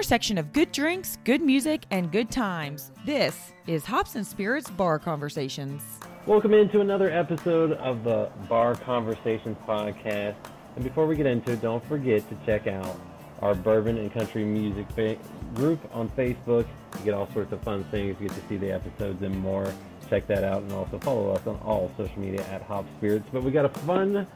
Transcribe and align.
intersection 0.00 0.38
of 0.38 0.50
good 0.54 0.72
drinks, 0.72 1.18
good 1.24 1.42
music, 1.42 1.84
and 1.90 2.10
good 2.10 2.30
times. 2.30 2.90
This 3.04 3.52
is 3.66 3.84
Hops 3.84 4.16
and 4.16 4.26
Spirits 4.26 4.70
Bar 4.70 4.98
Conversations. 4.98 5.82
Welcome 6.24 6.54
into 6.54 6.80
another 6.80 7.10
episode 7.10 7.72
of 7.72 8.02
the 8.02 8.30
Bar 8.48 8.76
Conversations 8.76 9.58
podcast. 9.68 10.36
And 10.76 10.84
before 10.84 11.06
we 11.06 11.16
get 11.16 11.26
into 11.26 11.52
it, 11.52 11.60
don't 11.60 11.84
forget 11.84 12.26
to 12.30 12.46
check 12.46 12.66
out 12.66 12.98
our 13.42 13.54
bourbon 13.54 13.98
and 13.98 14.10
country 14.10 14.42
music 14.42 14.90
fa- 14.92 15.18
group 15.54 15.78
on 15.92 16.08
Facebook. 16.08 16.66
You 17.00 17.04
get 17.04 17.12
all 17.12 17.30
sorts 17.34 17.52
of 17.52 17.60
fun 17.60 17.84
things. 17.90 18.16
You 18.22 18.28
get 18.28 18.36
to 18.38 18.48
see 18.48 18.56
the 18.56 18.72
episodes 18.72 19.22
and 19.22 19.38
more. 19.38 19.70
Check 20.08 20.26
that 20.28 20.44
out, 20.44 20.62
and 20.62 20.72
also 20.72 20.98
follow 21.00 21.32
us 21.32 21.46
on 21.46 21.56
all 21.56 21.92
social 21.98 22.18
media 22.18 22.40
at 22.46 22.62
Hop 22.62 22.86
Spirits. 22.96 23.26
But 23.30 23.42
we 23.42 23.50
got 23.50 23.66
a 23.66 23.80
fun 23.80 24.26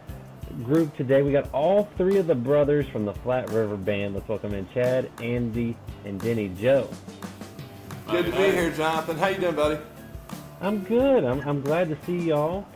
group 0.62 0.96
today. 0.96 1.22
We 1.22 1.32
got 1.32 1.52
all 1.52 1.88
three 1.96 2.18
of 2.18 2.26
the 2.26 2.34
brothers 2.34 2.86
from 2.88 3.04
the 3.04 3.12
Flat 3.12 3.50
River 3.50 3.76
Band. 3.76 4.14
Let's 4.14 4.28
welcome 4.28 4.54
in 4.54 4.68
Chad, 4.72 5.10
Andy, 5.20 5.76
and 6.04 6.20
Denny 6.20 6.48
Joe. 6.60 6.88
Good 8.08 8.26
to 8.26 8.30
be 8.32 8.38
here, 8.38 8.70
Jonathan. 8.70 9.16
How 9.16 9.28
you 9.28 9.38
doing, 9.38 9.54
buddy? 9.54 9.78
I'm 10.60 10.80
good. 10.84 11.24
I'm, 11.24 11.40
I'm 11.48 11.60
glad 11.62 11.88
to 11.88 11.98
see 12.06 12.28
y'all. 12.28 12.66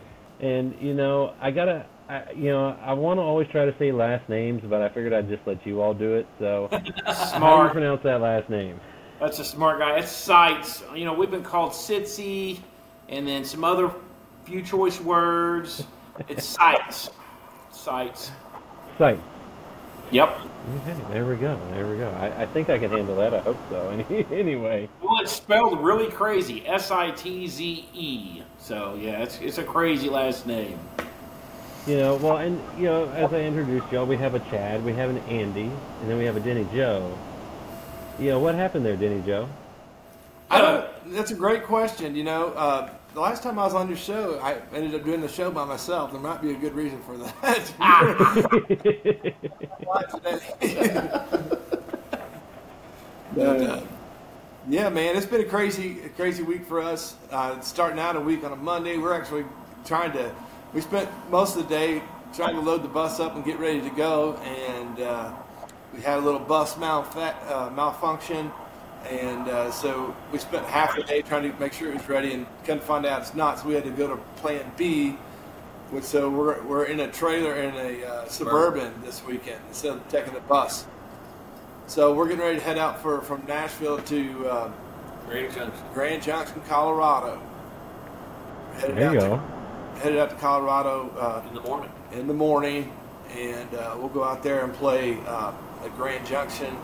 And 0.40 0.76
you 0.80 0.94
know, 0.94 1.34
I 1.40 1.50
gotta, 1.50 1.86
I, 2.08 2.30
you 2.32 2.50
know, 2.50 2.76
I 2.82 2.92
want 2.92 3.18
to 3.18 3.22
always 3.22 3.48
try 3.48 3.64
to 3.64 3.74
say 3.78 3.92
last 3.92 4.28
names, 4.28 4.62
but 4.64 4.80
I 4.80 4.88
figured 4.88 5.12
I'd 5.12 5.28
just 5.28 5.46
let 5.46 5.66
you 5.66 5.80
all 5.80 5.94
do 5.94 6.14
it. 6.14 6.26
So, 6.38 6.68
how 6.72 6.78
do 6.78 6.92
you 6.96 7.14
Smart. 7.14 7.72
pronounce 7.72 8.02
that 8.04 8.20
last 8.20 8.48
name? 8.48 8.80
That's 9.20 9.38
a 9.40 9.44
smart 9.44 9.80
guy. 9.80 9.98
It's 9.98 10.12
Sites. 10.12 10.84
You 10.94 11.04
know, 11.04 11.12
we've 11.12 11.30
been 11.30 11.42
called 11.42 11.72
Sitsy, 11.72 12.60
and 13.08 13.26
then 13.26 13.44
some 13.44 13.64
other 13.64 13.92
few 14.44 14.62
choice 14.62 15.00
words. 15.00 15.84
It's 16.28 16.44
Sites. 16.44 17.10
Sites. 17.78 18.30
Sight. 18.98 19.20
Yep. 20.10 20.38
Okay, 20.82 20.96
there 21.12 21.24
we 21.26 21.36
go. 21.36 21.58
There 21.72 21.86
we 21.86 21.96
go. 21.98 22.08
I, 22.10 22.42
I 22.42 22.46
think 22.46 22.68
I 22.70 22.78
can 22.78 22.90
handle 22.90 23.16
that. 23.16 23.32
I 23.34 23.38
hope 23.40 23.56
so. 23.70 23.88
Anyway, 24.32 24.88
Well, 25.02 25.20
it's 25.22 25.32
spelled 25.32 25.80
really 25.82 26.10
crazy. 26.10 26.66
S 26.66 26.90
I 26.90 27.10
T 27.12 27.46
Z 27.46 27.88
E. 27.94 28.42
So 28.58 28.98
yeah, 29.00 29.22
it's 29.22 29.38
it's 29.40 29.58
a 29.58 29.64
crazy 29.64 30.08
last 30.08 30.46
name. 30.46 30.78
you 31.86 31.96
know, 31.98 32.16
well, 32.16 32.38
and 32.38 32.60
you 32.76 32.84
know, 32.84 33.08
as 33.10 33.32
I 33.32 33.40
introduced 33.40 33.90
y'all, 33.92 34.06
we 34.06 34.16
have 34.16 34.34
a 34.34 34.40
Chad, 34.50 34.84
we 34.84 34.92
have 34.94 35.10
an 35.10 35.18
Andy, 35.28 35.62
and 36.00 36.10
then 36.10 36.18
we 36.18 36.24
have 36.24 36.36
a 36.36 36.40
Dennijo. 36.40 37.16
You 38.18 38.30
know, 38.30 38.40
what 38.40 38.54
happened 38.54 38.84
there, 38.84 38.96
Dennijo? 38.96 39.48
I 40.50 40.60
don't. 40.60 41.12
That's 41.12 41.30
a 41.30 41.34
great 41.34 41.64
question. 41.64 42.14
You 42.16 42.24
know, 42.24 42.48
uh, 42.48 42.90
the 43.18 43.22
last 43.22 43.42
time 43.42 43.58
I 43.58 43.64
was 43.64 43.74
on 43.74 43.88
your 43.88 43.96
show, 43.96 44.38
I 44.38 44.58
ended 44.72 44.94
up 44.94 45.04
doing 45.04 45.20
the 45.20 45.26
show 45.26 45.50
by 45.50 45.64
myself. 45.64 46.12
There 46.12 46.20
might 46.20 46.40
be 46.40 46.52
a 46.52 46.54
good 46.54 46.72
reason 46.72 47.02
for 47.02 47.16
that. 47.18 47.72
But, 53.34 53.60
uh, 53.60 53.82
yeah, 54.68 54.88
man, 54.88 55.16
it's 55.16 55.26
been 55.26 55.40
a 55.40 55.44
crazy, 55.44 56.00
a 56.02 56.08
crazy 56.10 56.42
week 56.42 56.64
for 56.64 56.80
us. 56.80 57.16
Uh, 57.30 57.60
starting 57.60 57.98
out 57.98 58.16
a 58.16 58.20
week 58.20 58.42
on 58.44 58.52
a 58.52 58.56
Monday, 58.56 58.98
we're 58.98 59.12
actually 59.12 59.44
trying 59.84 60.12
to. 60.12 60.32
We 60.72 60.80
spent 60.80 61.08
most 61.28 61.56
of 61.56 61.64
the 61.64 61.68
day 61.68 62.02
trying 62.34 62.54
to 62.54 62.60
load 62.60 62.82
the 62.84 62.88
bus 62.88 63.20
up 63.20 63.34
and 63.34 63.44
get 63.44 63.58
ready 63.58 63.80
to 63.80 63.90
go, 63.90 64.34
and 64.36 65.00
uh, 65.00 65.32
we 65.92 66.00
had 66.00 66.18
a 66.18 66.22
little 66.22 66.40
bus 66.40 66.74
malfa- 66.74 67.34
uh, 67.50 67.70
malfunction, 67.70 68.50
and 69.08 69.48
uh, 69.48 69.70
so 69.70 70.14
we 70.32 70.38
spent 70.38 70.64
half 70.66 70.96
the 70.96 71.02
day 71.02 71.22
trying 71.22 71.50
to 71.50 71.58
make 71.58 71.72
sure 71.72 71.90
it 71.90 71.94
was 71.94 72.08
ready, 72.08 72.32
and 72.32 72.46
couldn't 72.64 72.82
find 72.82 73.06
out 73.06 73.22
it's 73.22 73.34
not. 73.34 73.58
So 73.58 73.68
we 73.68 73.74
had 73.74 73.84
to 73.84 73.90
go 73.90 74.08
to 74.08 74.16
Plan 74.36 74.70
B. 74.76 75.16
Which, 75.90 76.04
so 76.04 76.28
we're, 76.28 76.62
we're 76.64 76.84
in 76.84 77.00
a 77.00 77.10
trailer 77.10 77.54
in 77.54 77.74
a 77.74 78.04
uh, 78.04 78.28
suburban 78.28 78.92
this 79.02 79.24
weekend 79.24 79.58
instead 79.68 79.92
of 79.92 80.06
taking 80.08 80.34
the 80.34 80.40
bus. 80.40 80.84
So 81.86 82.12
we're 82.12 82.26
getting 82.28 82.42
ready 82.42 82.58
to 82.58 82.62
head 82.62 82.76
out 82.76 83.00
for 83.00 83.22
from 83.22 83.42
Nashville 83.46 83.96
to 83.98 84.48
uh, 84.48 84.70
Grand 85.26 85.54
Junction. 85.54 85.84
Grand 85.94 86.22
Junction, 86.22 86.60
Colorado. 86.68 87.40
Headed 88.74 88.96
There 88.96 89.12
you 89.14 89.18
out 89.20 89.28
go. 89.30 89.36
To, 89.36 90.00
headed 90.00 90.18
out 90.18 90.28
to 90.28 90.36
Colorado 90.36 91.08
uh, 91.18 91.42
In 91.48 91.54
the 91.54 91.62
morning. 91.62 91.90
in 92.12 92.26
the 92.26 92.34
morning, 92.34 92.92
and 93.34 93.74
uh, 93.74 93.94
we'll 93.98 94.08
go 94.08 94.22
out 94.24 94.42
there 94.42 94.64
and 94.64 94.74
play 94.74 95.18
uh, 95.26 95.52
at 95.82 95.96
Grand 95.96 96.26
Junction 96.26 96.76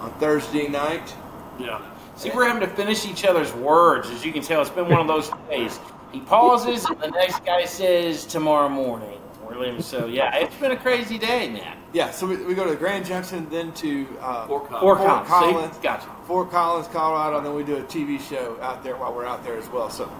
on 0.00 0.12
Thursday 0.20 0.68
night. 0.68 1.14
Yeah. 1.62 1.80
See, 2.16 2.30
we're 2.34 2.46
having 2.46 2.60
to 2.68 2.74
finish 2.74 3.06
each 3.06 3.24
other's 3.24 3.52
words. 3.54 4.10
As 4.10 4.24
you 4.24 4.32
can 4.32 4.42
tell, 4.42 4.60
it's 4.60 4.70
been 4.70 4.88
one 4.88 5.00
of 5.00 5.08
those 5.08 5.30
days. 5.48 5.78
He 6.12 6.20
pauses, 6.20 6.84
and 6.84 7.00
the 7.00 7.08
next 7.10 7.44
guy 7.44 7.64
says 7.64 8.26
tomorrow 8.26 8.68
morning. 8.68 9.18
We're 9.42 9.58
leaving. 9.58 9.82
So 9.82 10.06
yeah, 10.06 10.36
it's 10.36 10.54
been 10.56 10.72
a 10.72 10.76
crazy 10.76 11.18
day, 11.18 11.48
man. 11.48 11.78
Yeah, 11.92 12.10
so 12.10 12.26
we, 12.26 12.36
we 12.44 12.54
go 12.54 12.64
to 12.68 12.76
Grand 12.76 13.04
Junction, 13.06 13.48
then 13.50 13.72
to 13.74 14.06
uh, 14.20 14.46
Fort 14.46 14.68
Fort 14.68 14.98
Collins. 14.98 15.28
Collins. 15.28 15.76
See? 15.76 15.82
Gotcha. 15.82 16.08
Fort 16.26 16.50
Collins, 16.50 16.86
Colorado, 16.88 17.38
and 17.38 17.46
then 17.46 17.54
we 17.54 17.64
do 17.64 17.76
a 17.76 17.82
TV 17.82 18.20
show 18.20 18.58
out 18.60 18.82
there 18.84 18.96
while 18.96 19.12
we're 19.14 19.26
out 19.26 19.42
there 19.44 19.56
as 19.58 19.68
well. 19.68 19.90
So 19.90 20.10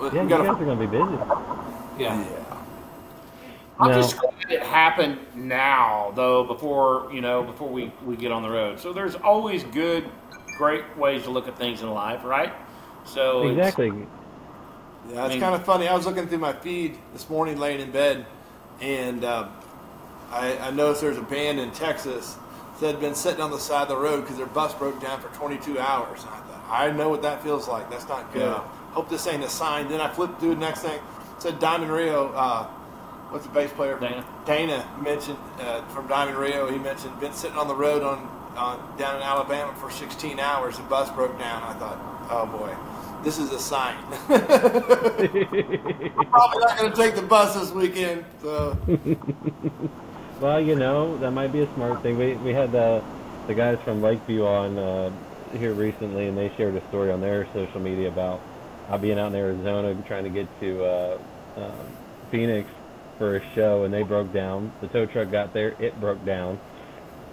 we, 0.00 0.06
Yeah, 0.08 0.12
we 0.12 0.18
you 0.20 0.28
got 0.28 0.44
guys 0.44 0.62
are 0.62 0.64
gonna 0.64 0.76
be 0.76 0.86
busy. 0.86 2.02
Yeah. 2.02 2.20
yeah. 2.20 2.43
I'm 3.78 3.90
No. 3.90 3.94
just 4.00 4.16
glad 4.18 4.32
it 4.50 4.62
happened 4.62 5.18
now, 5.34 6.12
though, 6.14 6.44
before 6.44 7.10
you 7.12 7.20
know, 7.20 7.42
before 7.42 7.68
we, 7.68 7.92
we 8.04 8.16
get 8.16 8.30
on 8.30 8.42
the 8.42 8.50
road. 8.50 8.78
So 8.78 8.92
there's 8.92 9.16
always 9.16 9.64
good, 9.64 10.04
great 10.58 10.84
ways 10.96 11.24
to 11.24 11.30
look 11.30 11.48
at 11.48 11.58
things 11.58 11.82
in 11.82 11.90
life, 11.90 12.24
right? 12.24 12.52
So 13.04 13.48
it's- 13.48 13.58
Exactly. 13.58 14.06
Yeah, 15.12 15.24
it's 15.24 15.30
mean- 15.34 15.40
kind 15.40 15.54
of 15.54 15.64
funny. 15.64 15.88
I 15.88 15.94
was 15.94 16.06
looking 16.06 16.26
through 16.28 16.38
my 16.38 16.52
feed 16.52 16.96
this 17.12 17.28
morning, 17.28 17.58
laying 17.58 17.80
in 17.80 17.90
bed, 17.90 18.24
and 18.80 19.24
um, 19.24 19.50
I, 20.30 20.56
I 20.58 20.70
noticed 20.70 21.00
there's 21.02 21.18
a 21.18 21.22
band 21.22 21.58
in 21.60 21.70
Texas 21.72 22.36
that 22.80 22.92
had 22.92 23.00
been 23.00 23.14
sitting 23.14 23.40
on 23.40 23.50
the 23.50 23.58
side 23.58 23.82
of 23.82 23.88
the 23.88 23.96
road 23.96 24.22
because 24.22 24.36
their 24.36 24.46
bus 24.46 24.72
broke 24.74 25.00
down 25.02 25.20
for 25.20 25.28
22 25.36 25.78
hours. 25.78 26.20
And 26.22 26.30
I 26.30 26.38
thought, 26.38 26.64
I 26.70 26.90
know 26.92 27.08
what 27.08 27.22
that 27.22 27.42
feels 27.42 27.68
like. 27.68 27.90
That's 27.90 28.08
not 28.08 28.32
good. 28.32 28.42
Yeah. 28.42 28.58
Hope 28.92 29.08
this 29.10 29.26
ain't 29.26 29.44
a 29.44 29.48
sign. 29.50 29.88
Then 29.88 30.00
I 30.00 30.08
flipped 30.12 30.40
through 30.40 30.54
the 30.54 30.60
next 30.60 30.80
thing. 30.80 30.94
It 31.36 31.42
said 31.42 31.58
Diamond 31.58 31.92
Rio. 31.92 32.32
Uh, 32.32 32.66
what's 33.30 33.46
the 33.46 33.52
bass 33.52 33.72
player? 33.72 33.98
Dana. 33.98 34.24
Dana 34.46 34.88
mentioned 35.02 35.38
uh, 35.60 35.82
from 35.88 36.06
Diamond 36.08 36.38
Rio. 36.38 36.70
He 36.70 36.78
mentioned 36.78 37.18
been 37.20 37.32
sitting 37.32 37.56
on 37.56 37.68
the 37.68 37.74
road 37.74 38.02
on, 38.02 38.18
on 38.56 38.98
down 38.98 39.16
in 39.16 39.22
Alabama 39.22 39.74
for 39.74 39.90
16 39.90 40.38
hours. 40.38 40.76
The 40.76 40.82
bus 40.84 41.10
broke 41.10 41.38
down. 41.38 41.62
I 41.62 41.72
thought, 41.74 41.98
oh 42.30 42.46
boy, 42.46 42.74
this 43.24 43.38
is 43.38 43.50
a 43.52 43.58
sign. 43.58 43.96
Probably 44.26 44.48
not 46.60 46.78
going 46.78 46.90
to 46.90 46.96
take 46.96 47.14
the 47.14 47.22
bus 47.22 47.54
this 47.54 47.70
weekend. 47.72 48.24
So 48.42 48.76
Well, 50.40 50.60
you 50.60 50.74
know, 50.74 51.16
that 51.18 51.30
might 51.30 51.52
be 51.52 51.60
a 51.60 51.74
smart 51.74 52.02
thing. 52.02 52.18
We 52.18 52.34
we 52.34 52.52
had 52.52 52.72
the 52.72 53.02
the 53.46 53.54
guys 53.54 53.78
from 53.84 54.02
Lakeview 54.02 54.44
on 54.44 54.78
uh, 54.78 55.10
here 55.56 55.72
recently, 55.72 56.26
and 56.26 56.36
they 56.36 56.52
shared 56.56 56.74
a 56.74 56.86
story 56.88 57.10
on 57.10 57.20
their 57.20 57.46
social 57.52 57.80
media 57.80 58.08
about 58.08 58.40
uh, 58.88 58.98
being 58.98 59.18
out 59.18 59.28
in 59.28 59.36
Arizona 59.36 59.94
trying 60.06 60.24
to 60.24 60.30
get 60.30 60.48
to 60.60 60.84
uh, 60.84 61.18
uh, 61.56 61.70
Phoenix 62.30 62.68
for 63.18 63.36
a 63.36 63.54
show, 63.54 63.84
and 63.84 63.92
they 63.92 64.02
broke 64.02 64.32
down. 64.32 64.72
The 64.80 64.88
tow 64.88 65.06
truck 65.06 65.30
got 65.30 65.52
there, 65.52 65.74
it 65.78 65.98
broke 66.00 66.24
down. 66.24 66.58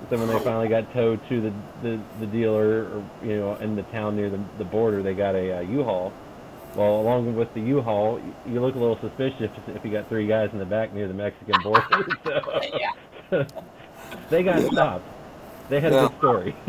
So 0.09 0.17
when 0.17 0.27
they 0.27 0.39
finally 0.39 0.67
got 0.67 0.91
towed 0.93 1.27
to 1.29 1.41
the, 1.41 1.53
the, 1.83 1.99
the 2.19 2.25
dealer, 2.25 2.85
or, 2.85 3.03
you 3.23 3.37
know, 3.37 3.55
in 3.55 3.75
the 3.75 3.83
town 3.83 4.15
near 4.15 4.29
the, 4.29 4.43
the 4.57 4.63
border, 4.63 5.03
they 5.03 5.13
got 5.13 5.35
a 5.35 5.59
uh, 5.59 5.61
U-Haul. 5.61 6.11
Well, 6.75 7.01
along 7.01 7.35
with 7.35 7.53
the 7.53 7.61
U-Haul, 7.61 8.21
you 8.47 8.61
look 8.61 8.75
a 8.75 8.79
little 8.79 8.97
suspicious 8.99 9.51
if 9.67 9.85
you 9.85 9.91
got 9.91 10.09
three 10.09 10.25
guys 10.25 10.49
in 10.53 10.59
the 10.59 10.65
back 10.65 10.93
near 10.93 11.07
the 11.07 11.13
Mexican 11.13 11.61
border. 11.61 12.07
so, 13.29 13.45
they 14.29 14.41
got 14.43 14.63
stopped. 14.71 15.05
They 15.69 15.79
had 15.79 15.93
a 15.93 16.07
good 16.07 16.17
story. 16.17 16.55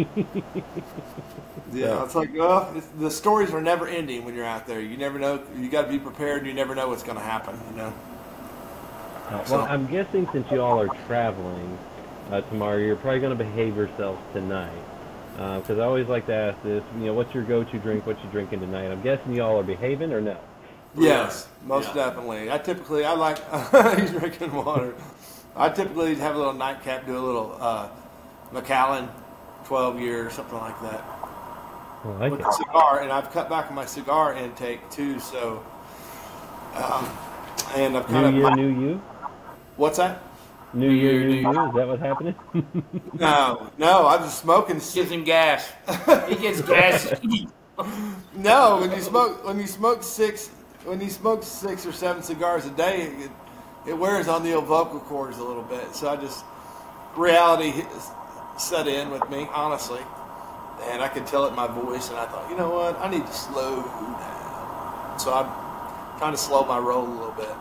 yeah, 1.72 2.04
it's 2.04 2.14
like 2.14 2.30
well, 2.36 2.72
it's, 2.76 2.86
the 2.98 3.10
stories 3.10 3.52
are 3.52 3.60
never 3.60 3.88
ending 3.88 4.24
when 4.24 4.34
you're 4.34 4.44
out 4.44 4.66
there. 4.66 4.80
You 4.80 4.96
never 4.96 5.18
know. 5.18 5.42
You 5.56 5.68
got 5.68 5.82
to 5.82 5.88
be 5.88 5.98
prepared. 5.98 6.38
and 6.38 6.46
You 6.46 6.54
never 6.54 6.76
know 6.76 6.86
what's 6.88 7.02
going 7.02 7.18
to 7.18 7.24
happen. 7.24 7.58
You 7.70 7.76
know. 7.78 7.94
Uh, 9.30 9.44
So- 9.44 9.56
well, 9.58 9.66
I'm 9.68 9.86
guessing 9.86 10.28
since 10.32 10.50
you 10.50 10.60
all 10.60 10.80
are 10.80 10.88
traveling 11.06 11.78
uh, 12.30 12.40
tomorrow, 12.42 12.76
you're 12.78 12.96
probably 12.96 13.20
going 13.20 13.36
to 13.36 13.44
behave 13.44 13.76
yourselves 13.76 14.20
tonight. 14.32 14.70
Because 15.36 15.78
I 15.78 15.84
always 15.84 16.06
like 16.08 16.26
to 16.26 16.34
ask 16.34 16.62
this, 16.62 16.84
you 16.98 17.06
know, 17.06 17.14
what's 17.14 17.32
your 17.34 17.42
go-to 17.42 17.78
drink? 17.78 18.06
What 18.06 18.22
you 18.22 18.30
drinking 18.30 18.60
tonight? 18.60 18.90
I'm 18.90 19.00
guessing 19.02 19.34
you 19.34 19.42
all 19.42 19.58
are 19.58 19.62
behaving 19.64 20.12
or 20.12 20.20
no? 20.20 20.36
Yes, 20.94 21.48
most 21.64 21.88
Yeah. 21.88 22.06
definitely. 22.10 22.50
I 22.52 22.58
typically 22.58 23.04
I 23.04 23.12
like 23.14 23.38
he's 23.98 24.10
drinking 24.10 24.52
water. 24.54 24.94
I 25.56 25.70
typically 25.70 26.14
have 26.16 26.34
a 26.34 26.38
little 26.38 26.52
nightcap, 26.52 27.06
do 27.06 27.16
a 27.16 27.18
little 27.18 27.56
uh, 27.60 27.88
Macallan, 28.52 29.08
twelve 29.64 29.98
year 29.98 30.26
or 30.26 30.30
something 30.30 30.58
like 30.58 30.78
that. 30.82 31.02
I 32.04 32.08
like 32.08 32.30
with 32.32 32.40
it. 32.40 32.46
a 32.46 32.52
cigar, 32.52 33.00
and 33.00 33.10
I've 33.10 33.30
cut 33.32 33.48
back 33.48 33.68
on 33.70 33.74
my 33.74 33.86
cigar 33.86 34.34
intake 34.34 34.88
too. 34.90 35.18
So, 35.18 35.62
um, 36.74 37.08
and 37.74 37.96
I've 37.96 38.06
kind 38.06 38.36
New 38.36 38.46
of 38.46 38.56
year, 38.58 38.66
new 38.68 38.80
you. 38.86 39.02
What's 39.76 39.98
that? 39.98 40.22
New 40.74 40.90
year, 40.90 41.20
year, 41.20 41.28
new 41.28 41.42
new 41.42 41.50
you. 41.52 41.68
Is 41.68 41.74
that 41.74 41.86
what's 41.88 42.02
happening? 42.02 42.34
No, 43.14 43.70
no, 43.78 44.06
I'm 44.06 44.20
just 44.20 44.40
smoking. 44.40 44.76
gives 44.76 45.10
him 45.10 45.24
gas. 45.24 45.70
he 46.28 46.36
gets 46.36 46.62
gas. 46.74 47.12
No, 48.34 48.78
when 48.80 48.90
you 48.92 49.00
smoke 49.00 49.44
when 49.46 49.58
you 49.58 49.66
smoke 49.66 50.02
six 50.02 50.48
when 50.84 51.00
you 51.00 51.10
smoke 51.10 51.42
six 51.42 51.86
or 51.86 51.92
seven 51.92 52.22
cigars 52.22 52.66
a 52.66 52.70
day, 52.70 53.02
it, 53.02 53.30
it 53.86 53.98
wears 53.98 54.28
on 54.28 54.42
the 54.42 54.58
vocal 54.60 55.00
cords 55.00 55.38
a 55.38 55.44
little 55.44 55.62
bit. 55.62 55.94
So 55.94 56.08
I 56.08 56.16
just 56.16 56.44
reality 57.16 57.84
set 58.58 58.88
in 58.88 59.10
with 59.10 59.28
me, 59.30 59.48
honestly, 59.52 60.00
and 60.84 61.02
I 61.02 61.08
could 61.08 61.26
tell 61.26 61.44
it 61.46 61.50
in 61.50 61.56
my 61.56 61.66
voice. 61.66 62.08
And 62.08 62.18
I 62.18 62.26
thought, 62.26 62.50
you 62.50 62.56
know 62.56 62.70
what, 62.70 62.98
I 62.98 63.10
need 63.10 63.26
to 63.26 63.32
slow 63.32 63.82
down. 63.82 65.18
So 65.18 65.32
I 65.32 66.16
kind 66.18 66.32
of 66.32 66.40
slowed 66.40 66.68
my 66.68 66.78
roll 66.78 67.06
a 67.06 67.10
little 67.10 67.32
bit. 67.32 67.54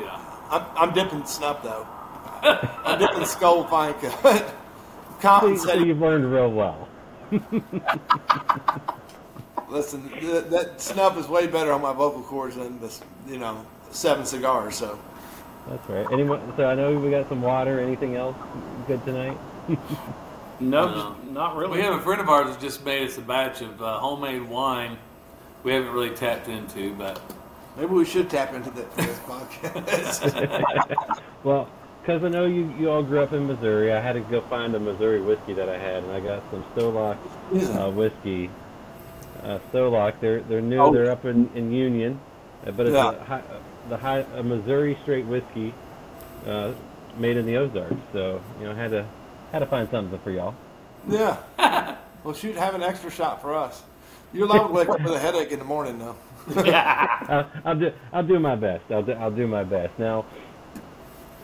Yeah. 0.00 0.31
I'm, 0.52 0.64
I'm 0.76 0.94
dipping 0.94 1.24
snuff 1.26 1.62
though. 1.62 1.86
I'm 2.84 2.98
dipping 2.98 3.24
Skoal 3.24 3.64
fine 3.64 3.94
cut. 4.00 4.54
So, 5.22 5.56
so 5.56 5.74
you've 5.74 6.00
learned 6.00 6.30
real 6.32 6.50
well. 6.50 6.88
Listen, 9.68 10.08
th- 10.10 10.44
that 10.46 10.80
snuff 10.80 11.16
is 11.16 11.28
way 11.28 11.46
better 11.46 11.72
on 11.72 11.80
my 11.80 11.92
vocal 11.92 12.22
cords 12.22 12.56
than 12.56 12.78
this, 12.80 13.00
you 13.28 13.38
know, 13.38 13.64
seven 13.90 14.26
cigars. 14.26 14.76
So 14.76 14.98
That's 15.68 15.88
right. 15.88 16.06
Anyone? 16.12 16.40
So 16.56 16.66
I 16.68 16.74
know 16.74 16.98
we 16.98 17.10
got 17.10 17.28
some 17.28 17.40
water. 17.40 17.80
Anything 17.80 18.16
else 18.16 18.36
good 18.86 19.02
tonight? 19.04 19.38
No, 19.68 19.76
No. 20.60 21.16
not 21.30 21.56
really. 21.56 21.78
We 21.78 21.82
have 21.84 21.94
a 21.94 22.02
friend 22.02 22.20
of 22.20 22.28
ours 22.28 22.48
that 22.54 22.60
just 22.60 22.84
made 22.84 23.08
us 23.08 23.16
a 23.16 23.22
batch 23.22 23.62
of 23.62 23.80
uh, 23.80 23.98
homemade 23.98 24.42
wine. 24.42 24.98
We 25.62 25.72
haven't 25.72 25.92
really 25.92 26.10
tapped 26.10 26.48
into, 26.48 26.92
but 26.94 27.20
maybe 27.76 27.86
we 27.92 28.04
should 28.04 28.28
tap 28.30 28.54
into 28.54 28.70
that 28.70 28.92
for 28.94 29.02
this 29.02 29.18
podcast. 29.20 31.18
Well, 31.44 31.68
because 32.00 32.22
I 32.22 32.28
know 32.28 32.46
you, 32.46 32.72
you 32.78 32.88
all 32.90 33.02
grew 33.02 33.20
up 33.20 33.32
in 33.32 33.46
Missouri, 33.48 33.92
I 33.92 34.00
had 34.00 34.12
to 34.12 34.20
go 34.20 34.40
find 34.42 34.74
a 34.76 34.78
Missouri 34.80 35.20
whiskey 35.20 35.54
that 35.54 35.68
I 35.68 35.76
had, 35.76 36.04
and 36.04 36.12
I 36.12 36.20
got 36.20 36.42
some 36.52 36.62
Stolock 36.76 37.16
uh, 37.76 37.90
whiskey. 37.90 38.48
Uh, 39.42 39.58
Stolock, 39.72 40.14
they're 40.20 40.40
they're 40.42 40.60
new. 40.60 40.78
Oh. 40.78 40.92
They're 40.92 41.10
up 41.10 41.24
in, 41.24 41.50
in 41.56 41.72
Union, 41.72 42.20
uh, 42.64 42.70
but 42.70 42.86
it's 42.86 42.94
Yeah. 42.94 43.10
a, 43.10 43.24
high, 43.24 43.42
the 43.88 43.96
high 43.96 44.18
a 44.36 44.42
Missouri 44.42 44.96
straight 45.02 45.26
whiskey, 45.26 45.74
uh, 46.46 46.72
made 47.18 47.36
in 47.36 47.44
the 47.46 47.56
Ozarks. 47.56 47.96
So 48.12 48.40
you 48.60 48.66
know, 48.66 48.72
I 48.72 48.74
had 48.76 48.90
to 48.92 49.04
had 49.50 49.58
to 49.60 49.66
find 49.66 49.88
something 49.90 50.16
for 50.20 50.30
y'all. 50.30 50.54
yeah. 51.08 51.38
Well, 52.24 52.34
shoot, 52.34 52.54
have 52.54 52.76
an 52.76 52.84
extra 52.84 53.10
shot 53.10 53.42
for 53.42 53.52
us. 53.52 53.82
You're 54.32 54.46
liable 54.46 54.68
to 54.68 54.74
wake 54.74 54.88
up 54.88 55.00
with 55.02 55.12
a 55.12 55.18
headache 55.18 55.50
in 55.50 55.58
the 55.58 55.64
morning, 55.64 55.98
though. 55.98 56.14
I'll, 56.56 57.50
I'll 57.64 57.78
do 57.78 57.92
I'll 58.12 58.26
do 58.26 58.38
my 58.38 58.56
best. 58.56 58.84
I'll 58.90 59.02
do, 59.02 59.12
I'll 59.12 59.30
do 59.30 59.46
my 59.46 59.64
best. 59.64 59.98
Now, 59.98 60.26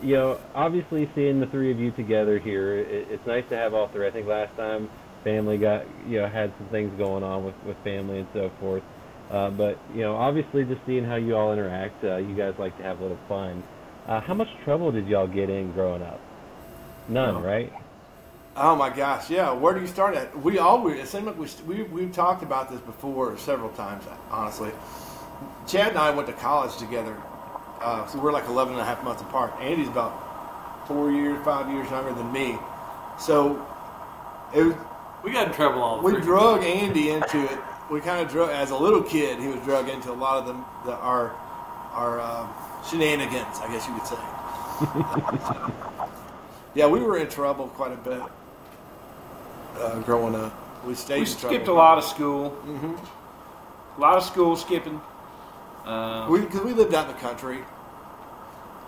you 0.01 0.15
know, 0.15 0.39
obviously 0.55 1.09
seeing 1.15 1.39
the 1.39 1.47
three 1.47 1.71
of 1.71 1.79
you 1.79 1.91
together 1.91 2.39
here, 2.39 2.77
it, 2.77 3.07
it's 3.09 3.25
nice 3.27 3.43
to 3.49 3.57
have 3.57 3.73
all 3.73 3.87
three. 3.89 4.07
I 4.07 4.11
think 4.11 4.27
last 4.27 4.55
time 4.55 4.89
family 5.23 5.57
got 5.57 5.85
you 6.07 6.19
know 6.21 6.27
had 6.27 6.53
some 6.57 6.67
things 6.67 6.97
going 6.97 7.23
on 7.23 7.43
with 7.45 7.55
with 7.65 7.77
family 7.83 8.19
and 8.19 8.27
so 8.33 8.51
forth. 8.59 8.83
Uh, 9.31 9.49
but 9.49 9.77
you 9.93 10.01
know, 10.01 10.15
obviously 10.15 10.63
just 10.65 10.81
seeing 10.87 11.03
how 11.05 11.15
you 11.15 11.35
all 11.35 11.53
interact, 11.53 12.03
uh, 12.03 12.17
you 12.17 12.35
guys 12.35 12.53
like 12.57 12.75
to 12.77 12.83
have 12.83 12.99
a 12.99 13.01
little 13.03 13.19
fun. 13.27 13.63
Uh, 14.07 14.19
how 14.21 14.33
much 14.33 14.47
trouble 14.63 14.91
did 14.91 15.07
y'all 15.07 15.27
get 15.27 15.49
in 15.51 15.71
growing 15.73 16.01
up? 16.01 16.19
None, 17.07 17.35
No. 17.35 17.41
right? 17.41 17.71
Oh 18.61 18.75
my 18.75 18.89
gosh, 18.89 19.29
yeah. 19.29 19.53
Where 19.53 19.73
do 19.73 19.79
you 19.79 19.87
start 19.87 20.15
at? 20.15 20.37
We 20.37 20.59
always 20.59 20.99
it 20.99 21.07
seemed 21.07 21.27
like 21.27 21.37
we 21.37 21.47
we 21.65 21.83
we've 21.83 22.11
talked 22.11 22.43
about 22.43 22.69
this 22.69 22.81
before 22.81 23.37
several 23.37 23.69
times. 23.69 24.03
Honestly, 24.29 24.71
Chad 25.65 25.91
and 25.91 25.97
I 25.97 26.09
went 26.09 26.27
to 26.27 26.33
college 26.33 26.75
together, 26.75 27.15
uh, 27.79 28.05
so 28.07 28.19
we're 28.19 28.33
like 28.33 28.45
11 28.49 28.73
and 28.73 28.81
a 28.81 28.85
half 28.85 29.01
months 29.01 29.21
apart. 29.21 29.53
Andy's 29.61 29.87
about 29.87 30.85
four 30.89 31.09
years, 31.09 31.41
five 31.45 31.71
years 31.71 31.89
younger 31.89 32.11
than 32.11 32.33
me. 32.33 32.57
So 33.17 33.65
it 34.53 34.63
was, 34.63 34.75
we 35.23 35.31
got 35.31 35.47
in 35.47 35.53
trouble 35.53 35.81
all 35.81 36.01
the 36.01 36.09
time. 36.09 36.15
we 36.15 36.19
three. 36.19 36.25
drug 36.25 36.61
Andy 36.61 37.11
into 37.11 37.41
it. 37.41 37.59
We 37.89 38.01
kind 38.01 38.21
of 38.21 38.29
drug 38.29 38.49
as 38.49 38.71
a 38.71 38.77
little 38.77 39.03
kid. 39.03 39.39
He 39.39 39.47
was 39.47 39.61
drug 39.61 39.87
into 39.87 40.11
a 40.11 40.19
lot 40.19 40.35
of 40.37 40.45
them 40.45 40.65
the, 40.85 40.95
our 40.95 41.31
our 41.93 42.19
uh, 42.19 42.45
shenanigans, 42.89 43.57
I 43.61 43.71
guess 43.71 43.87
you 43.87 43.93
could 43.93 44.05
say. 44.05 44.17
yeah, 46.75 46.87
we 46.87 46.99
were 46.99 47.17
in 47.17 47.29
trouble 47.29 47.69
quite 47.69 47.93
a 47.93 47.97
bit 47.97 48.21
uh, 49.81 49.99
growing 49.99 50.35
up. 50.35 50.53
We 50.85 50.93
stayed. 50.95 51.15
we 51.15 51.21
in 51.21 51.27
skipped 51.27 51.67
a 51.67 51.73
lot 51.73 51.97
of 51.97 52.03
school. 52.03 52.51
Mhm. 52.65 52.97
A 53.97 53.99
lot 54.01 54.17
of 54.17 54.23
school 54.23 54.55
skipping. 54.55 55.01
Uh, 55.85 56.27
We 56.29 56.41
because 56.41 56.61
we 56.61 56.73
lived 56.73 56.93
out 56.93 57.07
in 57.09 57.15
the 57.15 57.19
country. 57.21 57.59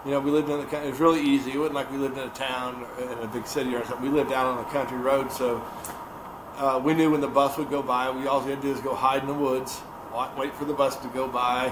You 0.05 0.11
know, 0.11 0.19
we 0.19 0.31
lived 0.31 0.49
in 0.49 0.57
the 0.57 0.63
country. 0.65 0.87
It 0.87 0.91
was 0.91 0.99
really 0.99 1.21
easy. 1.21 1.51
It 1.51 1.57
wasn't 1.57 1.75
like 1.75 1.91
we 1.91 1.97
lived 1.97 2.17
in 2.17 2.23
a 2.23 2.29
town 2.29 2.85
in 2.99 3.17
a 3.23 3.27
big 3.27 3.45
city 3.45 3.75
or 3.75 3.83
something. 3.85 4.09
We 4.11 4.15
lived 4.17 4.31
out 4.31 4.45
on 4.45 4.57
a 4.59 4.69
country 4.71 4.97
road, 4.97 5.31
so 5.31 5.61
uh, 6.57 6.79
we 6.83 6.93
knew 6.93 7.11
when 7.11 7.21
the 7.21 7.27
bus 7.27 7.57
would 7.57 7.69
go 7.69 7.81
by. 7.81 8.09
We 8.09 8.27
all 8.27 8.41
we 8.41 8.51
had 8.51 8.61
to 8.61 8.67
do 8.67 8.73
is 8.73 8.81
go 8.81 8.95
hide 8.95 9.21
in 9.21 9.27
the 9.27 9.33
woods, 9.33 9.81
wait 10.37 10.53
for 10.55 10.65
the 10.65 10.73
bus 10.73 10.95
to 10.97 11.07
go 11.09 11.27
by, 11.27 11.71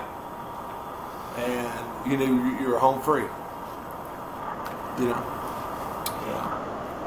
and 1.38 2.12
you 2.12 2.18
knew 2.18 2.26
you- 2.44 2.58
you 2.62 2.70
were 2.70 2.80
home 2.80 3.02
free. 3.02 3.26
You 5.00 5.06
know. 5.10 5.24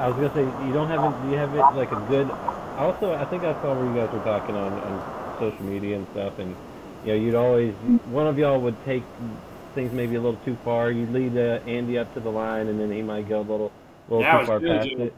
I 0.03 0.09
was 0.09 0.17
gonna 0.17 0.35
say 0.35 0.67
you 0.67 0.73
don't 0.73 0.89
have 0.89 1.05
it. 1.05 1.31
You 1.31 1.37
have 1.39 1.55
it 1.55 1.63
like 1.77 1.93
a 1.93 2.07
good? 2.09 2.29
Also, 2.77 3.15
I 3.15 3.25
think 3.27 3.45
I 3.45 3.53
saw 3.63 3.73
where 3.73 3.85
you 3.85 3.95
guys 3.95 4.13
were 4.13 4.25
talking 4.25 4.57
on, 4.57 4.73
on 4.73 5.39
social 5.39 5.65
media 5.65 5.95
and 5.95 6.09
stuff, 6.11 6.41
and 6.41 6.57
you 7.05 7.13
know, 7.13 7.15
you'd 7.15 7.35
always 7.37 7.73
one 8.11 8.27
of 8.27 8.37
y'all 8.37 8.61
would 8.61 8.75
take 8.85 9.05
things 9.77 9.93
maybe 9.93 10.17
a 10.17 10.21
little 10.21 10.41
too 10.45 10.57
far. 10.65 10.91
You'd 10.91 11.13
lead 11.13 11.39
uh, 11.39 11.61
Andy 11.69 11.99
up 11.99 12.13
to 12.15 12.21
the 12.21 12.31
line, 12.31 12.67
and 12.67 12.81
then 12.81 12.91
he 12.91 13.01
might 13.01 13.29
go 13.29 13.39
a 13.39 13.47
little, 13.47 13.71
little 14.09 14.41
too 14.41 14.47
far 14.47 14.59
past 14.59 14.89
it. 14.89 15.15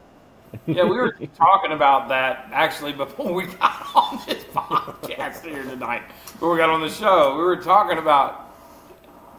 yeah, 0.67 0.83
we 0.83 0.97
were 0.97 1.17
talking 1.35 1.71
about 1.71 2.07
that 2.09 2.47
actually 2.53 2.93
before 2.93 3.33
we 3.33 3.47
got 3.47 3.87
on 3.95 4.21
this 4.27 4.43
podcast 4.43 5.43
here 5.43 5.63
tonight. 5.63 6.03
Before 6.33 6.51
we 6.51 6.57
got 6.59 6.69
on 6.69 6.81
the 6.81 6.91
show, 6.91 7.35
we 7.35 7.43
were 7.43 7.57
talking 7.57 7.97
about 7.97 8.55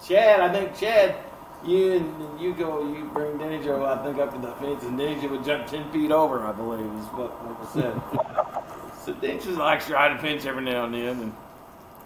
Chad. 0.04 0.40
I 0.40 0.52
think 0.52 0.76
Chad, 0.76 1.14
you 1.64 1.92
and, 1.92 2.22
and 2.22 2.40
you 2.40 2.54
go, 2.54 2.86
you 2.92 3.04
bring 3.12 3.38
Dennijo, 3.38 3.86
I 3.86 4.02
think, 4.04 4.18
up 4.18 4.32
to 4.34 4.38
the 4.40 4.52
fence, 4.54 4.84
and 4.84 4.98
Dennijo 4.98 5.30
would 5.30 5.44
jump 5.44 5.66
ten 5.66 5.90
feet 5.90 6.10
over. 6.10 6.40
I 6.44 6.52
believe 6.52 6.80
is 6.80 7.06
what, 7.06 7.30
what 7.44 7.60
was 7.60 7.68
said. 7.70 8.94
so 9.04 9.12
Denny 9.14 9.34
just 9.40 9.58
likes 9.58 9.86
to 9.86 9.94
ride 9.94 10.12
a 10.12 10.18
fence 10.18 10.44
every 10.44 10.62
now 10.64 10.84
and 10.84 10.94
then, 10.94 11.20
and 11.20 11.32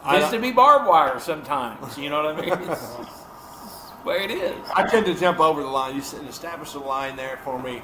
I 0.04 0.18
tends 0.18 0.32
to 0.32 0.38
be 0.38 0.52
barbed 0.52 0.86
wire 0.88 1.18
sometimes. 1.20 1.98
You 1.98 2.10
know 2.10 2.22
what 2.22 2.36
I 2.36 2.40
mean? 2.40 2.52
It's 2.52 2.96
just 2.96 4.02
the 4.02 4.08
way 4.08 4.24
it 4.24 4.30
is. 4.30 4.54
I 4.74 4.86
tend 4.86 5.06
to 5.06 5.14
jump 5.14 5.40
over 5.40 5.62
the 5.62 5.68
line. 5.68 5.94
You 5.94 6.00
said 6.00 6.24
establish 6.26 6.74
a 6.74 6.78
line 6.78 7.16
there 7.16 7.38
for 7.44 7.60
me, 7.60 7.82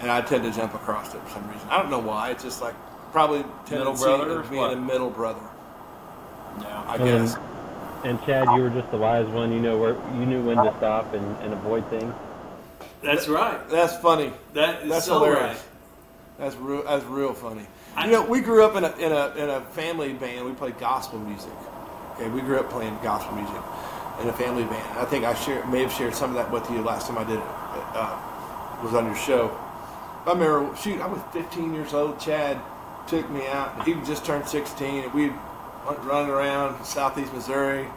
and 0.00 0.10
I 0.10 0.20
tend 0.20 0.44
to 0.44 0.52
jump 0.52 0.74
across 0.74 1.14
it 1.14 1.20
for 1.22 1.30
some 1.30 1.48
reason. 1.50 1.68
I 1.68 1.78
don't 1.80 1.90
know 1.90 1.98
why. 1.98 2.30
It's 2.30 2.44
just 2.44 2.62
like 2.62 2.74
probably 3.12 3.38
Middle 3.70 3.94
tendency 3.96 4.04
brother 4.04 4.42
being 4.42 4.60
what? 4.62 4.72
a 4.72 4.76
middle 4.76 5.10
brother. 5.10 5.40
Yeah. 6.60 6.82
I 6.86 6.96
And 6.96 7.04
guess. 7.04 7.36
Then- 8.02 8.16
And 8.16 8.24
Chad, 8.26 8.48
you 8.56 8.62
were 8.62 8.70
just 8.70 8.90
the 8.90 8.96
wise 8.98 9.26
one. 9.28 9.52
You 9.52 9.60
know 9.60 9.78
where 9.78 9.94
you 10.18 10.26
knew 10.26 10.42
when 10.42 10.56
to 10.58 10.74
stop 10.78 11.12
and, 11.14 11.36
and 11.42 11.52
avoid 11.52 11.86
things. 11.88 12.12
That's 13.02 13.28
right. 13.28 13.68
That's 13.68 13.96
funny. 13.98 14.32
That 14.54 14.82
is 14.82 14.90
That's 14.90 15.06
so 15.06 15.14
hilarious. 15.14 15.58
right. 15.58 15.62
That's 16.38 16.56
real. 16.56 16.82
That's 16.84 17.04
real 17.04 17.34
funny. 17.34 17.66
I- 17.96 18.06
You 18.06 18.12
know, 18.12 18.22
we 18.22 18.40
grew 18.40 18.64
up 18.64 18.76
in 18.76 18.84
a 18.84 18.92
in 18.96 19.12
a 19.12 19.34
in 19.36 19.50
a 19.50 19.60
family 19.72 20.12
band. 20.12 20.44
We 20.46 20.52
played 20.52 20.78
gospel 20.78 21.18
music. 21.18 21.52
Okay, 22.16 22.28
we 22.28 22.40
grew 22.40 22.58
up 22.58 22.70
playing 22.70 22.98
gospel 23.02 23.34
music 23.34 23.56
in 24.20 24.28
a 24.28 24.32
family 24.32 24.64
band. 24.64 24.98
I 24.98 25.04
think 25.06 25.24
I 25.24 25.34
shared, 25.34 25.68
may 25.70 25.80
have 25.82 25.92
shared 25.92 26.14
some 26.14 26.30
of 26.30 26.36
that 26.36 26.50
with 26.50 26.68
you 26.70 26.80
last 26.82 27.06
time 27.08 27.18
I 27.18 27.24
did 27.24 27.38
it. 27.38 27.44
Uh, 27.94 28.18
was 28.84 28.94
on 28.94 29.06
your 29.06 29.16
show. 29.16 29.50
I 30.26 30.32
remember, 30.32 30.74
shoot, 30.76 31.00
I 31.00 31.06
was 31.06 31.20
15 31.32 31.72
years 31.74 31.94
old. 31.94 32.20
Chad 32.20 32.60
took 33.06 33.28
me 33.30 33.46
out. 33.48 33.84
He 33.86 33.94
just 34.06 34.24
turned 34.24 34.46
16, 34.46 35.04
and 35.04 35.12
we 35.14 35.32
went 35.86 35.98
running 36.00 36.30
around 36.30 36.84
southeast 36.84 37.32
Missouri, 37.32 37.88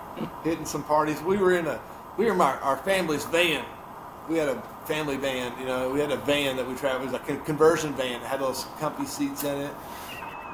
hitting 0.44 0.66
some 0.66 0.84
parties. 0.84 1.22
We 1.22 1.38
were 1.38 1.58
in 1.58 1.68
a, 1.68 1.80
we 2.18 2.26
were 2.26 2.34
in 2.34 2.42
our, 2.42 2.58
our 2.60 2.78
family's 2.78 3.26
van. 3.26 3.66
We 4.30 4.38
had 4.38 4.50
a 4.50 4.62
family 4.86 5.18
van, 5.18 5.58
you 5.60 5.66
know. 5.66 5.92
We 5.92 6.00
had 6.00 6.12
a 6.12 6.18
van 6.18 6.58
that 6.58 6.68
we 6.68 6.76
traveled. 6.76 7.10
It 7.10 7.12
was 7.12 7.14
like 7.14 7.30
a 7.30 7.38
conversion 7.44 7.94
van. 7.94 8.22
It 8.22 8.26
had 8.26 8.40
those 8.40 8.66
comfy 8.80 9.06
seats 9.06 9.44
in 9.44 9.58
it. 9.62 9.72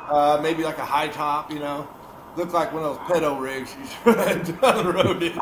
Uh, 0.10 0.40
maybe 0.44 0.64
like 0.64 0.78
a 0.78 0.86
high 0.86 1.08
top, 1.08 1.52
you 1.52 1.60
know. 1.60 1.88
Looked 2.36 2.54
like 2.54 2.72
one 2.74 2.84
of 2.84 2.98
those 2.98 3.08
pedo 3.08 3.40
rigs 3.40 3.76
you 3.76 4.14
down 4.62 4.86
the 4.86 4.94
road 4.94 5.22
in. 5.22 5.36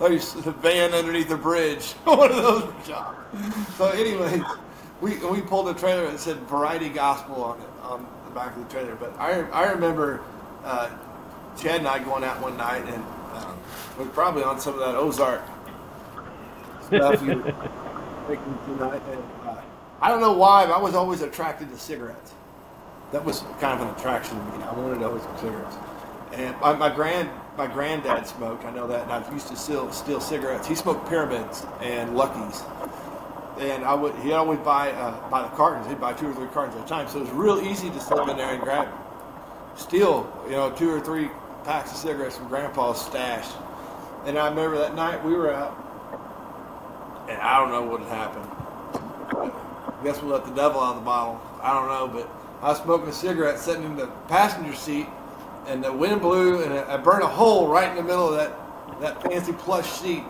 like 0.00 0.20
the 0.44 0.54
van 0.60 0.92
underneath 0.92 1.28
the 1.28 1.36
bridge. 1.36 1.92
one 2.04 2.30
of 2.30 2.36
those 2.36 2.86
jobs. 2.86 3.18
So 3.76 3.88
anyway, 3.88 4.42
we 5.02 5.18
we 5.26 5.42
pulled 5.42 5.68
a 5.68 5.74
trailer 5.74 6.10
that 6.10 6.18
said 6.18 6.38
Variety 6.48 6.88
Gospel 6.88 7.44
on 7.44 7.60
it 7.60 7.68
on 7.82 8.06
the 8.24 8.30
back 8.34 8.56
of 8.56 8.66
the 8.66 8.72
trailer. 8.72 8.94
But 8.96 9.14
I 9.18 9.42
I 9.50 9.70
remember 9.72 10.22
uh, 10.64 10.90
Chad 11.58 11.80
and 11.80 11.88
I 11.88 11.98
going 12.02 12.24
out 12.24 12.40
one 12.40 12.56
night 12.56 12.84
and 12.86 13.04
we 14.00 14.04
were 14.04 14.10
probably 14.12 14.42
on 14.42 14.58
some 14.58 14.74
of 14.74 14.80
that 14.80 14.94
Ozark 14.94 15.42
stuff 16.86 17.22
you 17.22 17.36
making 18.28 18.58
tonight. 18.64 19.02
And, 19.10 19.22
uh, 19.46 19.60
I 20.00 20.08
don't 20.08 20.20
know 20.20 20.32
why, 20.32 20.66
but 20.66 20.72
I 20.72 20.80
was 20.80 20.94
always 20.94 21.20
attracted 21.20 21.70
to 21.70 21.78
cigarettes. 21.78 22.32
That 23.12 23.24
was 23.24 23.40
kind 23.58 23.78
of 23.78 23.86
an 23.86 23.94
attraction 23.94 24.38
to 24.38 24.58
me. 24.58 24.64
I 24.64 24.72
wanted 24.72 25.02
always 25.02 25.22
cigarettes. 25.40 25.76
And 26.32 26.58
my, 26.60 26.72
my 26.74 26.94
grand 26.94 27.28
my 27.58 27.66
granddad 27.66 28.26
smoked. 28.26 28.64
I 28.64 28.70
know 28.70 28.86
that, 28.86 29.02
and 29.02 29.12
I 29.12 29.32
used 29.32 29.48
to 29.48 29.56
steal 29.56 29.92
steal 29.92 30.20
cigarettes. 30.20 30.66
He 30.66 30.74
smoked 30.74 31.08
pyramids 31.08 31.66
and 31.82 32.16
Luckies, 32.16 32.62
and 33.58 33.84
I 33.84 33.92
would 33.92 34.14
he'd 34.20 34.32
always 34.32 34.60
buy 34.60 34.92
uh, 34.92 35.28
buy 35.28 35.42
the 35.42 35.48
cartons. 35.48 35.88
He'd 35.88 36.00
buy 36.00 36.12
two 36.14 36.28
or 36.28 36.34
three 36.34 36.46
cartons 36.54 36.78
at 36.78 36.86
a 36.86 36.88
time. 36.88 37.08
So 37.08 37.18
it 37.18 37.22
was 37.22 37.30
real 37.32 37.60
easy 37.60 37.90
to 37.90 38.00
slip 38.00 38.28
in 38.28 38.36
there 38.36 38.54
and 38.54 38.62
grab, 38.62 38.88
steal 39.76 40.30
you 40.46 40.52
know 40.52 40.70
two 40.70 40.90
or 40.90 41.00
three 41.00 41.30
packs 41.64 41.90
of 41.92 41.96
cigarettes 41.96 42.36
from 42.36 42.48
Grandpa's 42.48 43.00
stash. 43.00 43.46
And 44.26 44.38
I 44.38 44.48
remember 44.48 44.78
that 44.78 44.94
night 44.94 45.24
we 45.24 45.32
were 45.34 45.52
out, 45.52 45.74
and 47.28 47.40
I 47.40 47.58
don't 47.58 47.70
know 47.70 47.90
what 47.90 48.00
had 48.00 48.08
happened. 48.08 48.50
I 49.98 50.04
guess 50.04 50.22
we 50.22 50.30
let 50.30 50.44
the 50.44 50.52
devil 50.52 50.80
out 50.80 50.96
of 50.96 50.96
the 50.96 51.04
bottle. 51.04 51.40
I 51.62 51.72
don't 51.72 51.88
know, 51.88 52.08
but 52.08 52.30
I 52.62 52.68
was 52.68 52.82
smoking 52.82 53.08
a 53.08 53.12
cigarette 53.12 53.58
sitting 53.58 53.84
in 53.84 53.96
the 53.96 54.08
passenger 54.28 54.74
seat, 54.74 55.06
and 55.66 55.82
the 55.82 55.92
wind 55.92 56.20
blew, 56.20 56.62
and 56.62 56.72
I 56.72 56.96
burned 56.96 57.22
a 57.22 57.28
hole 57.28 57.68
right 57.68 57.90
in 57.90 57.96
the 57.96 58.02
middle 58.02 58.28
of 58.28 58.36
that 58.36 58.56
that 59.00 59.22
fancy 59.22 59.52
plush 59.52 59.90
seat. 59.90 60.24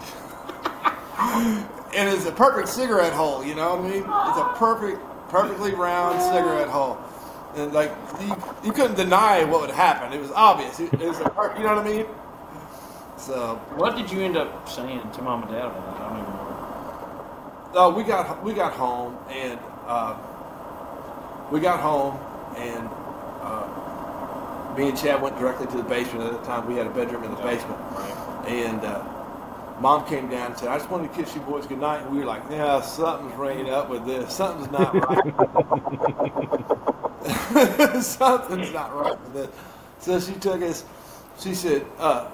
and 1.19 2.09
it's 2.09 2.27
a 2.27 2.33
perfect 2.33 2.69
cigarette 2.69 3.13
hole, 3.13 3.45
you 3.45 3.55
know 3.55 3.77
what 3.77 3.85
I 3.85 3.91
mean? 3.91 4.03
It's 4.03 4.39
a 4.39 4.55
perfect, 4.57 5.01
perfectly 5.29 5.75
round 5.75 6.21
cigarette 6.23 6.69
hole. 6.69 6.99
And 7.57 7.73
like 7.73 7.93
you, 8.21 8.37
you 8.65 8.73
couldn't 8.73 8.97
deny 8.97 9.45
what 9.45 9.63
would 9.63 9.71
happen. 9.71 10.13
It 10.13 10.21
was 10.21 10.33
obvious. 10.33 10.81
It, 10.81 10.93
it 10.95 11.01
was 11.09 11.21
a, 11.21 11.31
per- 11.31 11.57
you 11.57 11.65
know 11.65 11.77
what 11.77 11.87
I 11.87 11.91
mean? 11.91 12.07
So 13.17 13.57
What 13.77 13.97
did 13.97 14.11
you 14.11 14.21
end 14.23 14.37
up 14.37 14.69
saying 14.69 15.11
to 15.13 15.23
mom 15.23 15.43
and 15.43 15.53
dad 15.53 15.67
about 15.67 15.87
that? 15.87 16.01
I 16.01 16.09
don't 16.11 16.19
even 16.21 16.33
remember. 16.33 16.57
uh, 17.75 17.91
we 17.91 18.05
got 18.05 18.43
we 18.45 18.55
got 18.55 18.73
home 18.75 19.19
and 19.31 19.59
uh, 19.87 20.17
we 21.51 21.61
got 21.61 21.81
home 21.81 22.19
and 22.57 22.89
uh, 23.43 23.69
me 24.77 24.89
and 24.91 24.99
Chad 24.99 25.23
went 25.23 25.39
directly 25.39 25.67
to 25.69 25.77
the 25.77 25.83
basement. 25.85 26.25
At 26.27 26.41
the 26.41 26.47
time, 26.47 26.67
we 26.69 26.77
had 26.77 26.87
a 26.87 26.91
bedroom 26.91 27.25
in 27.25 27.31
the 27.33 27.39
basement. 27.43 27.79
Right. 27.93 28.47
And 28.49 28.81
uh, 28.85 29.05
mom 29.81 30.07
came 30.07 30.29
down 30.31 30.53
and 30.53 30.59
said, 30.59 30.69
I 30.69 30.79
just 30.79 30.91
wanted 30.91 31.13
to 31.13 31.23
kiss 31.23 31.35
you 31.35 31.41
boys 31.43 31.67
goodnight. 31.67 32.03
And 32.03 32.13
we 32.13 32.21
were 32.21 32.27
like, 32.27 32.43
yeah, 32.51 32.81
something's 32.83 33.35
ringing 33.37 33.71
up 33.71 33.91
with 33.91 34.07
this. 34.07 34.35
Something's 34.35 34.71
not 34.71 34.95
right. 34.95 35.25
something's 38.03 38.73
not 38.73 38.95
right 38.95 39.21
with 39.21 39.33
this. 39.35 39.49
So 40.01 40.21
she 40.21 40.39
took 40.39 40.63
us, 40.63 40.85
she 41.39 41.55
said, 41.55 41.85
uh, 41.99 42.31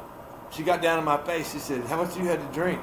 she 0.51 0.63
got 0.63 0.81
down 0.81 0.99
in 0.99 1.05
my 1.05 1.17
face. 1.19 1.53
She 1.53 1.59
said, 1.59 1.85
how 1.85 2.03
much 2.03 2.17
you 2.17 2.25
had 2.25 2.41
to 2.41 2.55
drink? 2.55 2.81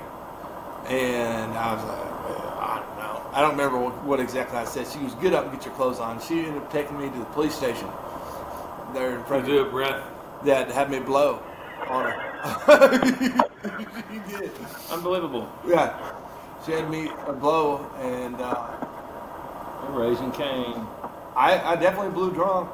And 0.88 1.53
I 1.53 1.74
was 1.74 1.83
like, 1.83 2.29
well, 2.29 2.57
I 2.60 2.83
don't 2.86 2.98
know. 2.98 3.29
I 3.31 3.41
don't 3.41 3.51
remember 3.51 3.79
what, 3.79 4.03
what 4.03 4.19
exactly 4.19 4.57
I 4.57 4.65
said. 4.65 4.88
She 4.88 5.00
was, 5.00 5.13
get 5.15 5.33
up 5.33 5.45
and 5.45 5.53
get 5.53 5.65
your 5.65 5.74
clothes 5.75 6.00
on. 6.00 6.22
She 6.22 6.39
ended 6.39 6.57
up 6.57 6.72
taking 6.72 7.00
me 7.00 7.10
to 7.10 7.17
the 7.17 7.25
police 7.25 7.55
station 7.55 7.88
there 8.93 9.17
in 9.17 9.24
front 9.24 9.45
do 9.45 9.60
of 9.60 9.67
a 9.67 9.69
breath. 9.69 10.03
that 10.43 10.69
had 10.69 10.91
me 10.91 11.00
blow 11.00 11.41
on 11.88 12.12
her. 12.12 12.33
he 14.12 14.19
did. 14.31 14.51
Unbelievable. 14.91 15.51
Yeah. 15.65 16.13
She 16.65 16.72
had 16.72 16.89
me 16.89 17.10
a 17.27 17.33
blow, 17.33 17.89
and 18.00 18.36
uh, 18.39 18.72
Raising 19.89 20.31
Cain. 20.31 20.86
I, 21.36 21.74
I 21.74 21.75
definitely 21.75 22.12
blew 22.12 22.32
drunk. 22.34 22.70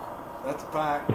That's 0.46 0.63
a 0.63 0.68
fact. 0.68 1.12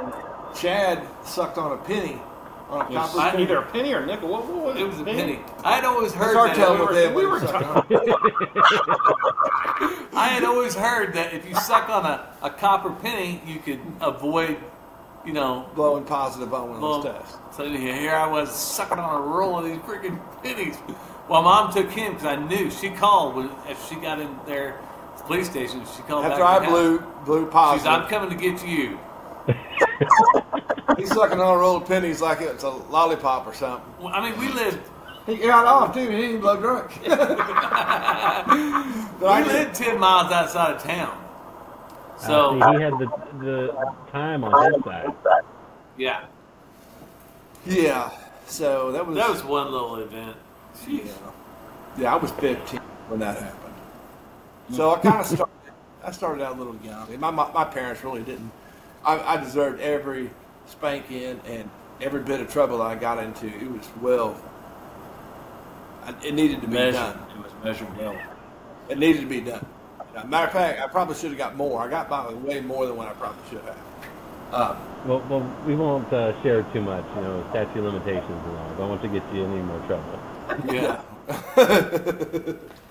And 0.00 0.12
Chad 0.56 1.06
sucked 1.24 1.58
on 1.58 1.72
a 1.72 1.76
penny 1.84 2.20
on 2.68 2.86
a 2.86 2.92
Yes, 2.92 3.12
copper 3.12 3.20
uh, 3.20 3.30
penny. 3.30 3.42
either 3.44 3.56
a 3.58 3.62
penny 3.66 3.92
or 3.94 4.00
a 4.00 4.06
nickel. 4.06 4.28
What, 4.28 4.46
what 4.46 4.74
was 4.74 4.76
It 4.76 4.86
was 4.86 5.00
a 5.00 5.04
penny. 5.04 5.40
I 5.64 5.76
had 5.76 5.84
always 5.84 6.12
heard 6.12 6.34
that. 6.56 6.78
we 6.78 6.84
were- 6.86 6.94
they 6.94 7.12
we 7.12 7.26
were 7.26 7.40
talking- 7.40 7.98
I 10.14 10.28
had 10.28 10.44
always 10.44 10.74
heard 10.74 11.14
that 11.14 11.32
if 11.32 11.48
you 11.48 11.54
suck 11.54 11.88
on 11.88 12.04
a, 12.04 12.28
a 12.42 12.50
copper 12.50 12.90
penny, 12.90 13.40
you 13.46 13.58
could 13.60 13.80
avoid, 14.00 14.58
you 15.24 15.32
know, 15.32 15.68
blowing 15.74 16.04
positive 16.04 16.52
on 16.52 16.68
one 16.70 16.76
of 16.76 16.82
those 17.04 17.14
tests. 17.14 17.38
so 17.56 17.68
here 17.68 18.14
I 18.14 18.26
was 18.26 18.54
sucking 18.54 18.98
on 18.98 19.22
a 19.22 19.26
roll 19.26 19.58
of 19.58 19.64
these 19.64 19.78
freaking 19.78 20.20
pennies. 20.42 20.76
Well, 21.28 21.42
mom 21.42 21.72
took 21.72 21.90
him 21.90 22.14
because 22.14 22.26
I 22.26 22.36
knew 22.36 22.70
she 22.70 22.90
called 22.90 23.36
when 23.36 23.50
if 23.68 23.86
she 23.88 23.94
got 23.96 24.18
in 24.18 24.34
there, 24.46 24.80
the 24.80 24.87
police 25.28 25.48
station. 25.50 25.82
She 25.96 26.02
called 26.02 26.24
After 26.24 26.40
back 26.42 26.62
I 26.62 26.66
to 26.66 26.72
the 26.72 26.72
house. 26.72 26.72
blew 26.72 26.98
blew 27.24 27.44
She 27.46 27.50
positive, 27.52 27.82
said, 27.82 27.92
"I'm 28.02 28.08
coming 28.08 28.30
to 28.30 28.36
get 28.36 28.66
you." 28.66 28.98
he's 30.98 31.08
sucking 31.14 31.40
on 31.40 31.54
a 31.54 31.58
roll 31.58 31.76
of 31.76 31.86
pennies 31.86 32.20
like 32.20 32.40
it's 32.40 32.64
a 32.64 32.68
lollipop 32.70 33.46
or 33.46 33.54
something. 33.54 33.90
Well, 34.02 34.12
I 34.14 34.20
mean, 34.30 34.38
we 34.38 34.48
lived 34.48 34.80
He 35.26 35.36
got 35.36 35.64
off 35.66 35.94
too. 35.94 36.08
He 36.10 36.16
didn't 36.16 36.40
blow 36.40 36.56
drunk. 36.60 36.90
but 37.06 37.18
we 39.20 39.26
I 39.26 39.42
lived 39.46 39.74
ten 39.74 39.98
miles 40.00 40.32
outside 40.32 40.76
of 40.76 40.82
town. 40.82 41.16
Uh, 42.14 42.18
So 42.18 42.60
see, 42.60 42.76
he 42.76 42.82
had 42.82 42.92
the 42.98 43.06
the 43.40 43.94
time 44.12 44.44
on 44.44 44.72
his 44.72 44.82
side. 44.84 45.14
yeah, 45.96 46.24
Yeah. 47.66 48.10
So 48.46 48.92
that 48.92 49.06
was 49.06 49.16
that 49.16 49.28
was 49.30 49.44
one 49.44 49.70
little 49.70 49.96
event. 49.96 50.36
Yeah. 50.86 51.04
Yeah, 51.98 52.12
I 52.14 52.16
was 52.16 52.30
15 52.32 52.80
when 53.08 53.20
that 53.20 53.36
happened. 53.42 53.67
So 54.72 54.94
I 54.94 54.98
kind 54.98 55.20
of 55.20 55.26
started. 55.26 55.54
I 56.04 56.10
started 56.12 56.42
out 56.44 56.56
a 56.56 56.58
little 56.58 56.76
young. 56.84 57.08
And 57.10 57.20
My, 57.20 57.30
my 57.30 57.50
my 57.52 57.64
parents 57.64 58.02
really 58.04 58.22
didn't. 58.22 58.50
I, 59.04 59.18
I 59.34 59.36
deserved 59.42 59.80
every 59.80 60.30
spanking 60.66 61.40
and 61.46 61.68
every 62.00 62.20
bit 62.22 62.40
of 62.40 62.52
trouble 62.52 62.80
I 62.82 62.94
got 62.94 63.18
into. 63.22 63.46
It 63.46 63.70
was 63.70 63.88
well. 64.00 64.40
I- 66.04 66.14
It 66.24 66.34
needed 66.34 66.60
to 66.62 66.66
be 66.66 66.74
Measured. 66.74 66.94
done. 66.94 67.18
It 67.36 67.42
was 67.42 67.52
measured 67.64 67.96
well. 67.98 68.16
It 68.88 68.98
needed 68.98 69.20
to 69.20 69.26
be 69.26 69.40
done. 69.40 69.64
Uh, 70.16 70.24
matter 70.24 70.46
of 70.46 70.52
fact, 70.52 70.80
I 70.80 70.86
probably 70.88 71.14
should 71.14 71.30
have 71.30 71.38
got 71.38 71.56
more. 71.56 71.80
I 71.82 71.88
got 71.88 72.08
by 72.08 72.26
with 72.26 72.36
way 72.36 72.60
more 72.60 72.86
than 72.86 72.96
what 72.96 73.08
I 73.08 73.12
probably 73.14 73.42
should 73.50 73.62
have. 73.62 73.76
Uh, 74.52 74.76
Well, 75.06 75.22
well, 75.28 75.56
we 75.66 75.74
won't 75.76 76.10
uh, 76.12 76.40
share 76.42 76.62
too 76.72 76.80
much. 76.80 77.04
You 77.16 77.22
know, 77.22 77.44
statute 77.50 77.78
of 77.84 77.92
limitations 77.92 78.42
and 78.46 78.56
all. 78.56 78.70
I 78.74 78.76
don't 78.78 78.88
want 78.88 79.02
to 79.02 79.08
get 79.08 79.22
you 79.34 79.44
in 79.44 79.52
any 79.52 79.62
more 79.62 79.80
trouble. 79.86 80.18
Yeah, 80.72 81.00
But 81.54 82.46
ti- 82.46 82.54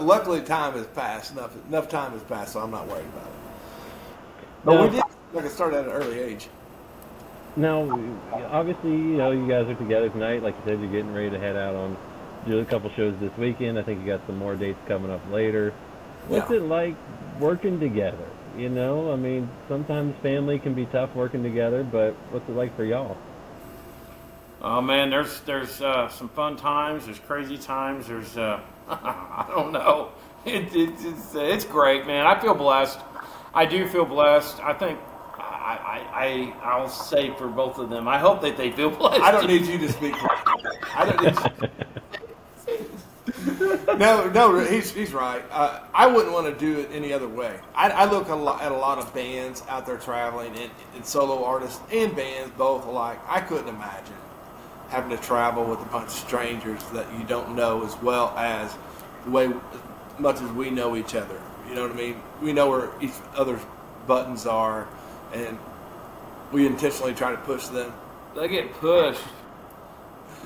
Luckily, 0.00 0.40
time 0.42 0.74
has 0.74 0.86
passed. 0.88 1.32
Enough 1.32 1.52
enough 1.68 1.88
time 1.88 2.12
has 2.12 2.22
passed, 2.22 2.52
so 2.52 2.60
I'm 2.60 2.70
not 2.70 2.86
worried 2.86 3.06
about 3.06 3.26
it. 3.26 3.32
But 4.64 4.74
No. 4.74 4.82
we 4.84 4.90
did. 4.90 5.02
Like 5.32 5.44
I 5.44 5.48
started 5.48 5.78
at 5.80 5.84
an 5.86 5.92
early 5.92 6.18
age. 6.20 6.48
Now, 7.56 7.82
obviously, 8.50 8.90
you 8.90 9.16
know, 9.16 9.30
you 9.30 9.48
guys 9.48 9.66
are 9.66 9.74
together 9.74 10.08
tonight. 10.10 10.42
Like 10.42 10.54
you 10.56 10.62
said, 10.72 10.80
you're 10.80 10.90
getting 10.90 11.12
ready 11.14 11.30
to 11.30 11.38
head 11.38 11.56
out 11.56 11.74
on 11.74 11.96
do 12.46 12.58
a 12.60 12.64
couple 12.64 12.90
shows 12.90 13.14
this 13.18 13.36
weekend. 13.38 13.78
I 13.78 13.82
think 13.82 14.00
you 14.00 14.06
got 14.06 14.24
some 14.26 14.38
more 14.38 14.54
dates 14.54 14.78
coming 14.86 15.10
up 15.10 15.20
later. 15.32 15.72
What's 16.28 16.50
Yeah. 16.50 16.56
it 16.58 16.62
like 16.62 16.94
working 17.40 17.80
together? 17.80 18.24
You 18.56 18.68
know, 18.68 19.12
I 19.12 19.16
mean, 19.16 19.48
sometimes 19.68 20.14
family 20.22 20.58
can 20.58 20.74
be 20.74 20.86
tough 20.86 21.14
working 21.14 21.42
together, 21.42 21.82
but 21.82 22.14
what's 22.30 22.48
it 22.48 22.54
like 22.54 22.74
for 22.76 22.84
y'all? 22.84 23.16
Oh 24.62 24.80
man, 24.80 25.10
there's 25.10 25.40
there's 25.40 25.82
uh, 25.82 26.08
some 26.08 26.28
fun 26.30 26.56
times. 26.56 27.06
There's 27.06 27.18
crazy 27.18 27.58
times. 27.58 28.06
There's 28.06 28.36
uh, 28.38 28.60
I 28.88 29.46
don't 29.48 29.72
know. 29.72 30.10
It, 30.44 30.74
it, 30.74 30.90
it's 31.00 31.34
it's 31.34 31.64
great, 31.64 32.06
man. 32.06 32.26
I 32.26 32.38
feel 32.40 32.54
blessed. 32.54 33.00
I 33.52 33.66
do 33.66 33.86
feel 33.88 34.04
blessed. 34.04 34.60
I 34.60 34.72
think 34.74 34.98
I 35.38 36.04
I, 36.14 36.24
I 36.24 36.54
I'll 36.62 36.88
say 36.88 37.30
for 37.36 37.48
both 37.48 37.78
of 37.78 37.90
them. 37.90 38.06
I 38.06 38.18
hope 38.18 38.42
that 38.42 38.56
they 38.56 38.70
feel 38.70 38.90
blessed. 38.96 39.22
I 39.22 39.32
don't 39.32 39.48
need 39.48 39.66
you 39.66 39.78
to 39.78 39.92
speak. 39.92 40.14
For 40.16 40.28
I 40.94 41.04
don't 41.04 41.22
need. 41.22 41.70
no, 43.98 44.30
no, 44.30 44.58
he's 44.60 44.92
he's 44.92 45.12
right. 45.12 45.42
Uh, 45.50 45.80
I 45.92 46.06
wouldn't 46.06 46.32
want 46.32 46.46
to 46.46 46.54
do 46.58 46.80
it 46.80 46.90
any 46.92 47.12
other 47.12 47.28
way. 47.28 47.58
I, 47.74 47.90
I 47.90 48.04
look 48.10 48.28
a 48.28 48.34
lot, 48.34 48.62
at 48.62 48.70
a 48.70 48.76
lot 48.76 48.98
of 48.98 49.12
bands 49.12 49.64
out 49.68 49.86
there 49.86 49.98
traveling 49.98 50.56
and, 50.56 50.70
and 50.94 51.04
solo 51.04 51.44
artists 51.44 51.80
and 51.92 52.14
bands 52.14 52.52
both 52.56 52.86
alike. 52.86 53.18
I 53.26 53.40
couldn't 53.40 53.68
imagine 53.68 54.14
having 54.88 55.16
to 55.16 55.22
travel 55.22 55.64
with 55.64 55.80
a 55.80 55.84
bunch 55.86 56.06
of 56.06 56.12
strangers 56.12 56.82
that 56.92 57.06
you 57.18 57.24
don't 57.24 57.54
know 57.56 57.84
as 57.84 57.96
well 57.98 58.36
as 58.36 58.76
the 59.24 59.30
way 59.30 59.52
much 60.18 60.40
as 60.40 60.50
we 60.52 60.70
know 60.70 60.96
each 60.96 61.14
other. 61.14 61.40
You 61.68 61.74
know 61.74 61.82
what 61.82 61.92
I 61.92 61.94
mean? 61.94 62.22
We 62.40 62.52
know 62.52 62.70
where 62.70 62.90
each 63.00 63.12
other's 63.34 63.60
buttons 64.06 64.46
are, 64.46 64.86
and 65.32 65.58
we 66.52 66.66
intentionally 66.66 67.14
try 67.14 67.32
to 67.32 67.38
push 67.38 67.66
them. 67.66 67.92
They 68.36 68.48
get 68.48 68.72
pushed. 68.74 69.22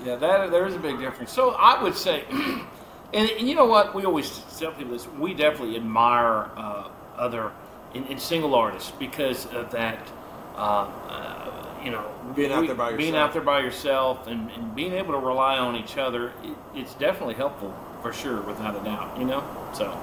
Yeah, 0.04 0.16
that 0.16 0.50
there 0.50 0.66
is 0.66 0.74
a 0.74 0.78
big 0.78 0.98
difference. 0.98 1.30
So 1.30 1.50
I 1.50 1.82
would 1.82 1.94
say, 1.94 2.24
and, 2.30 3.30
and 3.30 3.48
you 3.48 3.54
know 3.54 3.66
what? 3.66 3.94
We 3.94 4.06
always 4.06 4.42
tell 4.58 4.72
people 4.72 4.92
this. 4.92 5.06
We 5.06 5.34
definitely 5.34 5.76
admire 5.76 6.50
uh, 6.56 6.88
other 7.16 7.52
in, 7.92 8.06
in 8.06 8.18
single 8.18 8.54
artists 8.54 8.92
because 8.98 9.46
of 9.46 9.70
that. 9.72 10.08
Uh, 10.56 10.90
uh, 11.08 11.49
you 11.84 11.90
know, 11.90 12.04
Being 12.34 12.52
out 12.52 12.60
we- 12.62 12.66
there 12.68 12.76
by 12.76 12.92
being 12.92 13.14
yourself. 13.14 13.28
out 13.28 13.32
there 13.32 13.42
by 13.42 13.60
yourself, 13.60 14.26
and, 14.26 14.50
and 14.52 14.74
being 14.74 14.92
able 14.92 15.12
to 15.12 15.18
rely 15.18 15.58
on 15.58 15.76
each 15.76 15.96
other. 15.96 16.32
It, 16.44 16.56
it's 16.74 16.94
definitely 16.94 17.34
helpful 17.34 17.74
for 18.02 18.12
sure, 18.12 18.40
without 18.42 18.80
a 18.80 18.84
doubt. 18.84 19.18
You 19.18 19.24
know, 19.26 19.42
so 19.72 19.96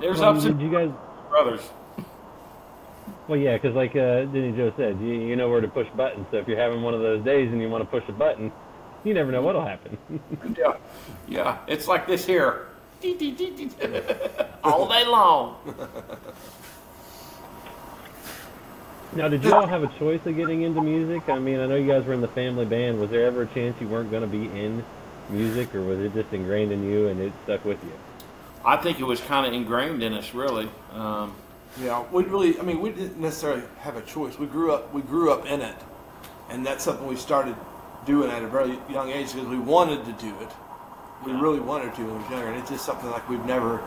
there's 0.00 0.20
Well, 0.20 0.30
ups 0.36 0.44
and 0.44 0.60
you 0.60 0.70
guys? 0.70 0.90
brothers. 1.28 1.60
Well, 3.28 3.38
yeah, 3.38 3.54
because 3.56 3.74
like 3.76 3.92
uh, 3.92 4.26
Dennijo 4.26 4.74
said, 4.76 4.98
you, 5.00 5.08
you 5.14 5.36
know 5.36 5.48
where 5.48 5.60
to 5.60 5.68
push 5.68 5.86
buttons. 5.96 6.26
So 6.30 6.38
if 6.38 6.48
you're 6.48 6.58
having 6.58 6.82
one 6.82 6.94
of 6.94 7.00
those 7.00 7.22
days 7.24 7.52
and 7.52 7.60
you 7.60 7.68
want 7.68 7.84
to 7.84 7.88
push 7.90 8.08
a 8.08 8.12
button, 8.12 8.50
you 9.04 9.14
never 9.14 9.30
know 9.30 9.42
what'll 9.42 9.64
happen. 9.64 9.98
Yeah, 10.58 10.76
yeah. 11.28 11.58
It's 11.68 11.86
like 11.86 12.06
this 12.08 12.26
here, 12.26 12.66
all 14.64 14.88
day 14.88 15.06
long. 15.06 15.56
Now, 19.12 19.26
did 19.28 19.42
you 19.42 19.52
all 19.52 19.66
have 19.66 19.82
a 19.82 19.88
choice 19.98 20.24
of 20.24 20.36
getting 20.36 20.62
into 20.62 20.80
music? 20.80 21.28
I 21.28 21.38
mean, 21.40 21.58
I 21.58 21.66
know 21.66 21.74
you 21.74 21.88
guys 21.90 22.04
were 22.04 22.12
in 22.12 22.20
the 22.20 22.28
family 22.28 22.64
band. 22.64 23.00
Was 23.00 23.10
there 23.10 23.26
ever 23.26 23.42
a 23.42 23.46
chance 23.46 23.80
you 23.80 23.88
weren't 23.88 24.10
going 24.10 24.22
to 24.22 24.28
be 24.28 24.44
in 24.46 24.84
music, 25.28 25.74
or 25.74 25.82
was 25.82 25.98
it 25.98 26.14
just 26.14 26.32
ingrained 26.32 26.70
in 26.70 26.84
you 26.88 27.08
and 27.08 27.20
it 27.20 27.32
stuck 27.44 27.64
with 27.64 27.82
you? 27.82 27.92
I 28.64 28.76
think 28.76 29.00
it 29.00 29.04
was 29.04 29.20
kind 29.20 29.46
of 29.46 29.52
ingrained 29.52 30.02
in 30.02 30.12
us, 30.12 30.32
really. 30.32 30.68
Um, 30.92 31.34
Yeah, 31.80 32.04
we 32.12 32.24
really. 32.24 32.58
I 32.58 32.62
mean, 32.62 32.80
we 32.80 32.90
didn't 32.90 33.20
necessarily 33.20 33.62
have 33.80 33.96
a 33.96 34.02
choice. 34.02 34.38
We 34.38 34.46
grew 34.46 34.72
up. 34.72 34.92
We 34.92 35.02
grew 35.02 35.32
up 35.32 35.46
in 35.46 35.60
it, 35.60 35.76
and 36.48 36.64
that's 36.66 36.84
something 36.84 37.06
we 37.06 37.16
started 37.16 37.56
doing 38.06 38.30
at 38.30 38.42
a 38.42 38.48
very 38.48 38.78
young 38.88 39.10
age 39.10 39.32
because 39.32 39.48
we 39.48 39.58
wanted 39.58 40.04
to 40.04 40.12
do 40.12 40.34
it. 40.40 40.48
We 41.24 41.32
really 41.32 41.60
wanted 41.60 41.94
to 41.96 42.02
when 42.02 42.14
we 42.14 42.22
was 42.22 42.30
younger, 42.30 42.48
and 42.48 42.58
it's 42.58 42.70
just 42.70 42.84
something 42.84 43.10
like 43.10 43.28
we've 43.28 43.44
never 43.44 43.80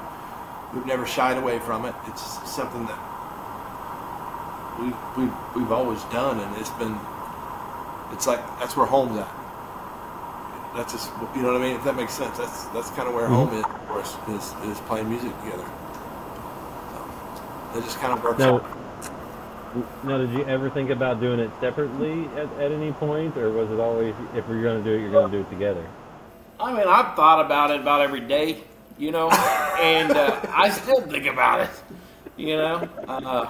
we've 0.73 0.85
never 0.85 1.05
shied 1.05 1.37
away 1.37 1.59
from 1.59 1.85
it. 1.85 1.93
It's 2.07 2.23
something 2.49 2.85
that 2.85 2.99
we 4.79 4.87
we 5.17 5.31
we've 5.55 5.71
always 5.71 6.01
done, 6.05 6.39
and 6.39 6.57
it's 6.57 6.69
been 6.71 6.97
it's 8.11 8.27
like 8.27 8.39
that's 8.59 8.75
where 8.75 8.85
home's 8.85 9.17
at. 9.19 9.29
That's 10.75 10.91
just 10.93 11.11
you 11.35 11.41
know 11.41 11.53
what 11.53 11.61
I 11.61 11.65
mean. 11.65 11.75
If 11.75 11.83
that 11.83 11.95
makes 11.95 12.13
sense, 12.13 12.37
that's 12.37 12.65
that's 12.65 12.89
kind 12.91 13.07
of 13.07 13.13
where 13.13 13.27
Mhm. 13.27 13.35
home 13.35 13.53
is 13.53 13.65
for 13.87 13.99
us 13.99 14.15
is, 14.29 14.71
is 14.71 14.79
playing 14.81 15.09
music 15.09 15.31
together. 15.43 15.65
So 17.73 17.79
it 17.79 17.83
just 17.83 17.99
kind 17.99 18.13
of 18.13 18.23
works 18.23 18.39
Now, 18.39 18.55
out. 18.57 18.65
now, 20.03 20.17
did 20.17 20.31
you 20.31 20.45
ever 20.45 20.69
think 20.69 20.89
about 20.89 21.19
doing 21.19 21.39
it 21.39 21.51
separately 21.59 22.27
at, 22.37 22.47
at 22.59 22.71
any 22.71 22.91
point, 22.93 23.37
or 23.37 23.51
was 23.51 23.69
it 23.71 23.79
always 23.79 24.15
if 24.35 24.47
you're 24.47 24.61
going 24.63 24.83
to 24.83 24.89
do 24.89 24.95
it, 24.95 25.01
you're 25.01 25.11
going 25.11 25.29
to 25.31 25.37
do 25.37 25.41
it 25.41 25.49
together? 25.49 25.83
I 26.59 26.71
mean, 26.73 26.87
I've 26.87 27.15
thought 27.15 27.45
about 27.45 27.71
it 27.71 27.81
about 27.81 28.01
every 28.01 28.21
day, 28.21 28.63
you 28.97 29.11
know, 29.11 29.29
and 29.79 30.11
uh, 30.11 30.39
I 30.49 30.69
still 30.69 31.01
think 31.01 31.25
about 31.25 31.61
it, 31.61 31.69
you 32.37 32.55
know. 32.57 32.87
Uh, 33.07 33.49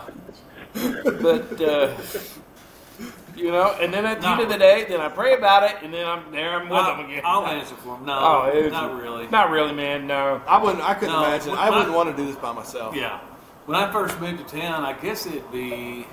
but 0.74 1.62
uh, 1.62 1.96
you 3.36 3.51
know, 3.51 3.75
and 3.80 3.94
then 3.94 4.06
at 4.06 4.22
the 4.22 4.27
end 4.27 4.42
of 4.42 4.50
the 4.50 4.58
day, 4.58 4.86
then 4.88 5.00
I 5.01 5.10
pray 5.10 5.34
about 5.36 5.63
it, 5.63 5.77
and 5.84 5.94
then 5.94 6.06
I'm 6.06 6.32
there. 6.32 6.56
I'm 6.56 6.70
with 6.70 6.80
I'll, 6.80 6.98
them 6.98 7.06
again. 7.10 7.22
I'll 7.25 7.46
answer 7.48 7.75
for 7.75 7.98
them. 7.98 8.06
No, 8.06 8.13
Oh, 8.20 8.51
it 8.53 8.63
was- 8.65 8.72
not 8.72 9.01
really. 9.01 9.27
Not 9.27 9.50
really, 9.50 9.74
man. 9.74 10.08
No. 10.08 10.42
I 10.48 10.62
wouldn't. 10.62 10.84
I 10.84 10.94
couldn't 10.94 11.13
No, 11.13 11.24
imagine. 11.25 11.53
I 11.53 11.70
wouldn't 11.70 11.89
I- 11.92 11.96
want 11.96 12.15
to 12.15 12.22
do 12.22 12.27
this 12.27 12.36
by 12.38 12.51
myself. 12.51 12.96
Yeah. 12.96 13.20
When 13.65 13.77
I 13.77 13.92
first 13.92 14.20
moved 14.20 14.48
to 14.48 14.60
town, 14.60 14.84
I 14.84 14.94
guess 14.94 15.25
it'd 15.25 15.51
be 15.51 16.06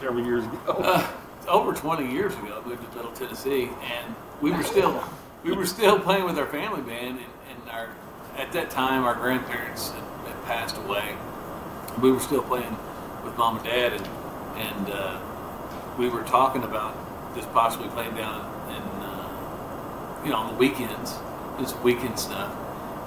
Several 0.00 0.24
years 0.24 0.44
ago. 0.44 0.58
uh, 0.68 1.06
over 1.48 1.72
20 1.72 2.10
years 2.12 2.32
ago. 2.34 2.62
I 2.64 2.68
moved 2.68 2.88
to 2.90 2.96
Middle 2.96 3.12
Tennessee, 3.12 3.68
and 3.82 4.14
we 4.40 4.52
were 4.52 4.62
still 4.62 5.02
we 5.44 5.52
were 5.52 5.66
still 5.66 5.98
playing 5.98 6.24
with 6.24 6.38
our 6.38 6.46
family 6.46 6.82
band, 6.82 7.18
and, 7.18 7.60
and 7.60 7.70
our 7.70 7.88
at 8.36 8.52
that 8.52 8.70
time 8.70 9.04
our 9.04 9.14
grandparents 9.14 9.90
had, 9.90 10.02
had 10.26 10.44
passed 10.44 10.76
away. 10.76 11.16
We 12.00 12.12
were 12.12 12.20
still 12.20 12.42
playing 12.42 12.76
with 13.24 13.36
mom 13.36 13.56
and 13.56 13.64
dad, 13.64 13.92
and 13.92 14.06
and 14.56 14.90
uh, 14.90 15.20
we 15.98 16.08
were 16.08 16.22
talking 16.24 16.64
about 16.64 16.96
just 17.34 17.52
possibly 17.52 17.88
playing 17.88 18.14
down 18.14 18.40
in 18.70 18.82
uh, 19.02 20.22
you 20.24 20.30
know 20.30 20.36
on 20.36 20.52
the 20.52 20.58
weekends, 20.58 21.14
just 21.58 21.78
weekend 21.80 22.18
stuff, 22.18 22.52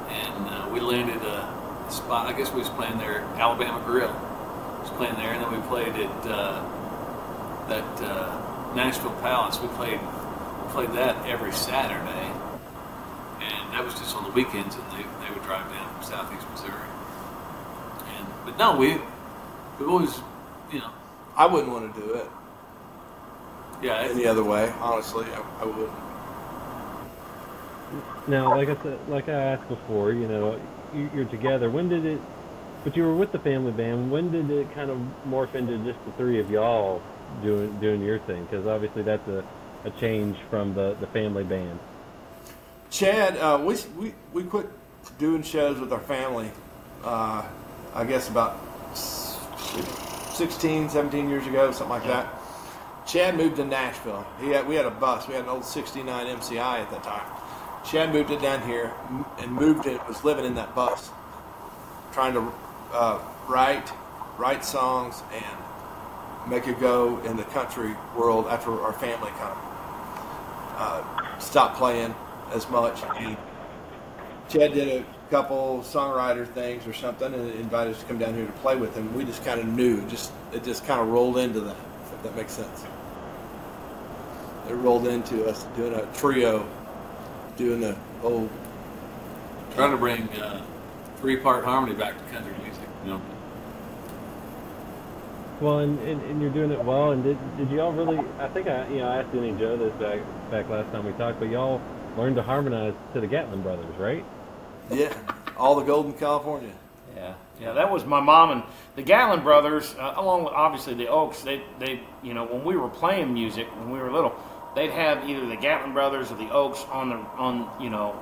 and 0.09 0.47
uh, 0.47 0.69
we 0.71 0.79
landed 0.79 1.21
a 1.23 1.61
spot. 1.89 2.27
I 2.27 2.37
guess 2.37 2.51
we 2.51 2.59
was 2.59 2.69
playing 2.69 2.97
there, 2.97 3.21
Alabama 3.37 3.81
Grill. 3.85 4.13
Was 4.81 4.89
playing 4.91 5.15
there, 5.15 5.33
and 5.33 5.43
then 5.43 5.51
we 5.51 5.61
played 5.67 5.93
at 5.93 6.25
uh, 6.25 6.63
that 7.69 8.01
uh, 8.01 8.73
Nashville 8.75 9.15
Palace. 9.21 9.59
We 9.59 9.67
played 9.69 9.99
played 10.69 10.91
that 10.93 11.25
every 11.27 11.51
Saturday, 11.51 12.31
and 13.41 13.73
that 13.73 13.83
was 13.83 13.93
just 13.93 14.15
on 14.15 14.23
the 14.23 14.31
weekends. 14.31 14.75
And 14.75 14.83
they, 14.91 15.03
they 15.03 15.33
would 15.33 15.43
drive 15.43 15.69
down 15.69 15.93
from 15.95 16.03
Southeast 16.03 16.49
Missouri. 16.49 16.89
And 18.17 18.27
but 18.45 18.57
no, 18.57 18.75
we 18.77 18.97
we 19.81 19.87
always 19.87 20.19
you 20.71 20.79
know 20.79 20.91
I 21.35 21.45
wouldn't 21.45 21.71
want 21.71 21.93
to 21.95 22.01
do 22.01 22.13
it 22.13 22.27
yeah 23.81 24.01
it- 24.03 24.11
any 24.11 24.25
other 24.27 24.43
way. 24.43 24.71
Honestly, 24.79 25.25
I, 25.25 25.43
I 25.61 25.65
wouldn't. 25.65 25.89
Now, 28.27 28.55
like 28.55 28.69
I 28.69 28.81
said, 28.83 28.99
like 29.09 29.27
I 29.27 29.33
asked 29.33 29.67
before, 29.67 30.13
you 30.13 30.27
know, 30.27 30.57
you, 30.93 31.09
you're 31.13 31.25
together. 31.25 31.69
When 31.69 31.89
did 31.89 32.05
it? 32.05 32.21
But 32.83 32.95
you 32.95 33.03
were 33.03 33.15
with 33.15 33.31
the 33.31 33.39
family 33.39 33.71
band. 33.71 34.09
When 34.11 34.31
did 34.31 34.49
it 34.49 34.73
kind 34.73 34.89
of 34.89 34.97
morph 35.27 35.53
into 35.55 35.77
just 35.79 36.03
the 36.05 36.11
three 36.13 36.39
of 36.39 36.49
y'all 36.49 37.01
doing 37.43 37.77
doing 37.79 38.01
your 38.01 38.19
thing? 38.19 38.43
Because 38.45 38.65
obviously 38.65 39.01
that's 39.03 39.27
a, 39.27 39.43
a 39.83 39.89
change 39.91 40.37
from 40.49 40.73
the 40.73 40.95
the 41.01 41.07
family 41.07 41.43
band. 41.43 41.77
Chad, 42.89 43.37
uh, 43.37 43.59
we, 43.63 43.75
we 43.97 44.13
we 44.33 44.43
quit 44.43 44.67
doing 45.19 45.43
shows 45.43 45.79
with 45.79 45.91
our 45.91 45.99
family. 45.99 46.49
Uh, 47.03 47.43
I 47.93 48.03
guess 48.05 48.29
about 48.29 48.57
s- 48.91 49.20
16, 50.33 50.89
17 50.89 51.29
years 51.29 51.47
ago, 51.47 51.71
something 51.71 51.89
like 51.89 52.05
that. 52.05 52.41
Chad 53.05 53.35
moved 53.35 53.57
to 53.57 53.65
Nashville. 53.65 54.25
He 54.39 54.49
had, 54.49 54.67
we 54.67 54.75
had 54.75 54.85
a 54.85 54.91
bus. 54.91 55.27
We 55.27 55.33
had 55.33 55.43
an 55.43 55.49
old 55.49 55.65
'69 55.65 56.27
MCI 56.27 56.79
at 56.79 56.91
that 56.91 57.03
time. 57.03 57.25
Chad 57.83 58.13
moved 58.13 58.29
it 58.29 58.41
down 58.41 58.61
here 58.67 58.93
and 59.39 59.51
moved 59.51 59.87
it. 59.87 59.99
Was 60.07 60.23
living 60.23 60.45
in 60.45 60.55
that 60.55 60.75
bus, 60.75 61.09
trying 62.11 62.33
to 62.33 62.53
uh, 62.93 63.19
write 63.47 63.91
write 64.37 64.63
songs 64.63 65.21
and 65.33 66.49
make 66.49 66.67
a 66.67 66.73
go 66.73 67.19
in 67.19 67.37
the 67.37 67.43
country 67.43 67.95
world 68.15 68.47
after 68.47 68.71
our 68.81 68.93
family 68.93 69.29
kind 69.31 69.51
of 69.51 69.57
uh, 70.77 71.39
stopped 71.39 71.77
playing 71.77 72.15
as 72.51 72.69
much. 72.69 73.01
And 73.17 73.37
Chad 74.51 74.73
did 74.73 75.01
a 75.01 75.05
couple 75.29 75.79
songwriter 75.79 76.45
things 76.45 76.85
or 76.85 76.93
something 76.93 77.33
and 77.33 77.51
invited 77.51 77.95
us 77.95 78.01
to 78.01 78.05
come 78.07 78.17
down 78.17 78.33
here 78.33 78.45
to 78.45 78.51
play 78.53 78.75
with 78.75 78.93
him. 78.95 79.13
We 79.13 79.23
just 79.23 79.45
kind 79.45 79.61
of 79.61 79.67
knew, 79.67 80.05
just 80.09 80.33
it 80.51 80.65
just 80.65 80.85
kind 80.85 80.99
of 80.99 81.07
rolled 81.07 81.37
into 81.37 81.61
that, 81.61 81.77
if 82.13 82.23
that 82.23 82.35
makes 82.35 82.51
sense. 82.51 82.83
It 84.69 84.73
rolled 84.73 85.07
into 85.07 85.45
us 85.45 85.63
doing 85.77 85.93
a 85.93 86.05
trio, 86.13 86.67
doing 87.55 87.79
the 87.79 87.95
old. 88.23 88.49
trying 89.73 89.91
to 89.91 89.97
bring 89.97 90.27
uh, 90.31 90.61
three 91.17 91.37
part 91.37 91.63
harmony 91.63 91.95
back 91.95 92.17
to 92.17 92.33
country 92.33 92.53
music. 92.61 92.87
You 93.05 93.11
know. 93.11 93.21
Well, 95.61 95.79
and, 95.79 95.97
and, 95.99 96.21
and 96.23 96.41
you're 96.41 96.51
doing 96.51 96.71
it 96.71 96.83
well. 96.83 97.11
And 97.11 97.23
did, 97.23 97.37
did 97.57 97.71
y'all 97.71 97.93
really? 97.93 98.19
I 98.37 98.49
think 98.49 98.67
I 98.67 98.85
you 98.89 98.99
know 98.99 99.07
I 99.07 99.21
asked 99.21 99.31
Dennijo 99.31 99.79
this 99.79 99.93
back 99.93 100.19
back 100.51 100.69
last 100.69 100.91
time 100.91 101.05
we 101.05 101.13
talked, 101.13 101.39
but 101.39 101.49
y'all 101.49 101.81
learned 102.17 102.35
to 102.35 102.43
harmonize 102.43 102.93
to 103.13 103.21
the 103.21 103.27
Gatlin 103.27 103.61
brothers, 103.61 103.95
right? 103.97 104.25
Yeah, 104.91 105.13
all 105.57 105.75
the 105.75 105.83
gold 105.83 106.05
in 106.07 106.13
California. 106.13 106.71
Yeah, 107.15 107.33
yeah, 107.59 107.73
that 107.73 107.91
was 107.91 108.05
my 108.05 108.19
mom 108.19 108.51
and 108.51 108.63
the 108.95 109.01
Gatlin 109.03 109.41
brothers, 109.43 109.95
uh, 109.99 110.13
along 110.17 110.43
with 110.45 110.53
obviously 110.53 110.93
the 110.95 111.07
Oaks. 111.07 111.41
They, 111.43 111.61
they, 111.79 112.01
you 112.23 112.33
know, 112.33 112.45
when 112.45 112.63
we 112.63 112.75
were 112.77 112.89
playing 112.89 113.33
music 113.33 113.67
when 113.77 113.91
we 113.91 113.99
were 113.99 114.11
little, 114.11 114.33
they'd 114.75 114.91
have 114.91 115.29
either 115.29 115.45
the 115.47 115.55
Gatlin 115.57 115.93
brothers 115.93 116.31
or 116.31 116.35
the 116.35 116.49
Oaks 116.51 116.83
on 116.91 117.09
the 117.09 117.15
on, 117.15 117.69
you 117.81 117.89
know, 117.89 118.15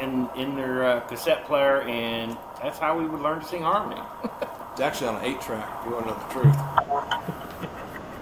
in 0.00 0.28
in 0.36 0.56
their 0.56 0.84
uh, 0.84 1.00
cassette 1.00 1.44
player, 1.46 1.82
and 1.82 2.36
that's 2.62 2.78
how 2.78 2.98
we 2.98 3.06
would 3.06 3.20
learn 3.20 3.40
to 3.40 3.46
sing 3.46 3.62
harmony. 3.62 4.00
It's 4.72 4.80
actually 4.80 5.08
on 5.08 5.16
an 5.16 5.24
eight 5.24 5.40
track. 5.40 5.68
If 5.80 5.86
you 5.86 5.92
want 5.92 6.06
to 6.06 6.12
know 6.12 6.18
the 6.28 6.32
truth. 6.32 6.56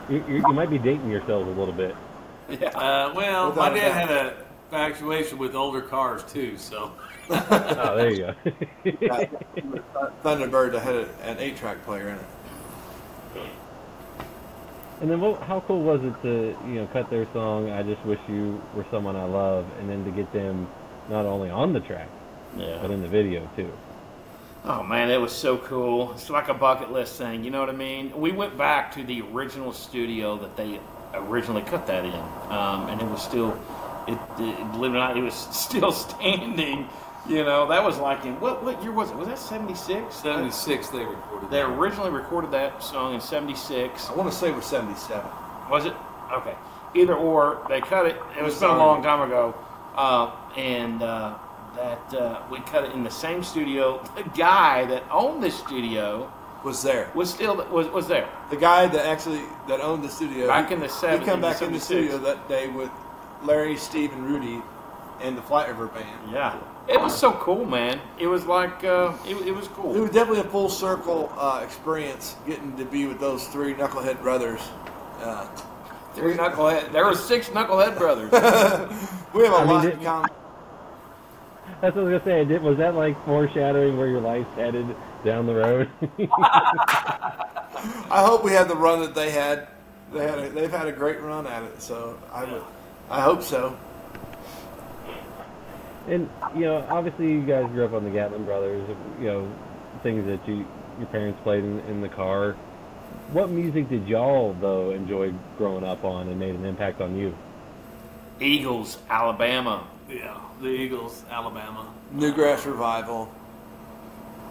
You, 0.09 0.25
you, 0.27 0.35
you 0.49 0.53
might 0.55 0.71
be 0.71 0.79
dating 0.79 1.11
yourselves 1.11 1.47
a 1.47 1.51
little 1.53 1.75
bit. 1.75 1.95
yeah, 2.49 2.69
Uh, 2.71 3.13
well, 3.15 3.51
Without 3.51 3.73
my 3.73 3.79
dad 3.79 3.89
doubt. 3.89 4.09
had 4.09 4.11
a 4.11 4.45
infatuation 4.73 5.37
with 5.39 5.55
older 5.55 5.83
cars 5.83 6.25
too, 6.25 6.57
so 6.57 6.91
Oh, 7.31 7.97
there 7.97 8.11
you 8.11 8.19
go. 8.19 8.35
Thunderbird 10.25 10.73
that 10.73 10.83
had 10.83 10.95
a, 10.95 11.09
an 11.23 11.39
eight 11.39 11.57
track 11.57 11.85
player 11.85 12.09
in 12.09 12.15
it. 12.17 12.25
And 15.01 15.11
then, 15.11 15.21
what, 15.21 15.41
how 15.43 15.61
cool 15.61 15.83
was 15.83 16.03
it 16.03 16.23
to 16.23 16.57
you 16.67 16.75
know 16.75 16.87
cut 16.93 17.09
their 17.09 17.27
song? 17.33 17.71
I 17.71 17.83
just 17.83 18.05
wish 18.05 18.19
you 18.29 18.61
were 18.75 18.85
someone 18.91 19.15
I 19.15 19.25
love, 19.25 19.67
and 19.79 19.89
then 19.89 20.05
to 20.05 20.11
get 20.11 20.33
them 20.33 20.69
not 21.09 21.25
only 21.25 21.51
on 21.51 21.73
the 21.73 21.81
track 21.81 22.09
yeah. 22.57 22.79
but 22.81 22.91
in 22.91 23.03
the 23.03 23.09
video 23.09 23.49
too. 23.57 23.71
Oh 24.65 24.83
man, 24.83 25.11
it 25.11 25.21
was 25.21 25.33
so 25.33 25.57
cool. 25.59 26.13
It's 26.13 26.31
like 26.31 26.49
a 26.49 26.55
bucket 26.55 26.93
list 26.93 27.17
thing, 27.17 27.45
you 27.45 27.51
know 27.51 27.61
what 27.61 27.69
I 27.69 27.73
mean? 27.73 28.19
We 28.19 28.33
went 28.33 28.59
back 28.59 28.93
to 28.95 29.05
the 29.05 29.23
original 29.23 29.73
studio 29.73 30.37
that 30.39 30.57
they 30.57 30.81
originally 31.15 31.63
cut 31.63 31.87
that 31.87 32.05
in, 32.05 32.13
um, 32.51 32.89
and 32.89 33.01
it 33.01 33.07
was 33.07 33.23
still, 33.23 33.59
it, 34.07 34.19
it 34.39 34.73
believe 34.73 34.93
it 34.93 34.97
or 34.97 35.01
not, 35.01 35.17
it 35.17 35.23
was 35.23 35.35
still 35.53 35.93
standing. 35.93 36.89
You 37.27 37.45
know, 37.45 37.67
that 37.69 37.83
was 37.85 37.99
like 37.99 38.25
in 38.25 38.41
what 38.41 38.63
what 38.65 38.83
year 38.83 38.93
was 38.93 39.11
it? 39.11 39.17
Was 39.17 39.29
that 39.29 39.39
seventy 39.39 39.75
six? 39.75 40.15
seventy 40.17 40.51
six 40.51 40.89
they 40.89 41.05
recorded. 41.05 41.51
They 41.51 41.59
that. 41.59 41.69
originally 41.69 42.11
recorded 42.11 42.51
that 42.53 42.83
song 42.83 43.15
in 43.15 43.21
seventy 43.21 43.55
six. 43.55 44.09
I 44.09 44.15
want 44.15 44.31
to 44.31 44.37
say 44.37 44.49
it 44.49 44.55
was 44.55 44.65
77. 44.65 45.29
Was 45.71 45.85
it? 45.85 45.95
Okay. 46.33 46.55
Either 46.95 47.15
or, 47.15 47.65
they 47.69 47.81
cut 47.83 48.07
it. 48.07 48.17
It 48.39 48.43
was 48.43 48.59
been 48.59 48.71
a 48.71 48.77
long 48.79 49.03
time 49.03 49.21
ago, 49.21 49.55
uh, 49.95 50.31
and 50.57 51.03
uh, 51.03 51.37
that 51.77 52.15
uh, 52.15 52.43
we 52.51 52.61
cut 52.61 52.85
it 52.85 52.93
in 52.93 53.03
the 53.05 53.11
same 53.11 53.43
studio. 53.43 54.03
The 54.17 54.23
guy 54.37 54.87
that 54.87 55.03
owned 55.11 55.43
the 55.43 55.51
studio 55.51 56.33
Was 56.65 56.83
there. 56.83 57.11
was 57.15 57.29
still 57.29 57.57
was 57.71 57.89
was 57.89 58.07
there. 58.09 58.27
The 58.49 58.57
guy 58.57 58.87
that 58.87 59.05
actually 59.05 59.43
that 59.67 59.81
owned 59.83 60.03
the 60.03 60.09
studio 60.09 60.47
Back 60.47 60.69
he- 60.69 60.75
in 60.75 60.81
the 60.81 60.87
He 60.87 60.93
70s, 60.93 61.25
come 61.27 61.41
back 61.43 61.61
in 61.61 61.73
the 61.73 61.81
studio 61.81 62.17
that 62.19 62.49
day 62.49 62.69
with 62.69 62.91
Larry, 63.43 63.77
Steve, 63.77 64.13
and 64.15 64.25
Rudy, 64.25 64.63
and 65.21 65.37
the 65.37 65.43
Flat 65.43 65.69
River 65.69 65.89
band. 65.89 66.33
Yeah, 66.33 66.57
it 66.89 67.01
was 67.01 67.17
so 67.17 67.33
cool, 67.33 67.65
man. 67.65 68.01
It 68.19 68.27
was 68.27 68.47
like 68.47 68.83
uh, 68.85 69.13
it, 69.27 69.37
it 69.47 69.53
was 69.55 69.69
cool. 69.69 69.95
It 69.95 70.01
was 70.01 70.11
definitely 70.11 70.41
a 70.41 70.51
full 70.51 70.69
circle 70.69 71.33
uh, 71.37 71.61
experience 71.65 72.37
getting 72.47 72.77
to 72.77 72.85
be 72.85 73.07
with 73.07 73.21
those 73.21 73.47
three 73.49 73.75
knucklehead 73.75 74.21
brothers. 74.23 74.61
Uh, 75.21 75.47
Three 76.15 76.35
knucklehead. 76.35 76.91
There 76.91 77.05
were 77.05 77.15
six 77.15 77.49
knucklehead 77.51 77.97
brothers. 77.97 78.33
we 79.33 79.45
have 79.45 79.53
a 79.53 79.57
I 79.57 79.65
lot 79.65 79.83
did- 79.83 79.95
in 79.95 80.05
common. 80.05 80.31
That's 81.81 81.95
what 81.95 82.07
I 82.07 82.11
was 82.11 82.23
gonna 82.23 82.25
say. 82.25 82.45
Did, 82.45 82.61
was 82.63 82.77
that 82.79 82.95
like 82.97 83.23
foreshadowing 83.25 83.97
where 83.97 84.09
your 84.09 84.21
life's 84.21 84.53
headed 84.57 84.87
down 85.25 85.47
the 85.47 85.55
road? 85.55 85.89
I 88.11 88.23
hope 88.25 88.43
we 88.43 88.51
had 88.51 88.67
the 88.69 88.75
run 88.75 89.01
that 89.01 89.15
they 89.15 89.31
had. 89.31 89.69
They 90.13 90.27
had 90.27 90.39
a, 90.41 90.49
they've 90.49 90.71
had 90.73 90.89
a 90.89 90.93
great 90.93 91.21
run 91.21 91.47
at 91.47 91.63
it, 91.63 91.81
so 91.81 92.19
I 92.33 92.45
would, 92.51 92.63
I 93.11 93.21
hope 93.21 93.43
so. 93.43 93.77
And 96.09 96.29
you 96.55 96.63
know, 96.63 96.87
obviously, 96.91 97.31
you 97.33 97.43
guys 97.43 97.67
grew 97.71 97.85
up 97.85 97.93
on 97.93 98.05
the 98.05 98.11
Gatlin 98.11 98.45
brothers. 98.45 98.89
You 99.21 99.27
know, 99.27 99.53
things 100.03 100.27
that 100.27 100.47
you 100.49 100.67
your 100.99 101.07
parents 101.09 101.39
played 101.43 101.65
in, 101.65 101.81
in 101.81 102.01
the 102.01 102.09
car. 102.09 102.53
What 103.33 103.51
music 103.51 103.89
did 103.89 104.09
y'all 104.09 104.55
though 104.61 104.91
enjoy 104.91 105.33
growing 105.59 105.85
up 105.85 106.05
on 106.05 106.29
and 106.29 106.39
made 106.41 106.55
an 106.55 106.65
impact 106.65 107.01
on 107.01 107.17
you? 107.17 107.35
Eagles, 108.41 108.99
Alabama. 109.11 109.87
Yeah, 110.09 110.39
the 110.61 110.69
Eagles, 110.69 111.25
Alabama. 111.31 111.93
Newgrass 112.15 112.65
Revival. 112.65 113.31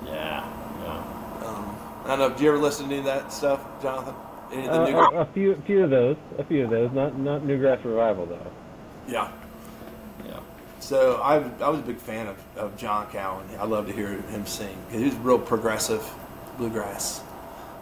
Yeah, 0.05 0.45
yeah. 0.83 1.45
Um, 1.47 1.75
I 2.05 2.07
don't 2.09 2.19
know. 2.19 2.29
Did 2.29 2.39
you 2.41 2.49
ever 2.49 2.57
listen 2.59 2.87
to 2.89 2.91
any 2.95 2.99
of 2.99 3.05
that 3.05 3.33
stuff, 3.33 3.59
Jonathan? 3.81 4.13
Any 4.51 4.67
of 4.67 4.73
the 4.73 4.79
Uh, 4.81 4.87
Newgrass? 4.87 5.13
a, 5.13 5.17
a 5.21 5.25
few, 5.33 5.61
few 5.65 5.83
of 5.83 5.89
those, 5.89 6.15
a 6.37 6.43
few 6.43 6.63
of 6.65 6.69
those. 6.69 6.91
Not 6.91 7.17
not 7.17 7.41
Newgrass 7.41 7.83
Revival 7.83 8.25
though. 8.27 8.51
yeah. 9.07 9.31
Yeah. 10.77 10.83
So 10.83 11.15
I, 11.21 11.35
I 11.63 11.69
was 11.69 11.79
a 11.79 11.83
big 11.83 11.97
fan 11.97 12.27
of, 12.27 12.37
of 12.55 12.77
John 12.77 13.07
Cowan. 13.11 13.45
I 13.59 13.65
love 13.65 13.87
to 13.87 13.93
hear 13.93 14.09
him 14.09 14.45
sing 14.45 14.77
because 14.87 15.01
he 15.01 15.05
was 15.09 15.15
real 15.15 15.39
progressive 15.39 16.07
bluegrass. 16.57 17.21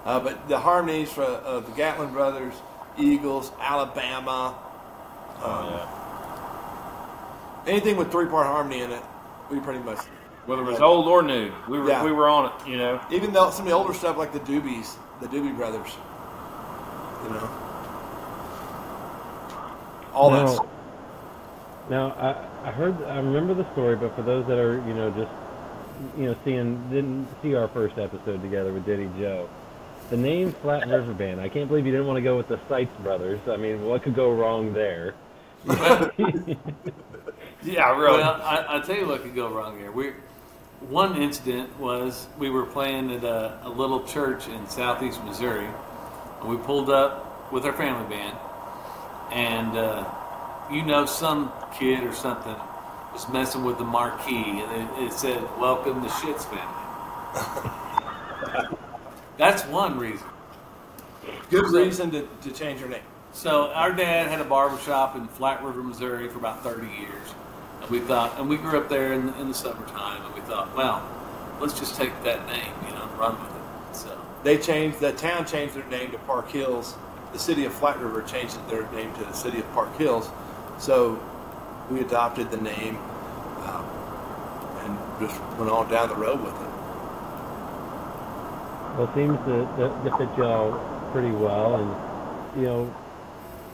Uh, 0.06 0.20
but 0.20 0.48
the 0.48 0.60
harmonies 0.60 1.12
for, 1.12 1.24
of 1.24 1.66
the 1.66 1.72
Gatlin 1.74 2.12
Brothers, 2.14 2.54
Eagles, 2.98 3.52
Alabama, 3.60 4.56
um, 5.44 5.74
yeah. 5.74 5.88
anything 7.68 7.98
with 7.98 8.12
three 8.12 8.28
part 8.28 8.46
harmony 8.46 8.82
in 8.82 8.92
it, 8.92 9.02
we 9.52 9.60
pretty 9.60 9.80
much. 9.80 10.00
Whether 10.46 10.62
it 10.62 10.66
was 10.66 10.80
old 10.80 11.08
or 11.08 11.24
new, 11.24 11.52
we 11.68 11.80
were 11.80 11.90
Yeah. 11.90 12.04
we 12.04 12.12
were 12.12 12.30
on 12.30 12.46
it. 12.46 12.70
You 12.70 12.78
know. 12.78 13.02
Even 13.12 13.34
though 13.34 13.50
some 13.50 13.66
of 13.66 13.72
the 13.72 13.76
older 13.76 13.96
stuff 13.96 14.16
like 14.16 14.32
the 14.32 14.40
Doobies, 14.42 14.96
the 15.20 15.28
Doobie 15.28 15.56
Brothers, 15.58 15.90
you 17.24 17.30
know, 17.32 17.50
all 20.14 20.30
that. 20.30 20.75
Now- 21.90 22.12
I, 22.12 22.70
I 22.70 22.72
heard, 22.72 23.02
I 23.04 23.18
remember 23.18 23.54
the 23.54 23.70
story, 23.74 23.96
but 23.96 24.16
for 24.16 24.22
those 24.24 24.46
that 24.48 24.58
are, 24.58 24.76
you 24.88 24.94
know, 24.94 25.12
just, 25.12 25.32
you 26.18 26.26
know, 26.26 26.36
seeing, 26.44 26.90
didn't 26.90 27.28
see 27.42 27.56
our 27.56 27.68
first 27.70 27.98
episode 27.98 28.42
together 28.42 28.74
with 28.74 28.86
Diddy 28.86 29.10
Joe, 29.20 29.48
the 30.10 30.18
name 30.18 30.52
Flat 30.62 30.88
River 30.88 31.14
Band, 31.14 31.40
I 31.42 31.50
can't 31.50 31.68
believe 31.68 31.86
you 31.86 31.92
didn't 31.92 32.08
want 32.08 32.18
to 32.18 32.22
go 32.22 32.38
with 32.38 32.48
the 32.48 32.58
Sitze 32.70 32.90
Brothers. 33.04 33.40
I 33.48 33.58
mean, 33.58 33.86
what 33.86 34.04
could 34.04 34.16
go 34.16 34.32
wrong 34.34 34.74
there? 34.74 35.14
Yeah, 37.64 37.98
really. 37.98 38.20
Well, 38.20 38.42
I, 38.44 38.78
I 38.78 38.80
tell 38.82 38.96
you 38.96 39.08
what 39.08 39.24
could 39.24 39.34
go 39.34 39.50
wrong 39.50 39.80
here. 39.80 39.92
We, 39.92 40.12
one 40.88 41.20
incident 41.20 41.80
was 41.80 42.28
we 42.38 42.52
were 42.52 42.66
playing 42.66 43.12
at 43.12 43.24
a, 43.24 43.60
a 43.64 43.70
little 43.70 44.04
church 44.04 44.48
in 44.48 44.68
southeast 44.70 45.24
Missouri, 45.24 45.68
and 46.42 46.50
we 46.50 46.58
pulled 46.58 46.92
up 46.92 47.52
with 47.52 47.66
our 47.66 47.74
family 47.74 48.08
band, 48.08 48.38
and 49.32 49.76
uh, 49.78 50.04
you 50.72 50.84
know 50.84 51.06
some 51.06 51.52
kid 51.78 52.04
or 52.04 52.14
something 52.14 52.56
was 53.14 53.28
messing 53.30 53.64
with 53.64 53.78
the 53.78 53.84
marquee, 53.84 54.62
and 54.62 54.90
it, 55.00 55.04
it 55.04 55.14
said 55.14 55.42
"Welcome 55.60 56.02
to 56.02 56.10
Shits 56.10 56.46
Family." 56.46 57.72
That's 59.38 59.64
one 59.66 60.00
reason. 60.00 60.26
Good 61.50 61.70
reason 61.72 62.12
to, 62.12 62.28
to 62.44 62.52
change 62.52 62.80
your 62.80 62.90
name. 62.90 63.02
So 63.34 63.68
our 63.72 63.92
dad 63.92 64.30
had 64.30 64.40
a 64.40 64.46
barber 64.46 64.78
shop 64.80 65.16
in 65.16 65.28
Flat 65.28 65.64
River, 65.64 65.84
Missouri 65.84 66.30
for 66.30 66.38
about 66.38 66.64
30 66.64 66.88
years. 66.88 67.34
And 67.82 67.90
we 67.90 68.00
thought, 68.00 68.40
and 68.40 68.48
we 68.48 68.56
grew 68.56 68.80
up 68.80 68.88
there 68.88 69.14
in, 69.14 69.30
in 69.36 69.50
the 69.50 69.54
summertime, 69.54 70.26
and 70.26 70.34
we 70.34 70.42
thought, 70.42 70.74
well, 70.76 71.06
let's 71.60 71.78
just 71.78 71.96
take 71.96 72.12
that 72.24 72.48
name, 72.48 72.72
you 72.88 72.94
know, 72.94 73.04
and 73.04 73.20
run 73.20 73.38
with 73.42 73.52
it. 73.52 73.96
So, 73.96 74.26
They 74.44 74.58
changed, 74.58 75.00
the 75.00 75.12
town 75.12 75.46
changed 75.46 75.76
their 75.76 75.86
name 75.88 76.12
to 76.12 76.18
Park 76.20 76.50
Hills. 76.50 76.96
The 77.34 77.40
city 77.40 77.66
of 77.66 77.74
Flat 77.74 78.00
River 78.00 78.22
changed 78.22 78.58
their 78.70 78.90
name 78.94 79.14
to 79.16 79.26
the 79.26 79.34
city 79.34 79.60
of 79.60 79.70
Park 79.74 79.96
Hills. 79.98 80.30
So 80.80 81.20
we 81.90 82.02
adopted 82.02 82.52
the 82.52 82.58
name 82.58 82.98
um, 82.98 83.86
and 84.80 84.98
just 85.28 85.40
went 85.58 85.72
on 85.72 85.90
down 85.90 86.10
the 86.10 86.16
road 86.16 86.42
with 86.42 86.54
it. 86.54 86.70
Well, 88.98 89.10
it 89.10 89.14
seems 89.16 89.38
to, 89.46 89.66
to, 89.78 90.10
to 90.10 90.18
fit 90.18 90.38
y'all 90.38 90.80
pretty 91.12 91.32
well, 91.32 91.76
and 91.76 92.62
you 92.62 92.68
know, 92.68 92.96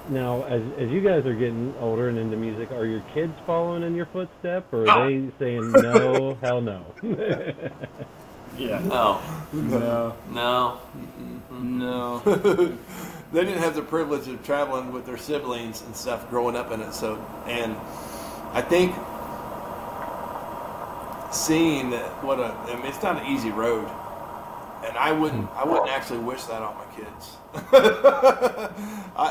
now 0.10 0.44
as 0.44 0.62
as 0.80 0.90
you 0.90 1.00
guys 1.02 1.26
are 1.28 1.34
getting 1.36 1.74
older 1.80 2.10
and 2.10 2.18
into 2.18 2.36
music, 2.38 2.72
are 2.72 2.86
your 2.86 3.02
kids 3.14 3.34
following 3.46 3.84
in 3.84 3.94
your 3.96 4.08
footsteps 4.08 4.74
or 4.74 4.90
are 4.90 5.08
they 5.10 5.30
saying 5.38 5.72
no, 5.74 6.38
hell 6.42 6.60
no? 6.62 6.84
yeah. 8.58 8.80
no, 8.80 9.22
No. 9.54 10.16
no. 10.32 10.80
No. 11.52 12.22
they 13.32 13.46
didn't 13.46 13.62
have 13.62 13.76
the 13.76 13.82
privilege 13.82 14.28
of 14.28 14.44
traveling 14.44 14.92
with 14.92 15.06
their 15.06 15.18
siblings 15.18 15.82
and 15.82 15.96
stuff 15.96 16.30
growing 16.30 16.56
up 16.56 16.72
in 16.72 16.82
it. 16.82 16.94
So, 16.94 17.16
and 17.48 17.76
I 18.52 18.62
think 18.62 18.94
seeing 21.34 21.92
that 21.92 22.24
what 22.24 22.40
a, 22.40 22.54
I 22.54 22.76
mean, 22.76 22.86
it's 22.86 23.02
not 23.02 23.22
an 23.22 23.28
easy 23.28 23.50
road. 23.52 23.90
And 24.84 24.98
I 24.98 25.12
wouldn't, 25.12 25.50
I 25.52 25.64
wouldn't 25.64 25.90
actually 25.90 26.20
wish 26.20 26.44
that 26.46 26.62
on 26.62 26.76
my 26.76 26.86
kids. 26.96 27.38
I, 29.16 29.28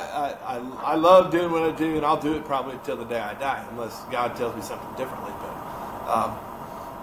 I, 0.47 0.57
I, 0.57 0.93
I 0.93 0.95
love 0.95 1.33
doing 1.33 1.51
what 1.51 1.65
I 1.65 1.73
do, 1.73 1.97
and 1.97 2.07
I'll 2.07 2.21
do 2.21 2.35
it 2.35 2.45
probably 2.45 2.75
until 2.75 2.97
the 2.97 3.05
day 3.05 3.19
I 3.19 3.35
die, 3.35 3.67
unless 3.71 4.05
God 4.13 4.37
tells 4.37 4.55
me 4.55 4.63
something 4.63 4.91
differently. 4.97 5.33
But 5.41 5.51
um, 6.09 6.39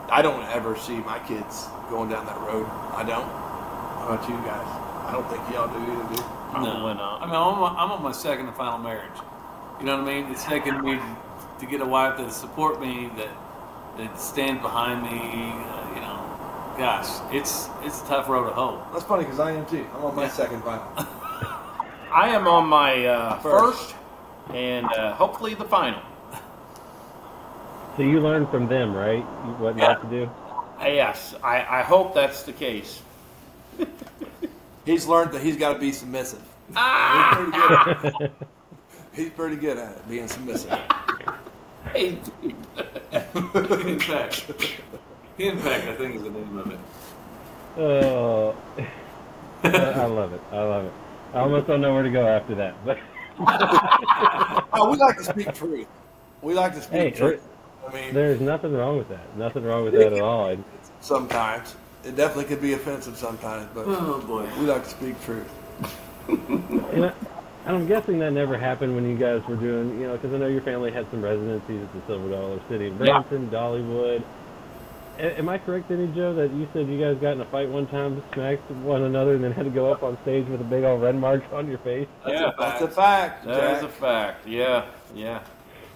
I 0.10 0.22
don't 0.22 0.44
ever 0.46 0.78
see 0.78 0.98
my 1.00 1.20
kids 1.20 1.68
going 1.90 2.10
down 2.10 2.26
that 2.26 2.40
road. 2.40 2.66
I 2.96 3.04
don't. 3.04 3.28
How 3.28 4.08
about 4.14 4.30
you 4.30 4.38
guys? 4.38 4.66
I 5.06 5.12
don't 5.12 5.28
think 5.30 5.44
y'all 5.54 5.68
do 5.68 5.84
either, 5.84 6.16
do 6.16 6.37
you? 6.64 6.72
Probably 6.72 6.94
not. 6.96 7.22
I 7.22 7.26
mean, 7.26 7.36
I'm 7.36 7.42
on, 7.42 7.60
my, 7.60 7.82
I'm 7.82 7.92
on 7.92 8.04
my 8.04 8.12
second 8.12 8.48
and 8.48 8.56
final 8.56 8.78
marriage. 8.80 9.12
You 9.80 9.86
know 9.86 9.98
what 9.98 10.08
I 10.10 10.22
mean? 10.22 10.32
It's 10.32 10.44
taken 10.46 10.84
me 10.84 11.00
to 11.60 11.66
get 11.66 11.82
a 11.82 11.86
wife 11.86 12.18
that 12.18 12.32
support 12.32 12.80
me, 12.82 13.10
that 13.18 13.30
that 13.98 14.20
stands 14.20 14.62
behind 14.62 15.04
me. 15.04 15.10
Uh, 15.10 15.90
you 15.96 16.02
know, 16.02 16.76
gosh, 16.78 17.08
it's 17.34 17.70
it's 17.82 18.02
a 18.04 18.06
tough 18.08 18.28
road 18.30 18.48
to 18.50 18.54
hoe. 18.54 18.82
That's 18.94 19.06
funny 19.06 19.24
because 19.24 19.40
I 19.40 19.52
am 19.52 19.66
too. 19.66 19.86
I'm 19.96 20.06
on 20.06 20.16
my 20.16 20.24
Yeah. 20.24 20.30
second 20.30 20.64
final. 20.64 20.86
I 22.12 22.30
am 22.30 22.48
on 22.48 22.68
my 22.68 23.06
uh, 23.06 23.40
First. 23.40 23.92
first 23.92 23.96
and 24.54 24.86
uh, 24.94 25.14
hopefully 25.16 25.54
the 25.56 25.66
final. 25.66 26.02
so 27.96 28.04
you 28.04 28.20
learn 28.22 28.48
from 28.48 28.68
them, 28.68 28.94
right? 28.96 29.22
What 29.60 29.76
not 29.76 30.02
to 30.02 30.08
do. 30.10 30.30
Yes, 30.80 31.36
I, 31.44 31.80
I 31.80 31.82
hope 31.82 32.14
that's 32.14 32.44
the 32.44 32.54
case. 32.54 33.02
He's 34.86 35.06
learned 35.06 35.34
that 35.34 35.42
he's 35.42 35.58
got 35.58 35.74
to 35.74 35.80
be 35.80 35.92
submissive. 35.92 36.42
Ah! 36.76 37.40
He's 37.48 37.50
pretty 37.52 37.56
good. 37.56 37.78
At 38.12 38.22
it. 38.26 38.32
He's 39.14 39.30
pretty 39.32 39.56
good 39.56 39.78
at 39.78 39.92
it, 39.98 40.10
being 40.10 40.28
submissive. 40.28 40.78
Hey, 41.94 42.18
In 43.14 44.00
fact, 44.00 44.46
in 45.40 45.58
fact, 45.58 45.88
I 45.88 45.96
think 45.96 46.16
is 46.16 46.24
the 46.24 46.30
name 46.30 46.58
of 46.58 46.72
it. 46.72 46.80
Oh, 47.78 48.56
I 49.64 49.70
I 49.70 50.06
love 50.06 50.34
it. 50.34 50.42
I 50.52 50.62
love 50.62 50.86
it. 50.86 50.94
I 51.34 51.40
almost 51.40 51.68
don't 51.68 51.82
know 51.82 51.94
where 51.94 52.04
to 52.04 52.10
go 52.10 52.28
after 52.28 52.56
that, 52.56 52.76
but 52.86 52.98
Oh, 54.74 54.90
we 54.92 54.98
like 54.98 55.18
to 55.18 55.24
speak 55.24 55.54
truth. 55.54 55.88
We 56.42 56.54
like 56.54 56.74
to 56.76 56.82
speak 56.82 56.92
hey, 57.00 57.12
truth. 57.12 57.42
there, 57.82 57.90
I 57.90 57.94
mean, 57.94 58.14
there's 58.14 58.42
nothing 58.42 58.74
wrong 58.74 58.98
with 58.98 59.10
that. 59.10 59.36
Nothing 59.38 59.64
wrong 59.64 59.84
with 59.86 59.94
that 59.94 60.14
at 60.14 60.22
all. 60.22 60.56
Sometimes 61.02 61.76
it 62.04 62.16
definitely 62.16 62.46
could 62.46 62.62
be 62.62 62.74
offensive 62.74 63.18
sometimes, 63.18 63.68
but 63.74 63.86
Oh 63.88 64.20
boy. 64.26 64.48
we 64.60 64.66
like 64.66 64.84
to 64.84 64.90
speak 64.90 65.20
truth. 65.24 65.50
And 66.28 67.06
I, 67.06 67.14
and 67.66 67.76
I'm 67.76 67.88
guessing 67.88 68.20
that 68.20 68.32
never 68.32 68.58
happened 68.58 68.96
when 68.96 69.10
you 69.10 69.18
guys 69.18 69.42
were 69.48 69.56
doing, 69.56 70.00
you 70.00 70.08
know, 70.08 70.14
because 70.18 70.34
I 70.34 70.38
know 70.38 70.48
your 70.48 70.62
family 70.62 70.92
had 70.92 71.10
some 71.12 71.22
residencies 71.22 71.84
at 71.84 71.94
the 71.94 72.02
Silver 72.08 72.30
Dollar 72.30 72.60
City 72.70 72.88
in 72.88 72.94
Yeah. 72.94 73.22
Branson, 73.22 73.50
Dollywood. 73.50 74.24
A- 75.20 75.38
am 75.40 75.50
I 75.50 75.58
correct, 75.58 75.90
Dennijo, 75.90 76.36
that 76.36 76.52
you 76.54 76.68
said 76.74 76.88
you 76.88 77.00
guys 77.00 77.18
got 77.20 77.32
in 77.34 77.42
a 77.42 77.46
fight 77.46 77.68
one 77.70 77.88
time, 77.88 78.22
smacked 78.34 78.70
one 78.72 79.04
another, 79.04 79.34
and 79.36 79.44
then 79.44 79.52
had 79.52 79.66
to 79.66 79.72
go 79.72 79.92
up 79.92 80.04
on 80.04 80.18
stage 80.22 80.48
with 80.48 80.62
a 80.62 80.64
big 80.66 80.84
old 80.84 81.02
red 81.02 81.16
mark 81.16 81.44
on 81.52 81.68
your 81.68 81.80
face? 81.80 82.08
yeah, 82.28 82.52
That's 82.58 82.82
a 82.82 82.88
fact. 82.88 83.46
that 83.46 83.78
is 83.78 83.84
a 83.84 83.88
Jack. 83.88 83.96
fact. 83.96 84.48
Yeah, 84.48 84.86
yeah. 85.16 85.40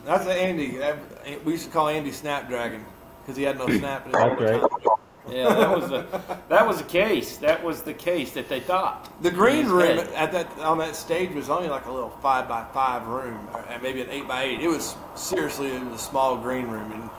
That's 0.06 0.26
an 0.26 0.32
Andy. 0.32 0.78
That- 0.78 0.98
We 1.46 1.52
used 1.54 1.66
to 1.66 1.72
call 1.72 1.88
Andy 1.88 2.12
Snapdragon 2.12 2.84
because 3.22 3.38
he 3.38 3.44
had 3.44 3.58
no 3.60 3.68
hmm. 3.68 3.78
snap 3.78 4.06
in 4.08 4.12
his 4.12 4.20
That's 4.40 4.42
right. 4.62 4.98
Yeah, 5.30 5.54
that 5.54 5.70
was 5.70 5.92
a 5.92 6.42
that 6.50 6.68
was 6.68 6.82
a 6.82 6.84
case. 6.84 7.38
That 7.38 7.64
was 7.64 7.84
the 7.84 7.94
case 7.94 8.32
that 8.32 8.50
they 8.50 8.60
thought. 8.60 9.10
The 9.22 9.30
green 9.32 9.68
room 9.68 9.98
dead. 9.98 10.10
at 10.14 10.32
that 10.32 10.58
on 10.60 10.80
that 10.80 10.96
stage 10.96 11.32
was 11.34 11.50
only 11.50 11.70
like 11.70 11.86
a 11.86 11.92
little 11.92 12.10
five 12.22 12.48
by 12.48 12.66
five 12.74 13.06
room, 13.08 13.48
or 13.54 13.62
and 13.70 13.82
maybe 13.84 14.02
an 14.02 14.10
eight 14.10 14.28
by 14.28 14.44
eight. 14.44 14.62
It 14.62 14.68
was 14.68 14.96
seriously 15.16 15.68
it 15.68 15.84
was 15.84 16.02
a 16.02 16.04
small 16.04 16.38
green 16.38 16.68
room, 16.68 16.92
and 16.92 17.10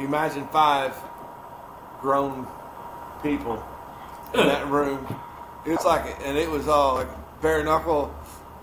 you 0.00 0.08
imagine 0.08 0.46
five 0.48 0.94
grown 2.00 2.46
people 3.22 3.62
in 4.34 4.46
that 4.46 4.66
room. 4.68 5.06
It 5.66 5.70
was 5.70 5.84
like, 5.84 6.18
and 6.24 6.38
it 6.38 6.50
was 6.50 6.66
all 6.66 6.94
like 6.94 7.42
bare 7.42 7.62
knuckle 7.62 8.14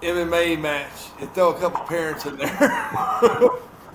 MMA 0.02 0.60
match. 0.60 0.92
And 1.20 1.32
throw 1.34 1.50
a 1.50 1.60
couple 1.60 1.82
parents 1.86 2.26
in 2.26 2.38
there. 2.38 2.48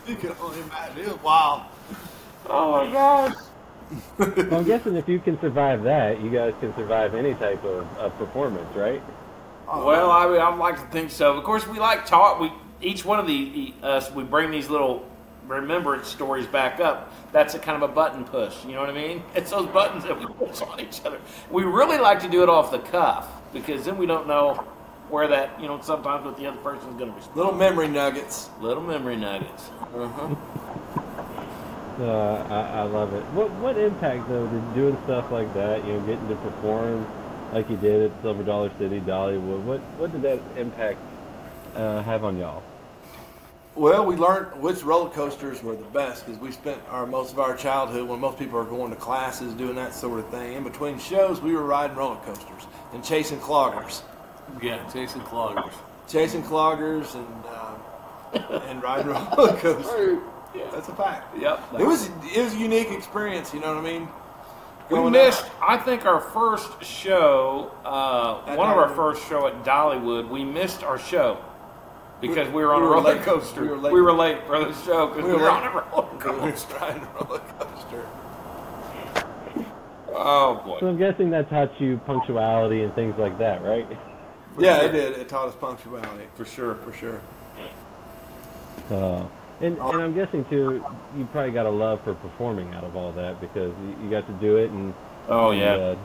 you 0.07 0.17
can 0.17 0.35
only 0.41 0.61
imagine. 0.61 0.99
It 0.99 1.09
was 1.09 1.23
wild. 1.23 1.63
Oh 2.49 2.73
my 2.73 2.93
gosh. 2.93 3.35
Well, 4.19 4.55
I'm 4.55 4.65
guessing 4.65 4.97
if 4.97 5.09
you 5.09 5.19
can 5.19 5.41
survive 5.41 5.83
that, 5.85 6.21
you 6.21 6.31
guys 6.31 6.55
can 6.61 6.75
survive 6.77 7.15
any 7.15 7.35
type 7.35 7.63
of, 7.65 7.87
of 7.99 8.17
performance, 8.19 8.75
right? 8.77 9.03
Well, 9.67 10.11
I 10.11 10.27
mean, 10.27 10.41
I'd 10.41 10.59
like 10.59 10.77
to 10.77 10.87
think 10.89 11.11
so. 11.11 11.37
Of 11.37 11.45
course, 11.45 11.67
we 11.67 11.79
like 11.79 12.07
talk. 12.07 12.41
We 12.41 12.53
each 12.81 13.05
one 13.05 13.19
of 13.19 13.27
the 13.27 13.73
us 13.83 14.11
we 14.13 14.25
bring 14.25 14.51
these 14.51 14.69
little 14.69 15.09
remembrance 15.47 16.09
stories 16.09 16.47
back 16.47 16.81
up, 16.81 17.13
that's 17.33 17.55
a 17.55 17.59
kind 17.59 17.83
of 17.83 17.91
a 17.91 17.93
button 17.93 18.25
push. 18.25 18.65
You 18.65 18.73
know 18.73 18.81
what 18.81 18.91
I 18.91 18.95
mean? 18.95 19.23
It's 19.35 19.51
those 19.51 19.67
buttons 19.69 20.05
that 20.05 20.19
we 20.19 20.27
push 20.27 20.61
on 20.63 20.81
each 20.81 21.05
other. 21.05 21.21
We 21.51 21.65
really 21.65 21.99
like 21.99 22.21
to 22.21 22.29
do 22.29 22.43
it 22.43 22.49
off 22.49 22.71
the 22.71 22.79
cuff 22.79 23.29
because 23.53 23.85
then 23.85 23.97
we 23.97 24.07
don't 24.07 24.27
know 24.27 24.55
where 25.09 25.29
that, 25.29 25.61
you 25.61 25.67
know, 25.67 25.81
sometimes 25.83 26.25
what 26.25 26.39
the 26.39 26.47
other 26.47 26.59
person's 26.59 26.99
going 26.99 27.11
to 27.11 27.17
respond. 27.17 27.37
Little 27.37 27.55
memory 27.55 27.89
nuggets. 27.89 28.51
Little 28.61 28.83
memory 28.83 29.17
nuggets. 29.17 29.69
Uh-huh. 29.95 31.02
Uh, 32.03 32.45
I, 32.51 32.81
I 32.81 32.83
love 32.83 33.15
it. 33.15 33.23
What 33.33 33.51
what 33.61 33.79
impact 33.79 34.29
though 34.29 34.47
did 34.49 34.75
doing 34.75 34.99
stuff 35.05 35.31
like 35.31 35.53
that, 35.55 35.85
you 35.87 35.93
know, 35.93 36.01
getting 36.01 36.29
to 36.29 36.35
perform 36.37 37.07
like 37.53 37.71
you 37.71 37.77
did 37.77 38.11
at 38.11 38.23
Silver 38.23 38.43
Dollar 38.43 38.71
City, 38.79 39.01
Dollywood? 39.01 39.63
What 39.63 39.81
what 39.99 40.11
did 40.13 40.23
that 40.23 40.41
impact 40.57 40.99
uh, 41.77 42.03
have 42.03 42.25
on 42.25 42.39
y'all? 42.39 42.63
Well, 43.75 44.05
we 44.05 44.17
learned 44.17 44.61
which 44.61 44.83
roller 44.83 45.09
coasters 45.11 45.63
were 45.63 45.77
the 45.77 45.85
best 45.85 46.27
because 46.27 46.41
we 46.41 46.51
spent 46.51 46.79
our 46.91 47.07
most 47.07 47.33
of 47.33 47.39
our 47.39 47.57
childhood 47.57 48.07
when 48.09 48.21
most 48.21 48.39
people 48.39 48.59
are 48.59 48.65
going 48.65 48.91
to 48.91 48.97
classes 48.97 49.55
doing 49.55 49.77
that 49.77 49.95
sort 49.95 50.19
of 50.19 50.29
thing. 50.29 50.55
In 50.57 50.65
between 50.65 50.99
shows, 50.99 51.41
we 51.41 51.55
were 51.55 51.63
riding 51.63 51.97
roller 51.97 52.17
coasters 52.25 52.67
and 52.93 53.03
chasing 53.05 53.39
cloggers, 53.39 54.03
Yeah, 54.61 54.85
chasing 54.93 55.23
Cloggers. 55.23 55.73
chasing 56.09 56.43
cloggers 56.43 57.15
and 57.15 57.45
uh, 57.47 58.59
and 58.67 58.83
riding 58.83 59.07
roller 59.13 59.57
coasters. 59.57 60.19
Yeah. 60.55 60.65
That's 60.73 60.89
a 60.89 60.95
fact. 60.95 61.37
Yep. 61.39 61.63
It 61.81 61.85
was 61.87 62.11
it 62.35 62.43
was 62.43 62.55
a 62.55 62.59
unique 62.59 62.91
experience. 62.91 63.53
You 63.55 63.61
know 63.61 63.75
what 63.75 63.85
I 63.85 63.91
mean? 63.93 64.09
We 64.91 64.97
Growing 64.97 65.13
missed. 65.13 65.45
up. 65.45 65.51
I 65.63 65.77
think 65.79 66.05
our 66.05 66.21
first 66.21 66.83
show, 66.85 67.71
uh, 67.85 68.43
At 68.47 68.59
one 68.59 68.69
of 68.71 68.77
our 68.77 68.89
Dollywood. 68.89 68.97
first 68.97 69.29
show 69.29 69.47
at 69.47 69.65
Dollywood, 69.65 70.29
we 70.29 70.45
missed 70.45 70.83
our 70.83 70.99
show 70.99 71.39
because 72.21 72.49
we 72.49 72.63
were 72.65 72.75
on 72.75 72.81
we 72.83 72.87
a 72.87 72.91
were 72.91 72.97
roller 72.97 73.15
late. 73.15 73.23
coaster. 73.23 73.63
We 73.63 73.69
were 74.03 74.13
late. 74.13 74.45
for 74.47 74.59
the 74.65 74.73
show 74.85 75.07
because 75.07 75.25
we, 75.25 75.31
We 75.31 75.37
were 75.37 75.43
were 75.45 75.51
on 75.51 75.63
a 75.63 75.75
late. 75.75 75.85
roller 75.93 76.09
We 76.13 76.19
coaster. 76.19 76.75
were 76.75 76.81
riding 76.81 77.03
a 77.03 77.07
roller 77.15 77.39
coaster. 77.59 78.07
Oh 80.15 80.61
So 80.81 80.81
boy! 80.81 80.89
I'm 80.89 80.99
guessing 80.99 81.31
that 81.31 81.49
taught 81.49 81.81
you 81.81 81.99
punctuality 82.05 82.83
and 82.83 82.95
things 82.95 83.17
like 83.19 83.39
that, 83.39 83.63
right? 83.65 83.87
yeah, 84.59 84.79
sure. 84.81 84.89
it 84.89 84.93
did. 84.93 85.13
It 85.19 85.29
taught 85.31 85.49
us 85.49 85.55
punctuality 85.55 86.25
For 86.35 86.45
sure. 86.45 86.75
for 86.77 86.93
sure. 86.93 87.21
Uh, 88.91 89.25
and 89.63 89.79
and 89.79 90.03
I'm 90.03 90.15
guessing 90.15 90.45
too, 90.47 90.85
you 91.17 91.25
probably 91.33 91.53
got 91.53 91.67
a 91.67 91.71
love 91.71 92.03
for 92.05 92.15
performing 92.15 92.75
out 92.75 92.85
of 92.85 92.97
all 92.97 93.13
that 93.13 93.41
because 93.41 93.73
you, 93.83 94.05
you 94.05 94.11
got 94.11 94.27
to 94.27 94.33
do 94.35 94.57
it 94.57 94.71
and 94.71 94.93
Oh 95.29 95.51
and, 95.53 95.61
yeah, 95.61 95.73
uh, 95.75 95.97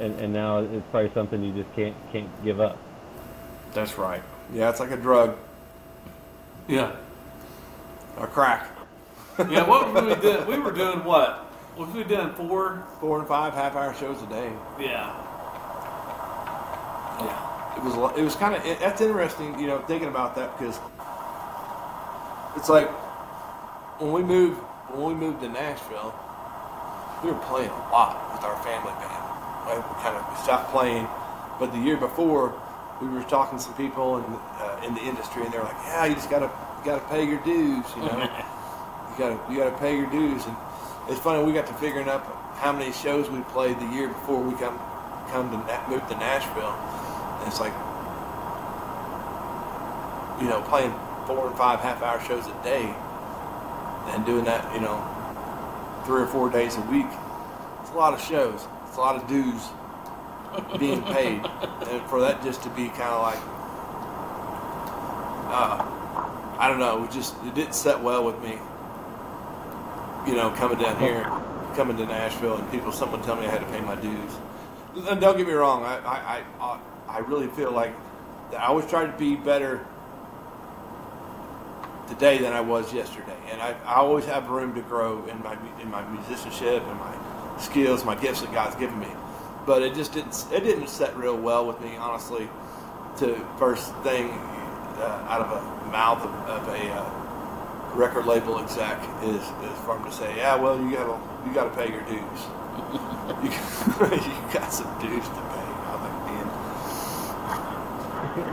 and 0.00 0.18
and 0.20 0.32
now 0.32 0.58
it's 0.58 0.86
probably 0.90 1.10
something 1.14 1.42
you 1.42 1.52
just 1.52 1.74
can't 1.76 1.94
can't 2.12 2.28
give 2.44 2.60
up. 2.60 2.78
that's 3.74 3.98
right. 3.98 4.22
Yeah, 4.52 4.70
it's 4.70 4.80
like 4.80 4.90
a 4.90 4.96
drug 4.96 5.36
Yeah. 6.66 6.92
a 8.18 8.26
crack. 8.26 8.68
Yeah, 9.48 9.64
what 9.68 9.92
were 9.92 10.02
we 10.04 10.20
doing? 10.20 10.46
We 10.48 10.58
were 10.58 10.72
doing 10.72 11.04
what? 11.04 11.44
What 11.76 11.88
were 11.88 11.94
we 11.98 12.02
doing? 12.04 12.30
Four? 12.32 12.82
Four 13.00 13.20
and 13.20 13.28
five 13.28 13.54
half 13.54 13.76
hour 13.76 13.94
shows 13.94 14.20
a 14.22 14.26
day. 14.26 14.50
Yeah. 14.80 15.14
Yeah, 17.20 17.76
it 17.76 17.82
was. 17.84 17.94
a 17.94 18.00
lo- 18.00 18.14
It 18.16 18.22
was 18.22 18.34
kind 18.34 18.54
of. 18.56 18.62
That's 18.80 19.00
interesting, 19.00 19.58
you 19.60 19.66
know, 19.68 19.78
thinking 19.82 20.08
about 20.08 20.34
that 20.36 20.56
because 20.58 20.78
it's 22.58 22.68
like 22.68 22.90
when 24.00 24.10
we 24.10 24.22
moved 24.22 24.58
when 24.90 25.06
we 25.06 25.14
moved 25.14 25.40
to 25.42 25.48
Nashville, 25.48 26.12
we 27.22 27.30
were 27.30 27.38
playing 27.46 27.70
a 27.70 27.88
lot 27.94 28.18
with 28.34 28.42
our 28.42 28.56
family 28.66 28.90
band. 28.98 29.22
Like, 29.66 29.78
we 29.78 29.94
kind 30.02 30.16
of 30.16 30.26
we 30.26 30.36
stopped 30.42 30.72
playing, 30.72 31.06
but 31.60 31.72
the 31.72 31.78
year 31.78 31.96
before, 31.96 32.54
we 33.00 33.06
were 33.06 33.22
talking 33.22 33.58
to 33.58 33.64
some 33.64 33.74
people 33.74 34.18
in 34.18 34.24
uh, 34.58 34.82
in 34.84 34.94
the 34.94 35.02
industry, 35.02 35.44
and 35.44 35.54
they're 35.54 35.62
like, 35.62 35.78
"Yeah, 35.86 36.06
you 36.06 36.14
just 36.14 36.30
gotta 36.30 36.50
you 36.78 36.84
gotta 36.84 37.06
pay 37.06 37.24
your 37.24 37.38
dues, 37.44 37.86
you 37.94 38.02
know, 38.02 38.18
you 38.26 39.14
gotta 39.18 39.38
you 39.48 39.56
gotta 39.56 39.76
pay 39.78 39.96
your 39.96 40.10
dues." 40.10 40.44
And 40.46 40.56
it's 41.08 41.20
funny, 41.20 41.44
we 41.44 41.52
got 41.52 41.66
to 41.68 41.74
figuring 41.74 42.08
up 42.08 42.26
how 42.56 42.72
many 42.72 42.90
shows 42.90 43.30
we 43.30 43.40
played 43.54 43.78
the 43.78 43.86
year 43.94 44.08
before 44.08 44.42
we 44.42 44.54
come 44.58 44.78
come 45.30 45.48
to 45.52 45.58
Na- 45.58 45.86
move 45.88 46.02
to 46.08 46.16
Nashville. 46.18 46.74
And 47.38 47.46
it's 47.46 47.60
like, 47.60 47.76
you 50.42 50.48
know, 50.48 50.60
playing 50.66 50.92
four 51.28 51.44
or 51.46 51.56
five 51.56 51.78
half 51.80 52.02
hour 52.02 52.18
shows 52.24 52.46
a 52.46 52.64
day 52.64 52.82
and 54.14 54.24
doing 54.24 54.46
that, 54.46 54.74
you 54.74 54.80
know, 54.80 54.96
three 56.06 56.22
or 56.22 56.26
four 56.26 56.48
days 56.48 56.76
a 56.76 56.80
week. 56.82 57.06
It's 57.82 57.90
a 57.90 57.94
lot 57.94 58.14
of 58.14 58.20
shows. 58.20 58.66
It's 58.86 58.96
a 58.96 59.00
lot 59.00 59.14
of 59.14 59.28
dues 59.28 59.62
being 60.78 61.02
paid. 61.02 61.44
and 61.86 62.02
for 62.08 62.22
that 62.22 62.42
just 62.42 62.62
to 62.62 62.70
be 62.70 62.88
kind 62.88 63.12
of 63.12 63.22
like, 63.22 63.38
uh, 65.52 65.84
I 66.58 66.66
don't 66.68 66.78
know, 66.78 67.04
it 67.04 67.10
just, 67.10 67.36
it 67.44 67.54
didn't 67.54 67.74
set 67.74 68.02
well 68.02 68.24
with 68.24 68.42
me. 68.42 68.58
You 70.26 70.34
know, 70.34 70.50
coming 70.56 70.78
down 70.78 70.98
here, 70.98 71.24
coming 71.76 71.98
to 71.98 72.06
Nashville, 72.06 72.56
and 72.56 72.70
people, 72.70 72.90
someone 72.90 73.22
tell 73.22 73.36
me 73.36 73.46
I 73.46 73.50
had 73.50 73.60
to 73.60 73.66
pay 73.66 73.80
my 73.80 73.96
dues. 73.96 74.32
And 75.06 75.20
don't 75.20 75.36
get 75.36 75.46
me 75.46 75.52
wrong, 75.52 75.84
I, 75.84 75.98
I, 75.98 76.42
I, 76.58 76.80
I 77.06 77.18
really 77.18 77.48
feel 77.48 77.70
like 77.70 77.94
that 78.50 78.60
I 78.60 78.68
always 78.68 78.86
try 78.86 79.04
to 79.04 79.12
be 79.12 79.36
better 79.36 79.86
today 82.08 82.38
than 82.38 82.52
I 82.52 82.60
was 82.60 82.92
yesterday, 82.92 83.36
and 83.50 83.60
I, 83.60 83.74
I 83.84 83.96
always 83.96 84.24
have 84.26 84.48
room 84.48 84.74
to 84.74 84.82
grow 84.82 85.24
in 85.26 85.42
my 85.42 85.56
in 85.80 85.90
my 85.90 86.06
musicianship 86.08 86.82
and 86.82 86.98
my 86.98 87.14
skills, 87.58 88.04
my 88.04 88.14
gifts 88.14 88.40
that 88.40 88.52
God's 88.52 88.76
given 88.76 88.98
me. 88.98 89.08
But 89.66 89.82
it 89.82 89.94
just 89.94 90.12
didn't 90.12 90.46
it 90.52 90.60
didn't 90.60 90.88
set 90.88 91.16
real 91.16 91.36
well 91.36 91.66
with 91.66 91.80
me, 91.80 91.96
honestly. 91.96 92.48
To 93.18 93.34
first 93.58 93.94
thing 93.96 94.30
uh, 94.30 95.26
out 95.28 95.40
of 95.40 95.50
a 95.52 95.90
mouth 95.90 96.22
of, 96.22 96.32
of 96.48 96.68
a 96.68 96.88
uh, 96.92 97.94
record 97.94 98.26
label 98.26 98.58
exec 98.60 98.98
is 99.24 99.42
is 99.42 99.78
for 99.84 99.96
him 99.96 100.04
to 100.04 100.12
say, 100.12 100.36
yeah, 100.36 100.54
well, 100.54 100.78
you 100.80 100.92
gotta 100.92 101.18
you 101.46 101.54
gotta 101.54 101.70
pay 101.70 101.90
your 101.90 102.02
dues. 102.02 102.40
you, 103.42 103.50
got 104.52 104.72
some 104.72 104.88
dues 105.00 105.24
to 105.24 105.40
pay. 105.50 105.66
I'm 105.90 106.00
like, 106.00 106.18
man, 106.26 106.46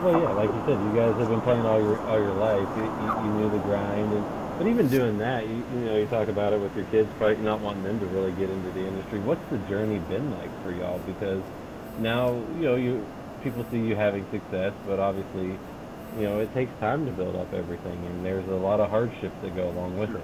Well, 0.04 0.21
yeah, 0.21 0.32
like 0.32 0.50
you 0.50 0.63
said, 0.65 0.80
you 0.82 0.93
guys 0.95 1.15
have 1.17 1.30
been 1.30 1.41
playing 1.41 1.65
all 1.65 1.80
your 1.80 2.00
all 2.02 2.19
your 2.19 2.34
life. 2.34 2.67
You, 2.78 2.84
you, 2.84 3.24
you 3.24 3.32
knew 3.39 3.50
the 3.50 3.60
grind, 3.60 4.13
and 4.13 4.26
but 4.58 4.67
even 4.67 4.88
doing 4.88 5.17
that, 5.17 5.48
you, 5.48 5.56
you 5.74 5.80
know, 5.86 5.98
you 5.98 6.06
talk 6.08 6.30
about 6.30 6.54
it 6.54 6.60
with 6.62 6.76
your 6.76 6.86
kids, 6.86 7.10
probably 7.17 7.38
not 7.38 7.60
wanting 7.60 7.84
them 7.84 8.00
to 8.00 8.06
really 8.08 8.32
get 8.34 8.50
into 8.50 8.71
the 8.71 8.88
industry. 8.88 9.19
What's 9.19 9.43
the 9.50 9.58
journey 9.69 10.00
been 10.08 10.32
like 10.38 10.50
for 10.63 10.71
y'all? 10.71 11.00
Because 11.00 11.43
now, 12.00 12.34
you 12.56 12.62
know, 12.62 12.76
you 12.76 13.06
people 13.43 13.65
see 13.69 13.80
you 13.80 13.95
having 13.95 14.26
success, 14.32 14.74
but 14.88 15.00
obviously, 15.00 15.58
you 16.17 16.24
know, 16.24 16.39
it 16.39 16.54
takes 16.54 16.71
time 16.80 17.06
to 17.06 17.12
build 17.12 17.36
up 17.36 17.54
everything, 17.54 17.98
and 18.06 18.26
there's 18.26 18.48
a 18.48 18.56
lot 18.56 18.80
of 18.80 18.89
hardships 18.89 19.36
that 19.41 19.56
go 19.56 19.69
along 19.69 20.00
with 20.00 20.15
it. 20.15 20.24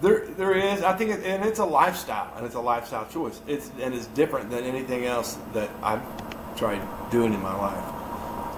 There, 0.00 0.26
there 0.36 0.56
is. 0.56 0.82
I 0.82 0.96
think, 0.96 1.10
it, 1.10 1.24
and 1.24 1.44
it's 1.44 1.58
a 1.58 1.64
lifestyle, 1.64 2.32
and 2.36 2.44
it's 2.44 2.54
a 2.54 2.60
lifestyle 2.60 3.06
choice. 3.06 3.40
It's 3.46 3.70
and 3.80 3.94
it's 3.94 4.06
different 4.08 4.50
than 4.50 4.64
anything 4.64 5.06
else 5.06 5.38
that 5.54 5.70
I've 5.82 6.02
tried 6.56 6.82
doing 7.10 7.34
in 7.34 7.40
my 7.40 7.54
life. 7.56 7.97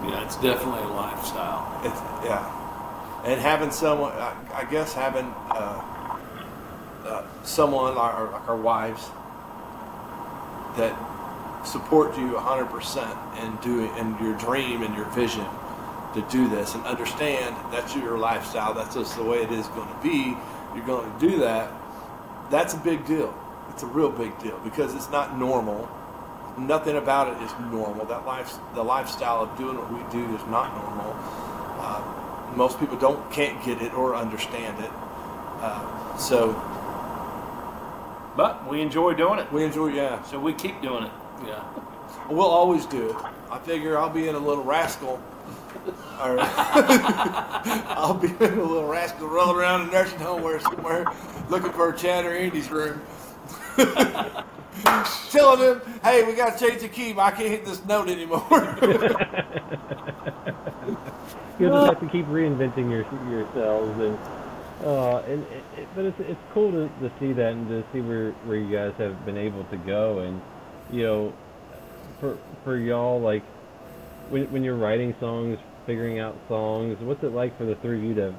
Yeah, 0.02 0.24
it's 0.24 0.36
definitely 0.36 0.82
a 0.82 0.88
lifestyle. 0.88 1.80
It's 1.84 2.00
yeah, 2.24 3.22
and 3.24 3.40
having 3.40 3.70
someone, 3.70 4.12
I, 4.12 4.34
I 4.54 4.64
guess 4.64 4.92
having 4.92 5.26
uh, 5.50 6.16
uh, 7.04 7.26
someone 7.42 7.94
like 7.94 8.14
our, 8.14 8.30
like 8.30 8.48
our 8.48 8.56
wives 8.56 9.10
that 10.76 10.96
support 11.66 12.16
you 12.16 12.32
100% 12.32 13.44
in 13.44 13.56
doing 13.56 13.94
in 13.98 14.16
your 14.24 14.36
dream 14.38 14.82
and 14.82 14.94
your 14.96 15.08
vision 15.10 15.44
to 16.14 16.22
do 16.30 16.48
this 16.48 16.74
and 16.74 16.84
understand 16.84 17.54
that's 17.70 17.94
your 17.94 18.16
lifestyle 18.18 18.72
that's 18.72 18.94
just 18.94 19.14
the 19.16 19.22
way 19.22 19.42
it 19.42 19.52
is 19.52 19.66
going 19.68 19.86
to 19.86 20.02
be 20.02 20.36
you're 20.74 20.86
going 20.86 21.12
to 21.12 21.18
do 21.28 21.38
that 21.38 21.70
that's 22.50 22.74
a 22.74 22.78
big 22.78 23.06
deal. 23.06 23.32
It's 23.70 23.84
a 23.84 23.86
real 23.86 24.10
big 24.10 24.36
deal 24.40 24.58
because 24.64 24.94
it's 24.94 25.08
not 25.10 25.38
normal 25.38 25.88
nothing 26.58 26.96
about 26.96 27.28
it 27.28 27.42
is 27.42 27.52
normal 27.72 28.04
that 28.06 28.26
life 28.26 28.58
the 28.74 28.82
lifestyle 28.82 29.42
of 29.42 29.58
doing 29.58 29.76
what 29.76 29.90
we 29.92 30.00
do 30.12 30.34
is 30.34 30.42
not 30.46 30.74
normal 30.76 31.14
uh, 31.80 32.02
most 32.56 32.78
people 32.80 32.96
don't 32.98 33.30
can't 33.32 33.62
get 33.64 33.80
it 33.82 33.92
or 33.94 34.14
understand 34.16 34.78
it 34.84 34.90
uh, 35.60 36.16
so 36.16 36.54
But 38.36 38.68
we 38.68 38.80
enjoy 38.80 39.14
doing 39.14 39.38
it, 39.40 39.52
we 39.52 39.64
enjoy 39.64 39.88
yeah 39.88 40.22
so 40.24 40.38
we 40.40 40.52
keep 40.54 40.80
doing 40.82 41.04
it. 41.04 41.12
Yeah. 41.46 41.62
We'll 42.28 42.46
always 42.46 42.86
do 42.86 43.10
it. 43.10 43.16
I 43.50 43.58
figure 43.58 43.98
I'll 43.98 44.10
be 44.10 44.28
in 44.28 44.34
a 44.34 44.38
little 44.38 44.64
rascal. 44.64 45.20
Or 46.20 46.38
I'll 46.40 48.14
be 48.14 48.28
in 48.28 48.58
a 48.58 48.64
little 48.64 48.86
rascal 48.86 49.28
rolling 49.28 49.56
around 49.56 49.88
a 49.88 49.92
nursing 49.92 50.18
home 50.20 50.42
where 50.42 50.60
somewhere 50.60 51.06
looking 51.48 51.72
for 51.72 51.92
Chad 51.92 52.24
or 52.24 52.34
Andy's 52.34 52.70
room. 52.70 53.00
Telling 55.30 55.60
them, 55.60 55.80
hey, 56.02 56.24
we 56.24 56.34
got 56.34 56.58
to 56.58 56.68
change 56.68 56.82
the 56.82 56.88
key. 56.88 57.14
I 57.18 57.30
can't 57.30 57.48
hit 57.48 57.64
this 57.64 57.84
note 57.84 58.08
anymore. 58.08 58.46
You'll 61.58 61.72
just 61.72 61.92
have 61.92 62.00
to 62.00 62.08
keep 62.10 62.26
reinventing 62.26 62.90
your, 62.90 63.04
yourselves, 63.30 64.00
and 64.00 64.18
uh, 64.86 65.18
and 65.28 65.42
it, 65.42 65.64
it, 65.76 65.88
but 65.94 66.06
it's 66.06 66.18
it's 66.20 66.40
cool 66.54 66.70
to, 66.72 66.88
to 67.00 67.12
see 67.20 67.34
that 67.34 67.52
and 67.52 67.68
to 67.68 67.84
see 67.92 68.00
where 68.00 68.32
where 68.46 68.56
you 68.56 68.74
guys 68.74 68.94
have 68.96 69.26
been 69.26 69.36
able 69.36 69.64
to 69.64 69.76
go, 69.76 70.20
and 70.20 70.40
you 70.90 71.02
know, 71.02 71.32
for 72.18 72.38
for 72.64 72.78
y'all 72.78 73.20
like 73.20 73.42
when 74.30 74.50
when 74.50 74.64
you're 74.64 74.76
writing 74.76 75.14
songs, 75.20 75.58
figuring 75.84 76.18
out 76.18 76.34
songs, 76.48 76.98
what's 77.00 77.22
it 77.22 77.32
like 77.32 77.56
for 77.58 77.66
the 77.66 77.74
three 77.76 77.98
of 77.98 78.04
you 78.04 78.14
to 78.14 78.34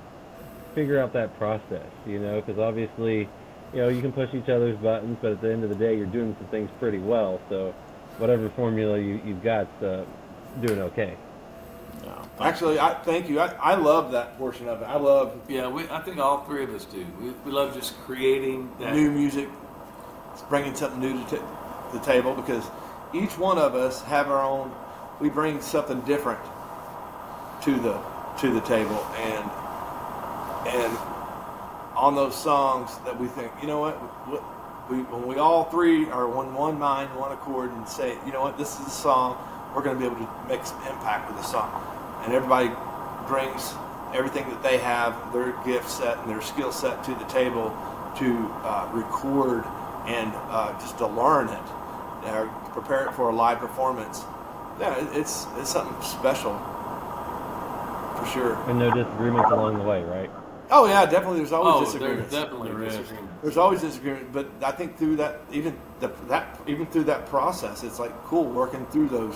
figure 0.73 0.99
out 0.99 1.13
that 1.13 1.37
process? 1.37 1.85
You 2.07 2.17
know, 2.19 2.41
because 2.41 2.57
obviously, 2.59 3.29
you 3.73 3.79
know, 3.81 3.89
you 3.89 4.01
can 4.01 4.11
push 4.11 4.33
each 4.33 4.49
other's 4.49 4.77
buttons, 4.77 5.17
but 5.21 5.31
at 5.31 5.41
the 5.41 5.51
end 5.51 5.63
of 5.63 5.69
the 5.69 5.75
day, 5.75 5.97
you're 5.97 6.05
doing 6.05 6.35
some 6.39 6.47
things 6.47 6.69
pretty 6.79 6.97
well. 6.99 7.39
So, 7.49 7.73
whatever 8.17 8.49
formula 8.49 8.99
you, 8.99 9.21
you've 9.25 9.43
got, 9.43 9.67
uh, 9.81 10.03
doing 10.61 10.81
okay. 10.81 11.15
No. 12.03 12.29
Actually, 12.39 12.79
I 12.79 12.95
thank 12.95 13.29
you. 13.29 13.39
I, 13.39 13.47
I 13.61 13.75
love 13.75 14.11
that 14.11 14.37
portion 14.37 14.67
of 14.67 14.81
it. 14.81 14.85
I 14.85 14.97
love 14.97 15.39
Yeah, 15.47 15.67
we, 15.67 15.87
I 15.89 16.01
think 16.01 16.17
all 16.17 16.43
three 16.45 16.63
of 16.63 16.73
us 16.73 16.85
do. 16.85 17.05
We, 17.19 17.29
we 17.45 17.51
love 17.51 17.73
just 17.73 17.97
creating 18.01 18.71
that. 18.79 18.93
new 18.95 19.11
music, 19.11 19.47
bringing 20.49 20.75
something 20.75 20.99
new 20.99 21.13
to 21.13 21.29
t- 21.29 21.41
the 21.93 21.99
table 21.99 22.33
because 22.33 22.65
each 23.13 23.37
one 23.37 23.57
of 23.57 23.75
us 23.75 24.01
have 24.03 24.29
our 24.29 24.41
own. 24.43 24.71
We 25.19 25.29
bring 25.29 25.61
something 25.61 26.01
different 26.01 26.39
to 27.63 27.75
the 27.79 28.01
to 28.39 28.51
the 28.51 28.61
table, 28.61 29.05
and 29.17 29.51
and 30.67 30.97
on 32.01 32.15
those 32.15 32.35
songs 32.35 32.97
that 33.05 33.17
we 33.17 33.27
think, 33.27 33.51
you 33.61 33.67
know 33.67 33.79
what, 33.79 33.93
what 34.27 34.41
we 34.89 35.03
when 35.13 35.27
we 35.27 35.37
all 35.37 35.65
three 35.65 36.09
are 36.09 36.27
one 36.27 36.51
one 36.55 36.79
mind, 36.79 37.15
one 37.15 37.31
accord, 37.31 37.71
and 37.71 37.87
say, 37.87 38.17
you 38.25 38.31
know 38.33 38.41
what, 38.41 38.57
this 38.57 38.79
is 38.79 38.85
the 38.85 38.91
song. 38.91 39.37
We're 39.75 39.83
going 39.83 39.95
to 39.95 39.99
be 40.01 40.07
able 40.09 40.17
to 40.17 40.29
make 40.49 40.65
some 40.65 40.81
impact 40.87 41.29
with 41.29 41.37
the 41.37 41.45
song, 41.45 41.69
and 42.25 42.33
everybody 42.33 42.73
brings 43.27 43.73
everything 44.13 44.49
that 44.49 44.63
they 44.63 44.79
have, 44.79 45.13
their 45.31 45.53
gift 45.63 45.89
set 45.89 46.17
and 46.17 46.27
their 46.27 46.41
skill 46.41 46.71
set 46.71 47.03
to 47.05 47.13
the 47.15 47.23
table 47.25 47.69
to 48.17 48.49
uh, 48.65 48.89
record 48.91 49.63
and 50.09 50.33
uh, 50.49 50.73
just 50.81 50.97
to 50.97 51.07
learn 51.07 51.47
it, 51.47 51.67
uh, 52.25 52.49
prepare 52.73 53.07
it 53.07 53.13
for 53.13 53.29
a 53.29 53.35
live 53.35 53.59
performance. 53.59 54.25
Yeah, 54.79 54.97
it's 55.13 55.45
it's 55.57 55.69
something 55.69 56.01
special 56.01 56.57
for 58.17 58.25
sure. 58.33 58.55
And 58.67 58.79
no 58.79 58.89
disagreements 58.89 59.51
along 59.51 59.77
the 59.77 59.85
way, 59.85 60.03
right? 60.03 60.31
Oh 60.73 60.85
yeah, 60.87 61.05
definitely. 61.05 61.39
There's 61.39 61.51
always 61.51 61.73
oh, 61.73 61.99
there 61.99 62.15
disagreements. 62.15 62.31
definitely 62.33 62.71
There 62.71 62.83
is. 62.83 62.97
disagreements. 62.97 63.33
There's 63.43 63.57
always 63.57 63.81
disagreement, 63.81 64.31
but 64.31 64.47
I 64.63 64.71
think 64.71 64.97
through 64.97 65.17
that, 65.17 65.41
even 65.51 65.77
the, 65.99 66.07
that, 66.29 66.59
even 66.65 66.85
through 66.87 67.03
that 67.05 67.25
process, 67.27 67.83
it's 67.83 67.99
like 67.99 68.13
cool 68.23 68.45
working 68.45 68.85
through 68.87 69.09
those 69.09 69.35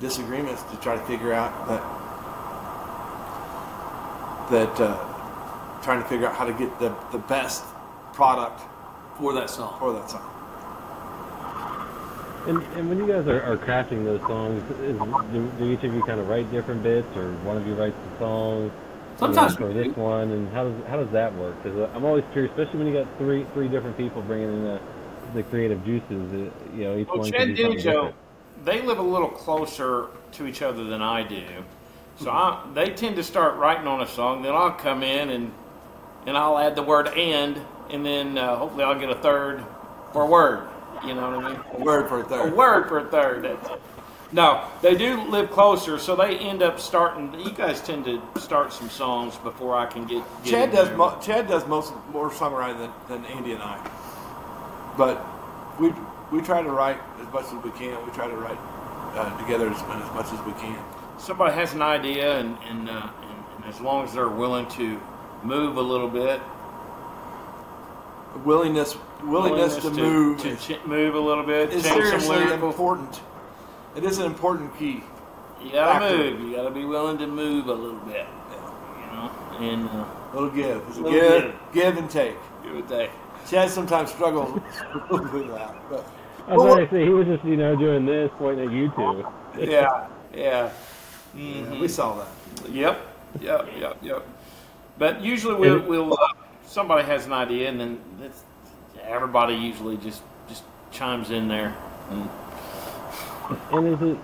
disagreements 0.00 0.62
to 0.64 0.76
try 0.78 0.96
to 0.96 1.02
figure 1.06 1.32
out 1.32 1.68
that 1.68 1.80
that 4.50 4.80
uh, 4.80 5.80
trying 5.82 6.02
to 6.02 6.08
figure 6.08 6.26
out 6.26 6.34
how 6.34 6.44
to 6.44 6.52
get 6.52 6.76
the, 6.80 6.94
the 7.12 7.18
best 7.18 7.64
product 8.12 8.60
for 9.16 9.32
that 9.32 9.48
song. 9.48 9.78
for 9.78 9.92
that 9.92 10.10
song. 10.10 10.30
And, 12.46 12.62
and 12.76 12.88
when 12.90 12.98
you 12.98 13.06
guys 13.06 13.26
are, 13.26 13.42
are 13.42 13.56
crafting 13.56 14.04
those 14.04 14.20
songs, 14.22 14.62
is, 14.80 14.98
do, 15.32 15.50
do 15.58 15.72
each 15.72 15.82
of 15.82 15.94
you 15.94 16.02
kind 16.02 16.20
of 16.20 16.28
write 16.28 16.50
different 16.50 16.82
bits, 16.82 17.16
or 17.16 17.32
one 17.36 17.56
of 17.56 17.66
you 17.66 17.74
writes 17.74 17.96
the 18.12 18.18
song? 18.18 18.70
Sometimes 19.18 19.54
for 19.56 19.68
we 19.68 19.74
this 19.74 19.96
one, 19.96 20.30
and 20.30 20.52
how 20.52 20.64
does 20.64 20.86
how 20.88 20.96
does 20.96 21.10
that 21.10 21.34
work? 21.36 21.62
Because 21.62 21.88
I'm 21.94 22.04
always 22.04 22.24
curious, 22.32 22.50
especially 22.52 22.78
when 22.78 22.88
you 22.88 22.94
got 23.04 23.18
three 23.18 23.46
three 23.54 23.68
different 23.68 23.96
people 23.96 24.22
bringing 24.22 24.48
in 24.48 24.64
the, 24.64 24.80
the 25.34 25.42
creative 25.44 25.84
juices. 25.84 26.10
uh, 26.32 26.50
You 26.76 26.84
know, 26.84 26.98
each 26.98 27.08
Well, 27.08 27.18
one 27.18 27.30
Chad 27.30 27.40
can 27.40 27.54
do 27.54 27.62
something 27.62 27.78
Dennijo, 27.78 27.84
different. 27.84 28.14
they 28.64 28.82
live 28.82 28.98
a 28.98 29.02
little 29.02 29.28
closer 29.28 30.08
to 30.32 30.46
each 30.46 30.62
other 30.62 30.84
than 30.84 31.00
I 31.02 31.22
do. 31.22 31.42
So 32.16 32.30
I, 32.30 32.64
they 32.74 32.90
tend 32.90 33.16
to 33.16 33.24
start 33.24 33.56
writing 33.56 33.86
on 33.86 34.00
a 34.00 34.06
song, 34.06 34.42
then 34.42 34.54
I'll 34.54 34.72
come 34.72 35.02
in 35.02 35.30
and 35.30 35.52
and 36.26 36.36
I'll 36.36 36.58
add 36.58 36.74
the 36.76 36.82
word 36.82 37.08
"and," 37.08 37.60
and 37.90 38.04
then 38.04 38.38
uh, 38.38 38.56
hopefully 38.56 38.84
I'll 38.84 38.98
get 38.98 39.10
a 39.10 39.16
third 39.16 39.64
for 40.12 40.22
a 40.22 40.26
word. 40.26 40.68
You 41.04 41.14
know 41.14 41.30
what 41.30 41.44
I 41.44 41.50
mean? 41.52 41.60
A 41.74 41.84
word 41.84 42.08
for 42.08 42.20
a 42.20 42.24
third. 42.24 42.52
A 42.52 42.54
word 42.56 42.88
for 42.88 42.98
a 42.98 43.04
third. 43.04 43.42
That's 43.44 43.68
it. 43.68 43.80
No, 44.34 44.68
they 44.82 44.96
do 44.96 45.22
live 45.30 45.52
closer, 45.52 45.96
so 45.96 46.16
they 46.16 46.36
end 46.36 46.60
up 46.60 46.80
starting. 46.80 47.32
You 47.38 47.52
guys 47.52 47.80
tend 47.80 48.04
to 48.06 48.20
start 48.40 48.72
some 48.72 48.90
songs 48.90 49.36
before 49.36 49.76
I 49.76 49.86
can 49.86 50.06
get. 50.06 50.24
get 50.42 50.50
Chad 50.50 50.72
does 50.72 50.90
mo- 50.96 51.16
Chad 51.22 51.46
does 51.46 51.64
most 51.68 51.92
more 52.10 52.30
songwriting 52.30 52.78
than, 53.08 53.22
than 53.22 53.24
Andy 53.26 53.52
and 53.52 53.62
I. 53.62 53.78
But 54.98 55.24
we 55.78 55.92
we 56.32 56.44
try 56.44 56.62
to 56.62 56.68
write 56.68 56.98
as 57.20 57.32
much 57.32 57.44
as 57.44 57.62
we 57.62 57.70
can. 57.78 58.04
We 58.04 58.10
try 58.10 58.26
to 58.26 58.34
write 58.34 58.58
uh, 59.14 59.40
together 59.40 59.70
as, 59.70 59.76
as 59.76 60.14
much 60.14 60.32
as 60.32 60.44
we 60.44 60.52
can. 60.54 60.82
somebody 61.16 61.54
has 61.54 61.72
an 61.72 61.82
idea, 61.82 62.36
and 62.40 62.58
and, 62.68 62.90
uh, 62.90 63.08
and 63.22 63.44
and 63.56 63.64
as 63.72 63.80
long 63.80 64.04
as 64.04 64.14
they're 64.14 64.28
willing 64.28 64.66
to 64.70 65.00
move 65.44 65.76
a 65.76 65.80
little 65.80 66.08
bit, 66.08 66.40
Willingness 68.44 68.96
willingness, 69.22 69.76
to, 69.76 69.90
move 69.90 70.40
to 70.40 70.56
ch- 70.56 70.84
move 70.86 71.14
a 71.14 71.20
little 71.20 71.44
bit, 71.44 71.70
is 71.72 71.84
seriously 71.84 72.52
important. 72.52 73.20
It 73.96 74.04
is 74.04 74.18
an 74.18 74.26
important 74.26 74.76
key. 74.78 75.02
You 75.62 75.72
gotta 75.72 76.00
factor. 76.00 76.16
move. 76.16 76.40
You 76.40 76.56
gotta 76.56 76.70
be 76.70 76.84
willing 76.84 77.18
to 77.18 77.26
move 77.26 77.68
a 77.68 77.72
little 77.72 78.00
bit. 78.00 78.26
You 79.00 79.06
know, 79.06 79.30
and 79.60 79.88
uh, 79.88 80.04
Little 80.34 80.50
give. 80.50 80.82
It's 80.88 80.98
a 80.98 81.00
Little 81.02 81.20
give, 81.20 81.42
give. 81.42 81.54
give 81.72 81.96
and 81.96 82.10
take. 82.10 82.36
give 82.62 82.76
it 82.76 82.88
that. 82.88 83.10
Chad 83.48 83.70
sometimes 83.70 84.10
struggles 84.10 84.54
with 85.10 85.48
that, 85.48 85.74
but 85.90 86.06
I 86.48 86.56
was 86.56 86.62
going 86.62 86.86
to 86.86 86.90
say 86.92 87.04
he 87.04 87.10
was 87.10 87.26
just 87.26 87.44
you 87.44 87.56
know 87.56 87.76
doing 87.76 88.04
this, 88.04 88.30
pointing 88.38 88.68
at 88.68 88.72
you 88.72 88.92
two. 88.96 89.26
Yeah, 89.58 90.08
yeah. 90.34 90.70
yeah, 91.34 91.80
we 91.80 91.88
saw 91.88 92.16
that. 92.16 92.70
Yep, 92.70 93.00
yep, 93.40 93.68
yep, 93.78 93.96
yep. 94.02 94.26
But 94.98 95.22
usually 95.22 95.54
we'll, 95.54 95.80
we'll 95.82 96.14
uh, 96.14 96.28
somebody 96.66 97.04
has 97.04 97.26
an 97.26 97.32
idea, 97.32 97.68
and 97.68 97.80
then 97.80 98.00
everybody 99.02 99.54
usually 99.54 99.96
just 99.98 100.22
just 100.48 100.64
chimes 100.90 101.30
in 101.30 101.48
there. 101.48 101.76
And 102.10 102.28
And 103.72 103.88
is 103.88 104.00
it 104.02 104.16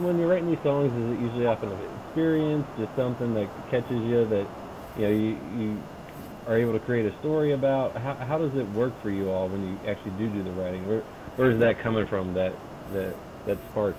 when 0.00 0.18
you're 0.18 0.28
writing 0.28 0.50
these 0.50 0.62
songs? 0.62 0.92
Is 0.92 1.18
it 1.18 1.22
usually 1.22 1.46
off 1.46 1.62
of 1.62 1.72
experience, 2.06 2.66
just 2.78 2.94
something 2.96 3.34
that 3.34 3.48
catches 3.70 4.02
you 4.02 4.24
that 4.26 4.46
you 4.98 5.02
know 5.02 5.10
you, 5.10 5.38
you 5.58 5.82
are 6.46 6.56
able 6.56 6.72
to 6.72 6.80
create 6.80 7.06
a 7.06 7.18
story 7.18 7.52
about? 7.52 7.96
How, 7.96 8.14
how 8.14 8.38
does 8.38 8.54
it 8.56 8.68
work 8.70 8.92
for 9.02 9.10
you 9.10 9.30
all 9.30 9.48
when 9.48 9.66
you 9.66 9.78
actually 9.88 10.12
do 10.12 10.28
do 10.28 10.42
the 10.42 10.50
writing? 10.52 10.86
Where 10.86 11.00
where 11.36 11.50
is 11.50 11.58
that 11.60 11.78
coming 11.80 12.06
from? 12.06 12.34
That 12.34 12.52
that 12.92 13.14
that 13.46 13.58
spark? 13.70 13.96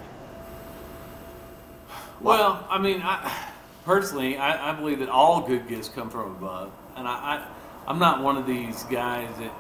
Well, 2.21 2.65
I 2.69 2.79
mean, 2.79 3.01
I, 3.03 3.31
personally, 3.83 4.37
I, 4.37 4.71
I 4.71 4.73
believe 4.73 4.99
that 4.99 5.09
all 5.09 5.41
good 5.41 5.67
gifts 5.67 5.89
come 5.89 6.09
from 6.09 6.31
above, 6.31 6.71
and 6.95 7.07
I, 7.07 7.11
I, 7.11 7.45
I'm 7.87 7.99
not 7.99 8.23
one 8.23 8.37
of 8.37 8.47
these 8.47 8.83
guys 8.83 9.29
that, 9.37 9.53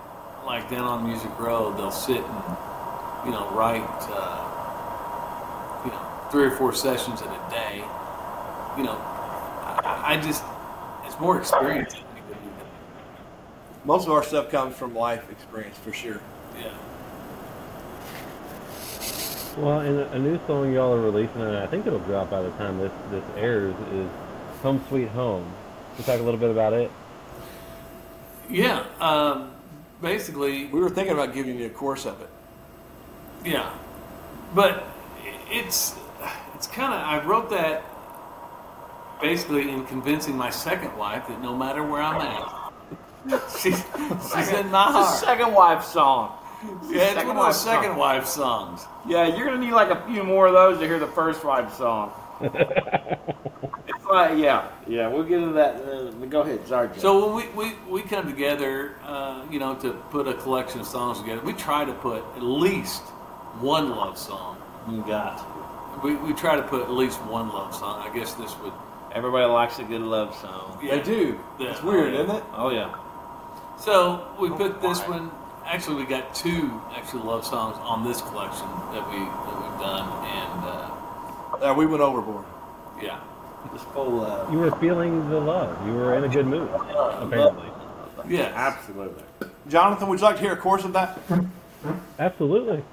like 0.45 0.69
down 0.69 0.85
on 0.85 1.05
Music 1.05 1.37
Row, 1.37 1.73
they'll 1.75 1.91
sit 1.91 2.17
and, 2.17 2.57
you 3.25 3.31
know, 3.31 3.51
write, 3.53 3.83
uh, 4.09 4.44
three 6.35 6.47
or 6.47 6.51
four 6.51 6.73
sessions 6.73 7.21
in 7.21 7.27
a 7.29 7.49
day. 7.49 7.77
You 8.75 8.83
know, 8.83 8.97
I, 8.97 10.03
I 10.05 10.21
just, 10.21 10.43
it's 11.05 11.17
more 11.17 11.39
experience. 11.39 11.95
Most 13.85 14.05
of 14.05 14.11
our 14.11 14.21
stuff 14.21 14.51
comes 14.51 14.75
from 14.75 14.93
life 14.93 15.31
experience 15.31 15.77
for 15.77 15.93
sure. 15.93 16.19
Yeah. 16.59 16.73
Well, 19.57 19.79
and 19.79 19.97
a, 19.97 20.11
a 20.11 20.19
new 20.19 20.37
song 20.45 20.73
y'all 20.73 20.91
are 20.93 20.99
releasing, 20.99 21.39
and 21.39 21.55
I 21.55 21.67
think 21.67 21.87
it'll 21.87 21.99
drop 21.99 22.29
by 22.29 22.41
the 22.41 22.51
time 22.51 22.79
this 22.79 22.91
this 23.11 23.23
airs, 23.37 23.73
is 23.93 24.09
"Home 24.61 24.83
Sweet 24.89 25.07
Home." 25.07 25.45
Can 25.95 25.99
you 25.99 26.03
talk 26.03 26.19
a 26.19 26.23
little 26.23 26.39
bit 26.39 26.51
about 26.51 26.73
it? 26.73 26.91
Yeah. 28.49 28.83
Um, 28.99 29.51
basically, 30.01 30.65
We 30.65 30.81
were 30.81 30.89
thinking 30.89 31.13
about 31.13 31.33
giving 31.33 31.57
you 31.57 31.67
a 31.67 31.69
course 31.69 32.05
of 32.05 32.19
it. 32.19 32.29
Yeah, 33.45 33.73
but 34.53 34.85
it's 35.49 35.95
it's 35.95 36.04
kind 36.75 36.93
of 36.93 36.99
I 36.99 37.25
wrote 37.25 37.49
that 37.51 37.83
basically 39.21 39.69
in 39.69 39.85
convincing 39.85 40.35
my 40.35 40.49
second 40.49 40.95
wife 40.97 41.27
that 41.29 41.41
no 41.41 41.55
matter 41.55 41.83
where 41.83 42.01
I'm 42.01 42.19
at, 42.21 43.41
she's 43.59 43.83
she's 44.35 44.49
in 44.49 44.69
my 44.69 45.01
it's 45.01 45.23
a 45.23 45.25
second 45.25 45.53
wife 45.53 45.83
song. 45.83 46.37
Yeah, 46.89 47.01
it's 47.01 47.13
second 47.13 47.27
one 47.27 47.37
of 47.37 47.43
wife 47.43 47.53
those 47.53 47.63
second 47.63 47.91
song. 47.91 47.97
wife 47.97 48.25
songs. 48.25 48.81
Yeah, 49.07 49.35
you're 49.35 49.45
gonna 49.45 49.59
need 49.59 49.71
like 49.71 49.89
a 49.89 50.05
few 50.07 50.23
more 50.23 50.47
of 50.47 50.53
those 50.53 50.79
to 50.79 50.85
hear 50.85 50.99
the 50.99 51.07
first 51.07 51.45
wife 51.45 51.73
song. 51.73 52.11
it's 52.41 54.05
like 54.11 54.37
yeah, 54.37 54.67
yeah. 54.85 55.07
We'll 55.07 55.23
get 55.23 55.39
into 55.39 55.53
that. 55.53 55.75
Uh, 55.75 56.11
go 56.25 56.41
ahead, 56.41 56.67
sorry. 56.67 56.89
Jeff. 56.89 56.99
So 56.99 57.25
when 57.25 57.55
we, 57.55 57.69
we, 57.69 57.75
we 57.89 58.01
come 58.01 58.27
together, 58.27 58.95
uh, 59.03 59.45
you 59.49 59.59
know, 59.59 59.75
to 59.75 59.93
put 60.11 60.27
a 60.27 60.33
collection 60.33 60.81
of 60.81 60.87
songs 60.87 61.21
together, 61.21 61.41
we 61.41 61.53
try 61.53 61.85
to 61.85 61.93
put 61.93 62.21
at 62.35 62.43
least 62.43 63.01
one 63.61 63.91
love 63.91 64.17
song. 64.17 64.57
you 64.91 65.01
got. 65.07 65.54
We, 66.03 66.15
we 66.15 66.33
try 66.33 66.55
to 66.55 66.61
put 66.63 66.81
at 66.81 66.91
least 66.91 67.19
one 67.23 67.49
love 67.49 67.73
song. 67.75 68.01
I 68.07 68.13
guess 68.15 68.33
this 68.33 68.55
would. 68.59 68.73
Everybody 69.13 69.45
likes 69.45 69.79
a 69.79 69.83
good 69.83 70.01
love 70.01 70.35
song. 70.35 70.77
Yeah. 70.83 70.95
They 70.97 71.03
do. 71.03 71.39
Yeah. 71.59 71.71
It's 71.71 71.81
weird, 71.83 72.13
isn't 72.13 72.35
it? 72.35 72.43
Oh 72.53 72.69
yeah. 72.69 72.93
So 73.79 74.27
we 74.39 74.49
put 74.49 74.81
this 74.81 74.99
one. 75.01 75.31
Actually, 75.65 76.03
we 76.03 76.05
got 76.05 76.35
two 76.35 76.79
actual 76.95 77.21
love 77.21 77.45
songs 77.45 77.75
on 77.79 78.03
this 78.05 78.21
collection 78.21 78.67
that 78.93 79.09
we 79.09 79.17
that 79.17 79.61
we've 79.61 79.79
done, 79.79 80.07
and 80.27 80.63
uh, 80.63 81.69
Uh, 81.71 81.73
we 81.75 81.85
went 81.85 82.01
overboard. 82.03 82.45
yeah, 83.01 83.19
Just 83.73 83.85
full 83.89 84.11
love. 84.17 84.51
You 84.51 84.59
were 84.59 84.71
feeling 84.77 85.27
the 85.29 85.39
love. 85.39 85.87
You 85.87 85.93
were 85.93 86.15
in 86.17 86.23
a 86.23 86.27
good 86.29 86.45
mood, 86.45 86.69
apparently. 86.69 87.67
yeah, 88.27 88.51
Absolutely. 88.55 89.23
Jonathan, 89.67 90.07
would 90.09 90.19
you 90.19 90.25
like 90.25 90.35
to 90.35 90.41
hear 90.43 90.53
a 90.53 90.57
course 90.57 90.83
of 90.83 90.93
that? 90.93 91.17
Absolutely. 92.19 92.83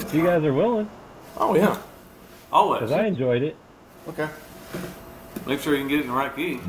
If 0.00 0.12
you 0.12 0.24
guys 0.24 0.42
are 0.44 0.52
willing, 0.52 0.90
Oh 1.36 1.54
yeah. 1.54 1.76
Always. 2.52 2.80
Because 2.80 2.92
I 2.92 3.06
enjoyed 3.06 3.42
it. 3.42 3.56
Okay. 4.08 4.28
Make 5.46 5.60
sure 5.60 5.74
you 5.74 5.80
can 5.80 5.88
get 5.88 5.98
it 6.00 6.02
in 6.02 6.08
the 6.08 6.14
right 6.14 6.34
key. 6.34 6.60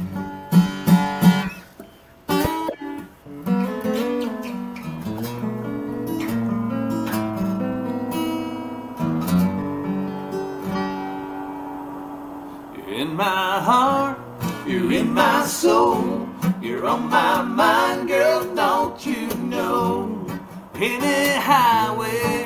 In 12.88 13.16
my 13.16 13.60
heart, 13.60 14.18
you're 14.66 14.92
in 14.94 15.14
my 15.14 15.46
soul, 15.46 16.28
you're 16.62 16.86
on 16.86 17.10
my 17.10 17.42
mind, 17.42 18.08
girl, 18.08 18.56
don't 18.56 19.06
you 19.06 19.28
know? 19.36 20.26
Penny 20.74 21.34
highway 21.40 22.43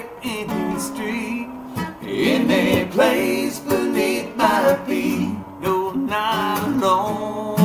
place 2.98 3.60
beneath 3.60 4.36
my 4.36 4.76
feet. 4.88 5.38
No, 5.62 5.92
not 5.92 6.68
alone. 6.68 7.60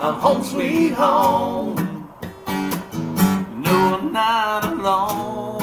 I'm 0.00 0.14
home, 0.14 0.42
sweet 0.42 0.92
home. 0.94 1.76
No, 3.62 3.74
I'm 3.94 4.12
not 4.12 4.64
alone. 4.64 5.62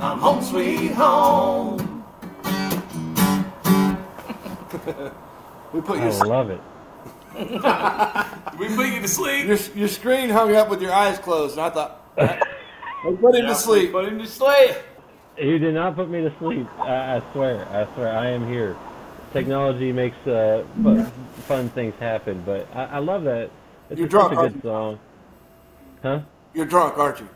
I'm 0.00 0.18
home, 0.18 0.42
sweet 0.42 0.90
home. 0.90 2.02
We 5.72 5.80
put 5.80 5.98
you 5.98 6.06
I 6.06 6.10
your 6.10 6.26
love 6.26 6.50
it. 6.50 6.60
We 8.58 8.66
put 8.74 8.88
you 8.88 9.00
to 9.00 9.06
sleep. 9.06 9.46
your, 9.46 9.58
your 9.76 9.88
screen 9.88 10.28
hung 10.30 10.56
up 10.56 10.68
with 10.68 10.82
your 10.82 10.92
eyes 10.92 11.20
closed, 11.20 11.56
and 11.56 11.66
I 11.66 11.70
thought, 11.70 12.02
I 12.18 12.40
put 13.20 13.36
him 13.36 13.46
to 13.46 13.54
sleep. 13.54 13.92
Put 13.92 14.06
him 14.06 14.18
to 14.18 14.26
sleep. 14.26 14.74
You 15.38 15.58
did 15.58 15.74
not 15.74 15.96
put 15.96 16.08
me 16.08 16.22
to 16.22 16.32
sleep. 16.38 16.66
I, 16.80 17.16
I 17.16 17.22
swear. 17.32 17.66
I 17.68 17.92
swear. 17.94 18.16
I 18.16 18.28
am 18.28 18.48
here. 18.48 18.76
Technology 19.32 19.92
makes 19.92 20.16
uh, 20.26 20.64
fun, 20.82 21.04
fun 21.46 21.68
things 21.70 21.94
happen, 22.00 22.42
but 22.46 22.66
I, 22.74 22.84
I 22.84 22.98
love 22.98 23.24
that. 23.24 23.50
It's 23.90 23.98
You're 23.98 24.08
such 24.08 24.10
drunk, 24.12 24.32
a 24.32 24.36
aren't 24.36 24.54
good 24.54 24.62
song. 24.62 24.98
Huh? 26.02 26.20
You're 26.54 26.66
drunk, 26.66 26.96
aren't 26.96 27.20
you? 27.20 27.28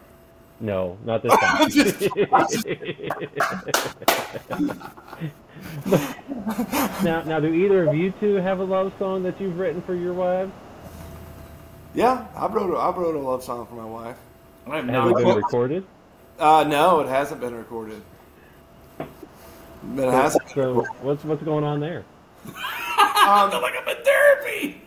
No, 0.61 0.99
not 1.05 1.23
this 1.23 1.33
time. 1.41 1.69
now, 7.05 7.23
now, 7.23 7.41
do 7.41 7.53
either 7.53 7.89
of 7.89 7.95
you 7.95 8.13
two 8.21 8.35
have 8.37 8.61
a 8.61 8.65
love 8.65 8.93
song 8.99 9.23
that 9.25 9.41
you've 9.41 9.59
written 9.59 9.83
for 9.83 9.95
your 9.95 10.15
wives? 10.15 10.53
Yeah, 11.95 12.27
I 12.37 12.47
wrote 12.47 12.73
a, 12.75 12.79
I 12.79 12.91
wrote 12.97 13.15
a 13.15 13.19
love 13.19 13.43
song 13.43 13.67
for 13.67 13.75
my 13.75 13.85
wife. 13.85 14.17
I 14.67 14.77
have 14.77 14.85
Has 14.87 14.93
no 14.93 15.09
it 15.09 15.25
been 15.25 15.37
recorded? 15.37 15.87
Uh, 16.41 16.65
no, 16.65 17.01
it 17.01 17.09
hasn't 17.09 17.41
been 17.41 17.55
recorded. 17.55 18.01
But 18.99 20.09
it 20.09 20.13
hasn't. 20.13 20.51
So, 20.51 20.87
what's 21.03 21.23
what's 21.25 21.43
going 21.43 21.65
on 21.65 21.81
there? 21.81 22.05
Um, 23.21 23.51
like 23.51 23.75
I'm 23.77 23.87
in 23.87 24.03
therapy. 24.03 24.83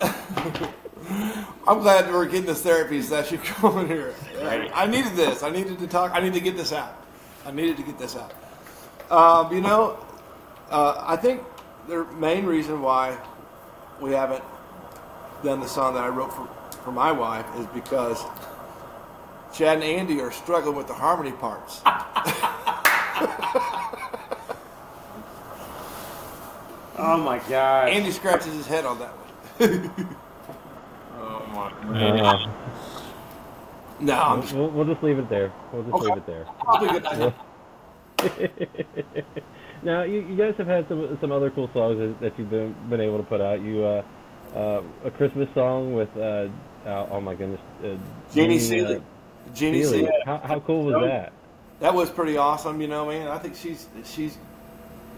I'm 1.66 1.80
glad 1.80 2.12
we're 2.12 2.26
getting 2.26 2.44
this 2.44 2.60
therapy 2.60 3.00
session 3.00 3.40
going 3.62 3.86
here. 3.86 4.14
I 4.42 4.86
needed 4.86 5.16
this. 5.16 5.42
I 5.42 5.48
needed 5.48 5.78
to 5.78 5.86
talk. 5.86 6.12
I 6.14 6.20
need 6.20 6.34
to 6.34 6.40
get 6.40 6.54
this 6.54 6.72
out. 6.72 6.94
I 7.46 7.50
needed 7.50 7.78
to 7.78 7.82
get 7.82 7.98
this 7.98 8.14
out. 8.14 8.34
Um, 9.10 9.54
you 9.54 9.62
know, 9.62 9.98
uh, 10.70 11.02
I 11.06 11.16
think 11.16 11.42
the 11.88 12.04
main 12.20 12.44
reason 12.44 12.82
why 12.82 13.16
we 14.00 14.12
haven't 14.12 14.44
done 15.42 15.60
the 15.60 15.68
song 15.68 15.94
that 15.94 16.04
I 16.04 16.08
wrote 16.08 16.32
for, 16.32 16.46
for 16.84 16.92
my 16.92 17.10
wife 17.10 17.46
is 17.58 17.66
because 17.68 18.22
Chad 19.52 19.76
and 19.76 19.84
Andy 19.84 20.20
are 20.20 20.30
struggling 20.30 20.76
with 20.76 20.86
the 20.86 20.94
harmony 20.94 21.32
parts. 21.32 21.80
Oh 27.00 27.16
my 27.16 27.38
god. 27.48 27.88
Andy 27.90 28.10
scratches 28.10 28.52
his 28.54 28.66
head 28.66 28.84
on 28.84 28.98
that 28.98 29.10
one. 29.10 30.06
Oh 31.16 31.46
my 31.52 31.92
man. 31.92 32.18
Uh, 32.20 32.50
No, 34.00 34.14
I'm 34.20 34.42
just, 34.42 34.52
we'll, 34.54 34.68
we'll 34.70 34.84
just 34.84 35.02
leave 35.02 35.18
it 35.18 35.28
there. 35.28 35.52
We'll 35.72 35.84
just 35.84 35.94
leave 36.04 36.16
it 36.16 36.26
there. 36.26 36.46
I'll 36.66 36.80
be 36.80 37.00
good. 37.00 37.34
now, 39.84 40.02
you, 40.02 40.20
you 40.20 40.36
guys 40.36 40.54
have 40.58 40.66
had 40.66 40.88
some 40.88 41.16
some 41.20 41.30
other 41.30 41.50
cool 41.50 41.70
songs 41.72 41.98
that, 41.98 42.20
that 42.20 42.38
you've 42.38 42.50
been 42.50 42.74
been 42.88 43.00
able 43.00 43.18
to 43.18 43.24
put 43.24 43.40
out. 43.40 43.60
You 43.60 43.84
uh, 43.84 44.02
uh, 44.56 44.82
a 45.04 45.10
Christmas 45.12 45.48
song 45.54 45.92
with 45.94 46.08
uh, 46.16 46.48
uh, 46.84 47.06
oh 47.10 47.20
my 47.20 47.34
goodness, 47.36 47.60
uh, 47.80 47.86
Jeannie 48.34 48.58
Jeannie, 48.58 48.58
Seely. 48.58 49.02
Jeannie 49.54 49.82
Seely. 49.82 49.98
Seely. 50.00 50.12
How, 50.24 50.38
how 50.38 50.60
cool 50.60 50.84
was 50.84 50.94
that? 51.04 51.32
That 51.80 51.94
was 51.94 52.10
pretty 52.10 52.36
awesome, 52.36 52.80
you 52.80 52.88
know, 52.88 53.06
man. 53.06 53.28
I 53.28 53.38
think 53.38 53.54
she's 53.56 53.86
she's 54.04 54.36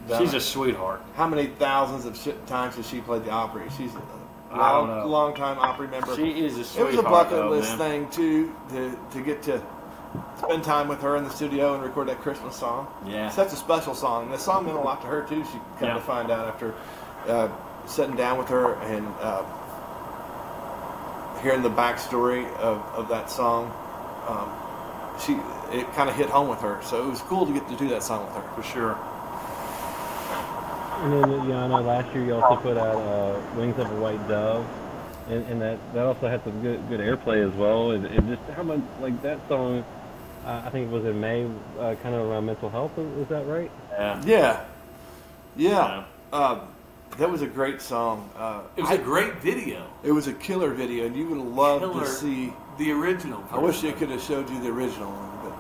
done 0.09 0.23
She's 0.23 0.35
a 0.35 0.41
sweetheart. 0.41 1.03
how 1.15 1.27
many 1.29 1.47
thousands 1.47 2.05
of 2.05 2.17
shit 2.17 2.47
times 2.47 2.77
has 2.77 2.87
she 2.89 3.01
played 3.01 3.25
the 3.25 3.31
Opry? 3.31 3.63
She's 3.77 3.93
a 3.95 4.57
long, 4.57 5.09
long 5.09 5.35
time 5.35 5.59
Opry 5.59 5.89
member. 5.89 6.15
She 6.17 6.45
is 6.45 6.59
a 6.59 6.65
sweetheart. 6.65 6.95
it 6.95 6.97
was 6.97 7.05
a 7.07 7.09
bucket 7.09 7.31
though, 7.33 7.51
list 7.51 7.79
man. 7.79 8.09
thing 8.09 8.11
too 8.11 8.55
to 8.71 8.99
to 9.13 9.23
get 9.25 9.43
to 9.45 9.63
spend 10.39 10.65
time 10.65 10.89
with 10.89 11.01
her 11.03 11.17
in 11.17 11.25
the 11.25 11.31
studio 11.31 11.75
and 11.75 11.83
record 11.83 12.09
that 12.09 12.21
Christmas 12.21 12.57
song. 12.57 12.89
Yeah. 13.07 13.29
such 13.31 13.53
a 13.53 13.57
special 13.57 13.95
song. 13.95 14.25
And 14.25 14.33
the 14.33 14.39
song 14.39 14.65
meant 14.67 14.77
a 14.77 14.81
lot 14.81 15.01
to 15.03 15.07
her 15.07 15.23
too. 15.23 15.45
She 15.45 15.53
kind 15.79 15.83
Yeah. 15.83 15.97
of 15.97 16.05
find 16.05 16.31
out 16.31 16.47
after 16.49 16.75
uh, 17.29 17.49
sitting 17.87 18.17
down 18.17 18.37
with 18.39 18.49
her 18.49 18.75
and 18.83 19.07
uh, 19.21 19.43
hearing 21.43 21.63
the 21.63 21.71
backstory 21.71 22.45
of, 22.57 22.79
of 22.95 23.09
that 23.09 23.31
song. 23.31 23.73
Um, 24.29 24.51
she 25.21 25.33
it 25.77 25.87
kind 25.95 26.09
of 26.11 26.17
hit 26.17 26.29
home 26.29 26.49
with 26.49 26.61
her, 26.61 26.81
so 26.83 27.07
it 27.07 27.11
was 27.11 27.21
cool 27.23 27.47
to 27.47 27.53
get 27.53 27.69
to 27.69 27.77
do 27.77 27.89
that 27.89 28.03
song 28.03 28.27
with 28.27 28.35
her. 28.35 28.43
For 28.57 28.63
sure. 28.63 28.99
And 31.03 31.13
then, 31.15 31.31
you 31.31 31.49
know, 31.49 31.59
I 31.65 31.67
know 31.69 31.81
last 31.81 32.15
year 32.15 32.25
you 32.25 32.35
also 32.35 32.61
put 32.61 32.77
out 32.77 32.97
uh, 32.97 33.41
Wings 33.57 33.79
of 33.79 33.91
a 33.91 33.95
White 33.97 34.27
Dove, 34.29 34.67
and, 35.31 35.47
and 35.47 35.61
that, 35.63 35.79
that 35.95 36.05
also 36.05 36.29
had 36.29 36.45
some 36.45 36.61
good 36.61 36.87
good 36.91 37.01
airplay 37.01 37.47
as 37.47 37.55
well. 37.57 37.93
And, 37.93 38.05
and 38.07 38.29
just 38.29 38.43
how 38.55 38.63
much, 38.63 38.81
like 39.01 39.21
that 39.23 39.39
song, 39.49 39.83
uh, 40.45 40.63
I 40.65 40.69
think 40.71 40.89
it 40.91 40.93
was 40.93 41.07
in 41.07 41.19
May, 41.19 41.45
uh, 41.79 41.95
kind 42.03 42.15
of 42.15 42.27
around 42.27 42.45
mental 42.45 42.69
health, 42.69 42.99
is, 42.99 43.23
is 43.23 43.29
that 43.29 43.47
right? 43.47 43.71
Yeah. 43.93 44.23
Yeah, 44.27 44.65
yeah. 45.57 46.05
Uh, 46.33 46.61
that 47.17 47.31
was 47.31 47.41
a 47.43 47.47
great 47.47 47.81
song. 47.81 48.29
Uh, 48.37 48.63
It 48.77 48.83
was 48.83 48.91
a 48.91 48.99
great 48.99 49.37
video. 49.37 49.87
it 50.05 50.13
was 50.13 50.27
a 50.29 50.33
killer 50.35 50.73
video, 50.75 51.07
and 51.07 51.17
you 51.17 51.27
would 51.29 51.39
love 51.39 51.81
Killer. 51.81 52.05
to 52.05 52.07
see. 52.11 52.53
The 52.81 52.93
original. 52.93 53.45
I 53.53 53.59
wish 53.59 53.83
they 53.83 53.93
could 53.93 54.09
have 54.09 54.23
showed 54.23 54.49
you 54.49 54.59
the 54.59 54.71
original 54.71 55.11
one, 55.13 55.29
but 55.45 55.53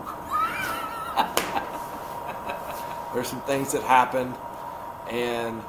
there's 3.14 3.28
some 3.28 3.42
things 3.42 3.72
that 3.72 3.82
happened, 3.82 4.34
and 5.10 5.62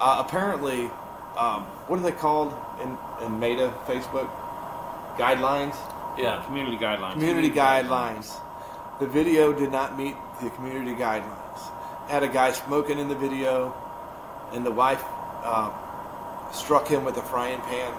uh, 0.00 0.24
apparently, 0.26 0.90
um, 1.38 1.62
what 1.86 2.00
are 2.00 2.02
they 2.02 2.10
called 2.10 2.52
in 2.82 2.98
in 3.24 3.38
Meta 3.38 3.72
Facebook 3.86 4.28
guidelines? 5.16 5.76
Yeah. 6.18 6.42
Community 6.44 6.76
guidelines. 6.76 7.12
Community 7.12 7.50
guidelines. 7.50 8.40
The 8.98 9.06
video 9.06 9.52
did 9.52 9.70
not 9.70 9.96
meet 9.96 10.16
the 10.42 10.50
community 10.50 10.96
guidelines. 11.00 11.60
Had 12.08 12.24
a 12.24 12.28
guy 12.28 12.50
smoking 12.50 12.98
in 12.98 13.06
the 13.06 13.14
video, 13.14 13.72
and 14.52 14.66
the 14.66 14.72
wife 14.72 15.04
uh, 15.44 15.70
struck 16.50 16.88
him 16.88 17.04
with 17.04 17.16
a 17.16 17.22
frying 17.22 17.60
pan. 17.60 17.94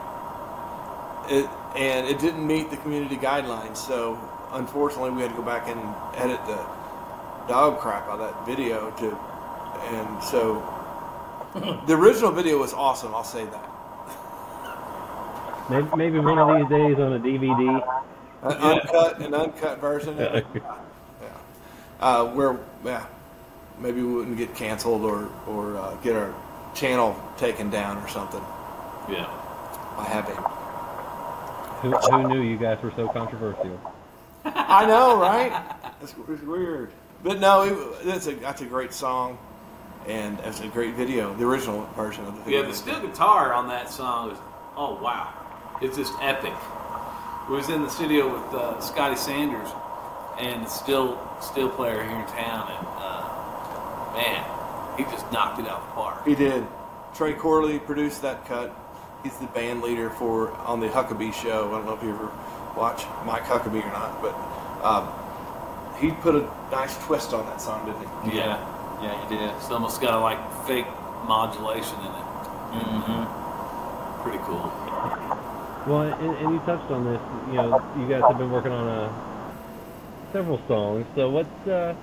It, 1.30 1.49
and 1.78 2.07
it 2.07 2.19
didn't 2.19 2.45
meet 2.45 2.69
the 2.71 2.78
community 2.78 3.15
guidelines, 3.15 3.78
so 3.78 4.17
unfortunately 4.53 5.11
we 5.11 5.21
had 5.21 5.32
to 5.32 5.38
go 5.38 5.43
back 5.43 5.67
and 5.67 5.80
edit 6.15 6.43
the 6.45 6.57
dog 7.47 7.80
crap 7.80 8.07
out 8.07 8.19
of 8.19 8.19
that 8.19 8.45
video 8.45 8.89
to, 8.91 9.15
and 9.95 10.23
so 10.23 10.63
the 11.88 11.93
original 11.93 12.32
video 12.32 12.57
was 12.57 12.73
awesome. 12.73 13.13
I'll 13.13 13.23
say 13.23 13.45
that. 13.45 13.69
Maybe, 15.69 15.88
maybe 15.95 16.19
one 16.19 16.39
of 16.39 16.57
these 16.57 16.69
days 16.69 16.97
on 16.97 17.13
a 17.13 17.19
DVD. 17.19 18.03
An 18.43 18.51
uncut, 18.53 19.19
an 19.19 19.34
uncut 19.34 19.80
version. 19.80 20.17
Of. 20.19 20.45
Yeah. 20.55 21.28
Uh, 21.99 22.25
where, 22.28 22.57
yeah, 22.86 23.05
maybe 23.80 24.01
we 24.01 24.13
wouldn't 24.13 24.38
get 24.38 24.55
canceled 24.55 25.01
or 25.03 25.30
or 25.47 25.75
uh, 25.78 25.95
get 25.95 26.15
our 26.15 26.34
channel 26.75 27.21
taken 27.38 27.69
down 27.69 27.97
or 27.97 28.07
something 28.07 28.41
Yeah. 29.09 29.25
by 29.97 30.05
having. 30.05 30.38
Who, 31.82 31.91
who 31.91 32.28
knew 32.28 32.41
you 32.41 32.57
guys 32.57 32.82
were 32.82 32.91
so 32.95 33.07
controversial? 33.07 33.80
I 34.45 34.86
know, 34.86 35.19
right? 35.19 35.51
It's, 36.01 36.15
it's 36.30 36.41
weird, 36.41 36.91
but 37.23 37.39
no, 37.39 37.63
it, 37.63 38.05
that's 38.05 38.28
a 38.28 38.36
that's 38.36 38.61
a 38.61 38.65
great 38.65 38.93
song, 38.93 39.38
and 40.07 40.39
it's 40.39 40.59
a 40.61 40.67
great 40.67 40.95
video. 40.95 41.34
The 41.36 41.45
original 41.45 41.86
version 41.95 42.25
of 42.25 42.36
the 42.36 42.41
video. 42.43 42.61
Yeah, 42.61 42.67
the 42.67 42.73
steel 42.73 42.99
guitar 42.99 43.53
on 43.53 43.67
that 43.67 43.89
song 43.91 44.32
is, 44.32 44.38
oh 44.75 44.99
wow, 45.01 45.34
it's 45.82 45.97
just 45.97 46.13
epic. 46.21 46.53
We 47.49 47.55
was 47.55 47.69
in 47.69 47.82
the 47.82 47.89
studio 47.89 48.34
with 48.34 48.53
uh, 48.53 48.80
Scotty 48.80 49.15
Sanders 49.15 49.69
and 50.39 50.65
the 50.65 50.69
steel 50.69 51.38
steel 51.41 51.69
player 51.69 52.01
here 52.03 52.19
in 52.19 52.25
town, 52.28 52.71
and 52.71 52.88
uh, 52.97 54.11
man, 54.13 54.97
he 54.97 55.03
just 55.11 55.32
knocked 55.32 55.59
it 55.59 55.67
out 55.67 55.82
of 55.82 55.88
the 55.88 55.93
park. 55.93 56.25
He 56.25 56.36
did. 56.36 56.65
Trey 57.13 57.34
Corley 57.34 57.80
produced 57.80 58.21
that 58.21 58.45
cut. 58.45 58.75
He's 59.24 59.36
the 59.38 59.47
band 59.47 59.82
leader 59.82 60.09
for 60.09 60.51
on 60.57 60.80
the 60.80 60.88
Huckabee 60.88 61.34
show. 61.34 61.68
I 61.70 61.72
don't 61.78 61.86
know 61.86 61.93
if 61.95 62.03
you 62.03 62.09
ever 62.11 62.32
watch 62.78 63.03
Mike 63.26 63.43
Huckabee 63.43 63.84
or 63.84 63.91
not, 63.91 64.22
but 64.22 64.34
um, 64.86 65.09
he 65.99 66.11
put 66.22 66.36
a 66.36 66.49
nice 66.72 66.95
twist 67.05 67.34
on 67.34 67.45
that 67.47 67.59
song, 67.59 67.86
didn't 67.86 68.32
he? 68.32 68.38
Yeah, 68.38 68.57
Yeah, 69.01 69.24
you 69.24 69.30
did. 69.38 69.49
it's 69.55 69.70
almost 69.72 69.99
got 70.01 70.13
a 70.13 70.20
like 70.20 70.39
fake 70.68 70.86
modulation 71.26 71.97
in 71.99 72.05
it. 72.05 72.28
Mm-hmm. 72.78 74.24
Pretty 74.24 74.38
cool. 74.43 74.72
Well, 75.88 76.01
and, 76.01 76.38
and 76.38 76.53
you 76.53 76.59
touched 76.65 76.91
on 76.91 77.05
this. 77.05 77.22
You 77.47 77.53
know, 77.55 77.82
you 77.97 78.07
guys 78.07 78.22
have 78.28 78.38
been 78.38 78.51
working 78.51 78.72
on 78.72 78.88
uh, 78.88 79.11
several 80.32 80.61
songs. 80.68 81.05
So 81.15 81.30
what's 81.30 81.68
uh, 81.68 81.95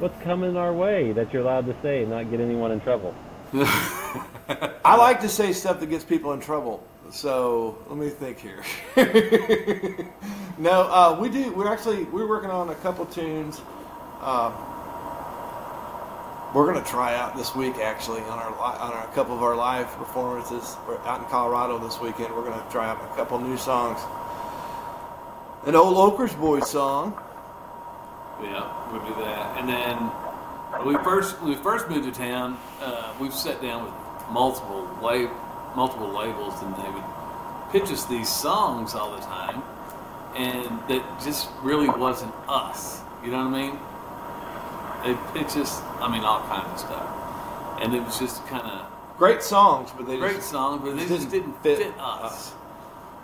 what's 0.00 0.20
coming 0.22 0.56
our 0.56 0.72
way 0.72 1.12
that 1.12 1.32
you're 1.32 1.42
allowed 1.42 1.66
to 1.66 1.74
say 1.82 2.02
and 2.02 2.10
not 2.10 2.30
get 2.30 2.40
anyone 2.40 2.72
in 2.72 2.80
trouble? 2.80 3.14
I 4.84 4.96
like 4.96 5.20
to 5.20 5.28
say 5.28 5.52
stuff 5.52 5.80
that 5.80 5.86
gets 5.86 6.04
people 6.04 6.32
in 6.32 6.40
trouble. 6.40 6.82
So 7.10 7.78
let 7.88 7.98
me 7.98 8.10
think 8.10 8.38
here. 8.38 8.62
no, 10.58 10.82
uh, 10.82 11.18
we 11.20 11.28
do. 11.28 11.52
We're 11.52 11.72
actually 11.72 12.04
we're 12.04 12.28
working 12.28 12.50
on 12.50 12.68
a 12.68 12.74
couple 12.76 13.06
tunes. 13.06 13.60
Uh, 14.20 14.52
we're 16.54 16.72
to 16.72 16.90
try 16.90 17.14
out 17.14 17.36
this 17.36 17.54
week 17.54 17.76
actually 17.76 18.20
on 18.22 18.38
our 18.38 18.54
on 18.54 18.92
our, 18.92 19.04
a 19.04 19.12
couple 19.14 19.34
of 19.34 19.42
our 19.42 19.56
live 19.56 19.86
performances. 19.96 20.76
We're 20.86 20.98
out 21.00 21.20
in 21.20 21.26
Colorado 21.26 21.78
this 21.78 22.00
weekend. 22.00 22.34
We're 22.34 22.44
to 22.44 22.64
try 22.70 22.88
out 22.88 22.96
a 23.02 23.16
couple 23.16 23.38
new 23.38 23.56
songs. 23.56 24.00
An 25.66 25.74
old 25.74 25.96
Oak 25.96 26.18
Ridge 26.18 26.36
Boys 26.36 26.70
song. 26.70 27.12
Yeah, 28.42 28.92
we'll 28.92 29.02
do 29.02 29.14
that. 29.22 29.58
And 29.58 29.68
then 29.68 29.96
when 30.78 30.96
we 30.96 31.04
first 31.04 31.40
when 31.40 31.50
we 31.50 31.56
first 31.56 31.88
moved 31.88 32.04
to 32.04 32.12
town, 32.12 32.58
uh, 32.80 33.12
we've 33.20 33.34
sat 33.34 33.60
down 33.60 33.84
with 33.84 33.92
multiple 34.30 34.88
lab, 35.02 35.30
multiple 35.76 36.08
labels, 36.08 36.60
and 36.62 36.74
they 36.76 36.90
would 36.90 37.04
pitch 37.72 37.90
us 37.92 38.04
these 38.06 38.28
songs 38.28 38.94
all 38.94 39.14
the 39.14 39.22
time, 39.22 39.62
and 40.36 40.64
that 40.88 41.20
just 41.22 41.48
really 41.62 41.88
wasn't 41.88 42.34
us. 42.48 43.00
You 43.24 43.30
know 43.30 43.48
what 43.48 43.54
I 43.54 43.62
mean? 43.62 43.78
They 45.04 45.38
pitch 45.38 45.56
us, 45.56 45.80
I 46.00 46.10
mean, 46.10 46.22
all 46.22 46.40
kinds 46.42 46.70
of 46.72 46.78
stuff, 46.78 47.80
and 47.80 47.94
it 47.94 48.02
was 48.02 48.18
just 48.18 48.46
kind 48.46 48.66
of 48.66 48.88
Great 49.18 49.42
songs, 49.42 49.90
but 49.96 50.06
they 50.06 50.16
great 50.16 50.36
just, 50.36 50.48
songs, 50.48 50.80
but 50.80 50.96
they 50.96 51.04
just 51.04 51.28
didn't 51.28 51.60
fit, 51.60 51.92
us. 51.98 52.54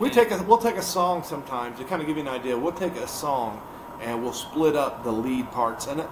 We 0.00 0.10
take 0.10 0.32
a 0.32 0.42
we'll 0.42 0.58
take 0.58 0.74
a 0.74 0.82
song 0.82 1.22
sometimes 1.22 1.78
to 1.78 1.84
kind 1.84 2.02
of 2.02 2.08
give 2.08 2.16
you 2.16 2.22
an 2.22 2.28
idea. 2.28 2.58
We'll 2.58 2.72
take 2.72 2.96
a 2.96 3.06
song 3.06 3.62
and 4.02 4.20
we'll 4.20 4.32
split 4.32 4.74
up 4.74 5.04
the 5.04 5.12
lead 5.12 5.48
parts 5.52 5.86
in 5.86 6.00
it. 6.00 6.08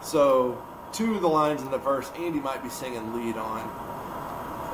So 0.00 0.56
two 0.94 1.14
of 1.14 1.20
the 1.20 1.28
lines 1.28 1.60
in 1.60 1.70
the 1.70 1.76
verse, 1.76 2.10
Andy 2.16 2.40
might 2.40 2.62
be 2.62 2.70
singing 2.70 3.12
lead 3.12 3.36
on. 3.36 3.60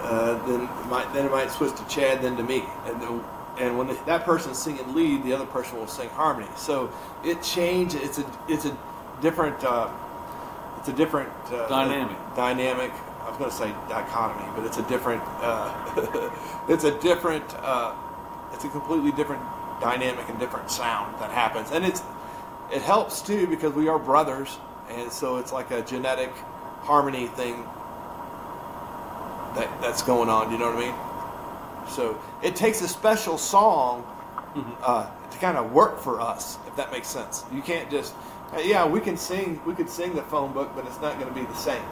Uh, 0.03 0.47
then 0.47 0.63
it 0.63 0.87
might 0.89 1.13
then 1.13 1.27
it 1.27 1.31
might 1.31 1.51
switch 1.51 1.75
to 1.77 1.87
Chad, 1.87 2.23
then 2.23 2.37
to 2.37 2.43
me, 2.43 2.65
and 2.87 3.01
the, 3.01 3.25
and 3.59 3.79
when 3.79 3.87
that 4.07 4.25
person's 4.25 4.59
singing 4.59 4.95
lead, 4.95 5.23
the 5.23 5.33
other 5.33 5.47
person 5.47 5.79
will 5.79 5.87
sing 5.87 6.09
harmony. 6.11 6.49
So 6.57 6.93
it 7.25 7.43
changes. 7.43 8.01
It's 8.03 8.19
a 8.19 8.39
it's 8.49 8.65
a 8.65 8.77
different 9.21 9.63
uh, 9.63 9.89
it's 10.79 10.89
a 10.89 10.93
different 10.93 11.31
uh, 11.47 11.69
Dynamic. 11.69 12.17
Dynamic. 12.35 12.91
I 13.21 13.29
was 13.29 13.39
going 13.39 13.51
to 13.51 13.57
say 13.57 13.71
dichotomy, 13.89 14.51
but 14.57 14.67
it's 14.67 14.79
a 14.79 14.89
different. 14.89 15.23
Uh, 15.41 16.31
it's 16.69 16.83
a 16.83 16.99
different. 17.01 17.45
Uh, 17.59 17.95
it's 18.53 18.65
a 18.65 18.69
completely 18.69 19.13
different 19.13 19.43
dynamic 19.81 20.29
and 20.29 20.39
different 20.41 20.71
sound 20.71 21.15
that 21.21 21.31
happens, 21.31 21.71
and 21.71 21.85
it's 21.85 22.03
it 22.73 22.83
helps 22.83 23.23
too 23.23 23.47
because 23.47 23.73
we 23.75 23.89
are 23.89 23.99
brothers, 23.99 24.59
and 24.89 25.13
so 25.13 25.37
it's 25.37 25.53
like 25.53 25.71
a 25.71 25.83
genetic 25.83 26.33
harmony 26.81 27.29
thing 27.29 27.65
that 29.55 29.81
that's 29.81 30.03
going 30.03 30.29
on. 30.29 30.51
You 30.53 30.59
know 30.59 30.73
what 30.73 30.85
I 30.85 30.87
mean? 30.87 30.95
So 31.89 32.21
it 32.43 32.57
takes 32.57 32.81
a 32.83 32.89
special 32.89 33.39
song 33.39 34.05
uh, 34.83 35.11
to 35.31 35.39
kind 35.39 35.57
of 35.57 35.73
work 35.73 35.99
for 36.01 36.21
us, 36.21 36.59
if 36.67 36.77
that 36.77 36.91
makes 36.93 37.09
sense. 37.09 37.45
You 37.53 37.63
can't 37.63 37.91
just, 37.91 38.15
uh, 38.53 38.59
yeah, 38.59 38.87
we 38.87 39.01
can 39.01 39.17
sing, 39.17 39.61
we 39.67 39.75
could 39.75 39.89
sing 39.89 40.15
the 40.15 40.23
phone 40.23 40.53
book, 40.53 40.73
but 40.75 40.87
it's 40.87 41.01
not 41.01 41.19
going 41.19 41.33
to 41.33 41.39
be 41.39 41.47
the 41.47 41.55
same. 41.55 41.83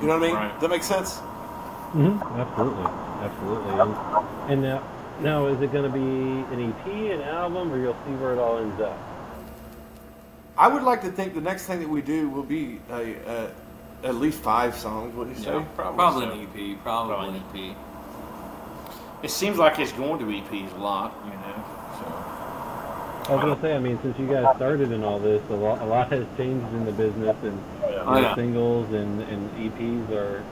You 0.00 0.06
know 0.06 0.18
what 0.18 0.24
I 0.24 0.26
mean? 0.26 0.34
Right. 0.34 0.52
Does 0.52 0.60
that 0.62 0.70
make 0.70 0.82
sense? 0.84 1.18
hmm 1.18 2.18
Absolutely, 2.38 2.84
absolutely. 3.22 3.80
And, 3.80 4.52
and 4.52 4.62
now, 4.62 4.82
now 5.20 5.46
is 5.46 5.60
it 5.60 5.72
going 5.72 5.90
to 5.90 5.96
be 5.96 6.00
an 6.54 6.70
EP, 6.70 6.86
an 6.86 7.22
album, 7.22 7.72
or 7.72 7.78
you'll 7.80 7.96
see 8.06 8.12
where 8.12 8.32
it 8.32 8.38
all 8.38 8.58
ends 8.58 8.80
up? 8.80 8.96
I 10.56 10.68
would 10.68 10.84
like 10.84 11.02
to 11.02 11.10
think 11.10 11.34
the 11.34 11.40
next 11.40 11.66
thing 11.66 11.80
that 11.80 11.88
we 11.88 12.00
do 12.00 12.28
will 12.28 12.44
be 12.44 12.80
a, 12.90 13.14
a, 13.14 13.50
at 14.04 14.14
least 14.16 14.38
five 14.40 14.76
songs. 14.76 15.14
What 15.14 15.24
do 15.24 15.30
you 15.30 15.44
say? 15.44 15.52
Yeah, 15.52 15.64
probably, 15.74 15.96
Probably 15.96 16.26
so. 16.26 16.32
an 16.32 16.40
EP, 16.74 16.82
probably 16.82 17.14
Probably. 17.14 17.68
an 17.68 17.70
EP. 17.72 17.76
It 19.24 19.30
seems 19.30 19.56
like 19.58 19.78
it's 19.78 19.92
going 19.92 20.18
to 20.18 20.24
EPs 20.26 20.74
a 20.76 20.78
lot, 20.78 21.14
you 21.24 21.30
know. 21.32 21.64
So 21.98 23.32
I 23.32 23.34
was 23.36 23.42
going 23.42 23.56
to 23.56 23.62
say, 23.62 23.74
I 23.74 23.78
mean, 23.78 23.98
since 24.02 24.18
you 24.18 24.26
guys 24.26 24.54
started 24.56 24.92
in 24.92 25.02
all 25.02 25.18
this, 25.18 25.42
a 25.48 25.54
lot, 25.54 25.80
a 25.80 25.84
lot 25.86 26.12
has 26.12 26.26
changed 26.36 26.66
in 26.74 26.84
the 26.84 26.92
business, 26.92 27.36
and 27.42 27.58
Oh, 28.06 28.18
yeah. 28.20 28.34
singles 28.34 28.92
and, 28.92 29.22
and 29.22 29.50
EPs 29.72 30.10
are 30.10 30.44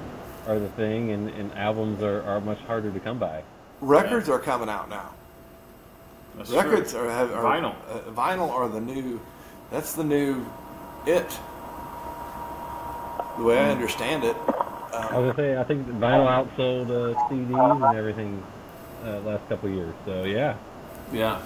are 0.48 0.58
the 0.58 0.70
thing, 0.70 1.10
and, 1.12 1.28
and 1.30 1.52
albums 1.52 2.02
are, 2.02 2.22
are 2.22 2.40
much 2.40 2.58
harder 2.60 2.90
to 2.90 2.98
come 2.98 3.18
by. 3.18 3.42
Records 3.82 4.28
are 4.30 4.38
coming 4.40 4.68
out 4.70 4.88
now. 4.88 5.10
that's 6.36 6.50
Records 6.50 6.92
true. 6.92 7.02
are, 7.06 7.10
have, 7.10 7.30
are 7.32 7.44
Vinyl. 7.44 7.74
Uh, 7.88 8.10
vinyl 8.12 8.50
are 8.50 8.68
the 8.68 8.80
new. 8.80 9.20
That's 9.70 9.92
the 9.92 10.02
new 10.02 10.44
it. 11.06 11.30
The 13.38 13.44
way 13.44 13.58
I 13.58 13.70
understand 13.70 14.24
it. 14.24 14.36
I 14.92 15.18
was 15.18 15.34
going 15.34 15.36
to 15.36 15.36
say, 15.36 15.56
I 15.56 15.64
think 15.64 15.86
vinyl 15.88 16.26
outsold 16.28 16.90
uh, 16.90 17.18
CDs 17.30 17.86
and 17.88 17.96
everything 17.96 18.42
uh, 19.04 19.20
last 19.20 19.48
couple 19.48 19.70
of 19.70 19.74
years. 19.74 19.94
So 20.04 20.24
yeah, 20.24 20.56
Yeah. 21.12 21.40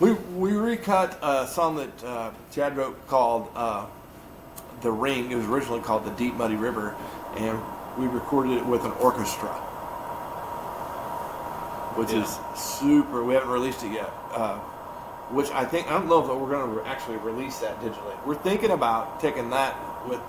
We 0.00 0.12
we 0.12 0.52
recut 0.52 1.18
a 1.22 1.46
song 1.46 1.76
that 1.76 2.04
uh, 2.04 2.30
Chad 2.52 2.76
wrote 2.76 3.06
called 3.06 3.50
uh, 3.54 3.86
"The 4.80 4.90
Ring." 4.90 5.30
It 5.30 5.34
was 5.36 5.46
originally 5.46 5.80
called 5.82 6.04
"The 6.06 6.10
Deep 6.12 6.34
Muddy 6.34 6.56
River," 6.56 6.94
and 7.36 7.58
we 7.98 8.06
recorded 8.06 8.52
it 8.58 8.64
with 8.66 8.84
an 8.84 8.92
orchestra, 8.92 9.48
which 11.96 12.12
Yeah. 12.12 12.22
is 12.22 12.38
super. 12.54 13.24
We 13.24 13.34
haven't 13.34 13.50
released 13.50 13.82
it 13.84 13.92
yet. 13.92 14.10
Uh, 14.32 14.56
which 15.30 15.50
I 15.52 15.64
think 15.64 15.86
I 15.88 15.92
don't 15.92 16.08
know 16.08 16.20
if 16.22 16.28
we're 16.28 16.48
going 16.50 16.74
to 16.78 16.86
actually 16.88 17.16
release 17.18 17.58
that 17.58 17.78
digitally. 17.82 18.14
We're 18.26 18.34
thinking 18.36 18.70
about 18.70 19.20
taking 19.20 19.50
that 19.50 19.76
with 20.08 20.20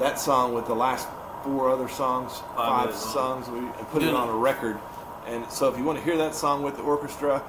that 0.00 0.18
song 0.20 0.52
with 0.54 0.66
the 0.66 0.74
last 0.74 1.08
four 1.42 1.70
other 1.70 1.88
songs, 1.88 2.38
Five 2.56 2.86
five 2.86 2.94
songs. 2.94 3.46
songs, 3.46 3.48
we, 3.48 3.58
and 3.58 3.88
put 3.88 4.02
it 4.02 4.14
on 4.14 4.28
a 4.28 4.32
record. 4.36 4.78
And 5.26 5.48
so, 5.50 5.68
if 5.70 5.76
you 5.78 5.84
want 5.84 5.98
to 5.98 6.04
hear 6.04 6.16
that 6.18 6.34
song 6.34 6.62
with 6.62 6.76
the 6.76 6.82
orchestra 6.82 7.42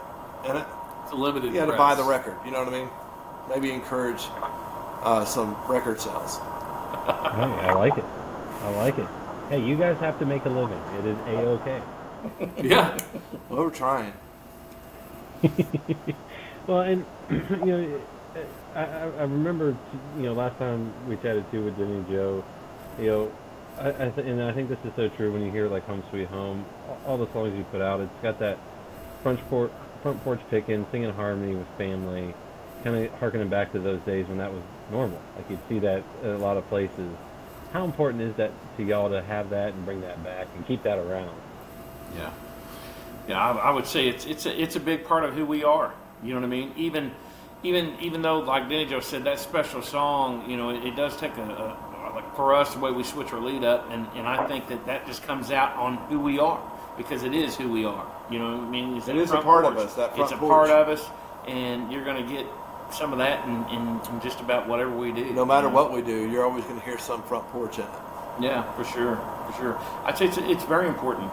in 0.45 0.55
it, 0.57 0.65
It's 1.03 1.11
a 1.11 1.15
limited 1.15 1.53
you 1.53 1.59
got 1.59 1.67
to 1.67 1.77
buy 1.77 1.95
the 1.95 2.03
record. 2.03 2.35
You 2.45 2.51
know 2.51 2.59
what 2.63 2.67
I 2.73 2.79
mean? 2.79 2.89
Maybe 3.49 3.71
encourage 3.71 4.21
uh, 5.03 5.25
some 5.25 5.55
record 5.67 5.99
sales. 5.99 6.37
hey, 6.37 6.43
I 6.43 7.73
like 7.73 7.97
it. 7.97 8.03
I 8.63 8.69
like 8.75 8.97
it. 8.99 9.07
Hey, 9.49 9.63
you 9.65 9.75
guys 9.77 9.97
have 9.99 10.19
to 10.19 10.25
make 10.25 10.45
a 10.45 10.49
living. 10.49 10.79
It 10.99 11.05
is 11.05 11.17
a 11.27 11.47
okay. 11.57 11.81
Yeah. 12.61 12.97
Well, 13.49 13.63
we're 13.63 13.69
trying. 13.71 14.13
Well, 16.67 16.81
and 16.81 17.03
you 17.31 17.65
know, 17.65 18.01
I, 18.75 18.83
I 18.83 19.21
remember 19.23 19.75
you 20.17 20.23
know 20.23 20.33
last 20.33 20.57
time 20.57 20.93
we 21.07 21.15
chatted 21.17 21.49
too 21.51 21.63
with 21.65 21.77
Dennijo, 21.77 22.43
you 22.99 23.05
know, 23.05 23.31
I, 23.79 23.89
I 23.89 24.09
th- 24.09 24.27
and 24.27 24.41
I 24.41 24.51
think 24.53 24.69
this 24.69 24.77
is 24.85 24.91
so 24.95 25.09
true 25.09 25.31
when 25.31 25.41
you 25.41 25.51
hear 25.51 25.67
like 25.67 25.85
Home 25.85 26.03
Sweet 26.09 26.27
Home, 26.27 26.65
all- 27.05 27.17
the 27.17 27.31
songs 27.33 27.57
you 27.57 27.63
put 27.71 27.81
out, 27.81 27.99
it's 28.01 28.11
got 28.21 28.39
that 28.39 28.57
front 29.23 29.39
porch 29.49 29.71
front 30.03 30.23
porch 30.23 30.39
picking, 30.49 30.85
singing 30.91 31.11
harmony 31.13 31.55
with 31.55 31.67
family, 31.77 32.33
kind 32.83 32.95
of 32.95 33.11
harkening 33.19 33.49
back 33.49 33.71
to 33.73 33.79
those 33.79 33.99
days 34.01 34.27
when 34.27 34.37
that 34.37 34.51
was 34.51 34.61
normal. 34.91 35.19
Like 35.35 35.49
you'd 35.49 35.59
see 35.67 35.79
that 35.79 36.03
at 36.23 36.29
a 36.29 36.37
lot 36.37 36.55
of 36.57 36.67
places. 36.69 37.09
How 37.73 37.83
important 37.85 38.21
is 38.23 38.35
that 38.35 38.51
to 38.77 38.83
y'all 38.83 39.09
to 39.09 39.21
have 39.21 39.49
that 39.51 39.73
and 39.73 39.85
bring 39.85 40.01
that 40.01 40.23
back 40.23 40.47
and 40.55 40.65
keep 40.65 40.83
that 40.83 40.97
around? 40.97 41.35
Yeah, 42.15 42.31
yeah. 43.27 43.39
I, 43.39 43.51
I 43.57 43.71
would 43.71 43.85
say 43.85 44.07
it's 44.07 44.25
it's 44.25 44.45
a, 44.45 44.61
it's 44.61 44.75
a 44.75 44.79
big 44.79 45.05
part 45.05 45.23
of 45.23 45.33
who 45.33 45.45
we 45.45 45.63
are. 45.63 45.93
You 46.23 46.33
know 46.33 46.39
what 46.39 46.45
I 46.47 46.49
mean? 46.49 46.73
Even 46.77 47.11
even 47.63 47.97
even 47.99 48.21
though, 48.21 48.39
like 48.39 48.69
Joe 48.69 48.99
said, 48.99 49.23
that 49.25 49.39
special 49.39 49.81
song, 49.81 50.49
you 50.49 50.57
know, 50.57 50.69
it, 50.69 50.85
it 50.85 50.95
does 50.95 51.17
take 51.17 51.35
a, 51.37 51.43
a 51.43 51.89
like 52.15 52.35
for 52.35 52.53
us 52.53 52.73
the 52.73 52.79
way 52.79 52.91
we 52.91 53.03
switch 53.03 53.31
our 53.33 53.39
lead 53.39 53.63
up, 53.63 53.89
and 53.91 54.07
and 54.15 54.27
I 54.27 54.47
think 54.47 54.67
that 54.69 54.85
that 54.85 55.05
just 55.05 55.23
comes 55.23 55.51
out 55.51 55.75
on 55.75 55.97
who 56.09 56.19
we 56.19 56.39
are 56.39 56.59
because 56.97 57.23
it 57.23 57.33
is 57.33 57.55
who 57.55 57.69
we 57.69 57.85
are. 57.85 58.05
You 58.29 58.39
know 58.39 58.57
what 58.57 58.67
I 58.67 58.69
mean? 58.69 58.97
It's 58.97 59.07
It 59.07 59.15
that 59.15 59.21
is 59.21 59.31
a 59.31 59.41
part 59.41 59.65
of 59.65 59.77
us, 59.77 59.93
that 59.95 60.17
it's 60.17 60.31
a 60.31 60.37
porch. 60.37 60.49
part 60.49 60.69
of 60.69 60.89
us, 60.89 61.05
and 61.47 61.91
you're 61.91 62.03
going 62.03 62.25
to 62.25 62.31
get 62.31 62.45
some 62.91 63.11
of 63.11 63.19
that 63.19 63.45
in, 63.47 63.65
in, 63.69 63.99
in 64.09 64.21
just 64.21 64.39
about 64.39 64.67
whatever 64.67 64.91
we 64.91 65.11
do. 65.11 65.31
No 65.33 65.45
matter 65.45 65.67
you 65.67 65.73
know? 65.73 65.83
what 65.83 65.93
we 65.93 66.01
do, 66.01 66.29
you're 66.29 66.43
always 66.43 66.63
going 66.65 66.79
to 66.79 66.85
hear 66.85 66.97
some 66.97 67.21
front 67.23 67.47
porch 67.49 67.77
in 67.77 67.85
it. 67.85 67.89
Yeah, 68.39 68.63
for 68.73 68.83
sure, 68.85 69.17
for 69.47 69.53
sure. 69.57 69.79
I'd 70.05 70.17
say 70.17 70.25
it's, 70.27 70.37
it's 70.37 70.63
very 70.63 70.87
important. 70.87 71.31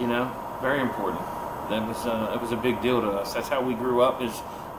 You 0.00 0.06
know, 0.06 0.32
very 0.62 0.80
important. 0.80 1.20
That 1.68 1.86
was 1.86 2.06
uh, 2.06 2.32
it 2.34 2.40
was 2.40 2.52
a 2.52 2.56
big 2.56 2.80
deal 2.80 3.00
to 3.00 3.08
us. 3.08 3.34
That's 3.34 3.48
how 3.48 3.62
we 3.62 3.74
grew 3.74 4.02
up 4.02 4.22
is 4.22 4.32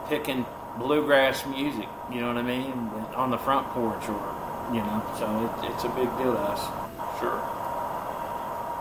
picking 0.08 0.46
bluegrass 0.78 1.46
music. 1.46 1.88
You 2.12 2.22
know 2.22 2.28
what 2.28 2.38
I 2.38 2.42
mean? 2.44 2.72
On 3.16 3.30
the 3.32 3.38
front 3.38 3.68
porch, 3.70 4.04
or 4.10 4.22
you 4.74 4.80
know, 4.80 5.04
so 5.18 5.26
it, 5.64 5.72
it's 5.72 5.84
a 5.84 5.90
big 5.90 6.10
deal 6.18 6.34
to 6.34 6.40
us. 6.40 6.62
Sure. 7.20 7.40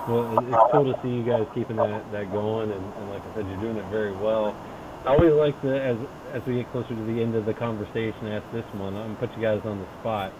Well, 0.09 0.39
it's 0.39 0.73
cool 0.73 0.93
to 0.93 1.01
see 1.03 1.09
you 1.09 1.23
guys 1.23 1.47
keeping 1.55 1.77
that, 1.77 2.11
that 2.13 2.33
going, 2.33 2.71
and, 2.73 2.85
and 2.95 3.11
like 3.11 3.23
I 3.31 3.35
said, 3.35 3.47
you're 3.47 3.61
doing 3.61 3.77
it 3.77 3.85
very 3.87 4.13
well. 4.13 4.57
I 5.05 5.11
always 5.15 5.33
like 5.35 5.61
to, 5.63 5.81
as 5.81 5.97
as 6.33 6.45
we 6.47 6.55
get 6.57 6.71
closer 6.73 6.89
to 6.95 7.05
the 7.05 7.23
end 7.23 7.35
of 7.35 7.45
the 7.45 7.55
conversation, 7.55 8.29
ask 8.29 8.45
this 8.53 8.65
one. 8.75 8.95
I'm 8.97 9.15
gonna 9.15 9.27
put 9.27 9.37
you 9.37 9.43
guys 9.43 9.61
on 9.65 9.79
the 9.79 9.87
spot. 10.01 10.33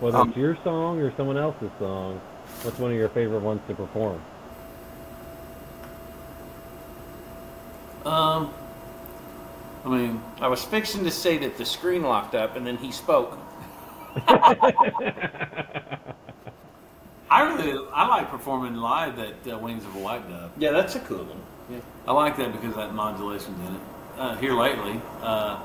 Whether 0.00 0.18
Um, 0.18 0.28
it's 0.28 0.36
your 0.36 0.56
song 0.62 1.00
or 1.00 1.14
someone 1.16 1.36
else's 1.36 1.70
song, 1.78 2.20
what's 2.62 2.78
one 2.78 2.90
of 2.92 2.96
your 2.96 3.08
favorite 3.08 3.40
ones 3.42 3.60
to 3.68 3.74
perform? 3.74 4.20
Um, 8.06 8.52
I 9.88 9.90
mean, 9.90 10.22
I 10.38 10.48
was 10.48 10.62
fixing 10.62 11.02
to 11.04 11.10
say 11.10 11.38
that 11.38 11.56
the 11.56 11.64
screen 11.64 12.02
locked 12.02 12.34
up, 12.34 12.56
and 12.56 12.66
then 12.66 12.76
he 12.76 12.92
spoke. 12.92 13.38
I 17.30 17.42
really 17.42 17.86
I 17.94 18.06
like 18.06 18.28
performing 18.30 18.74
live 18.74 19.16
that 19.16 19.50
uh, 19.50 19.56
Wings 19.56 19.86
of 19.86 19.96
a 19.96 19.98
White 19.98 20.28
Dove. 20.28 20.50
Yeah, 20.58 20.72
that's 20.72 20.94
a 20.96 21.00
cool 21.00 21.24
one. 21.24 21.40
Yeah. 21.70 21.78
I 22.06 22.12
like 22.12 22.36
that 22.36 22.52
because 22.52 22.76
that 22.76 22.92
modulation's 22.94 23.58
in 23.66 23.76
it. 23.76 23.80
Uh, 24.18 24.36
here 24.36 24.52
lately, 24.52 25.00
uh, 25.22 25.58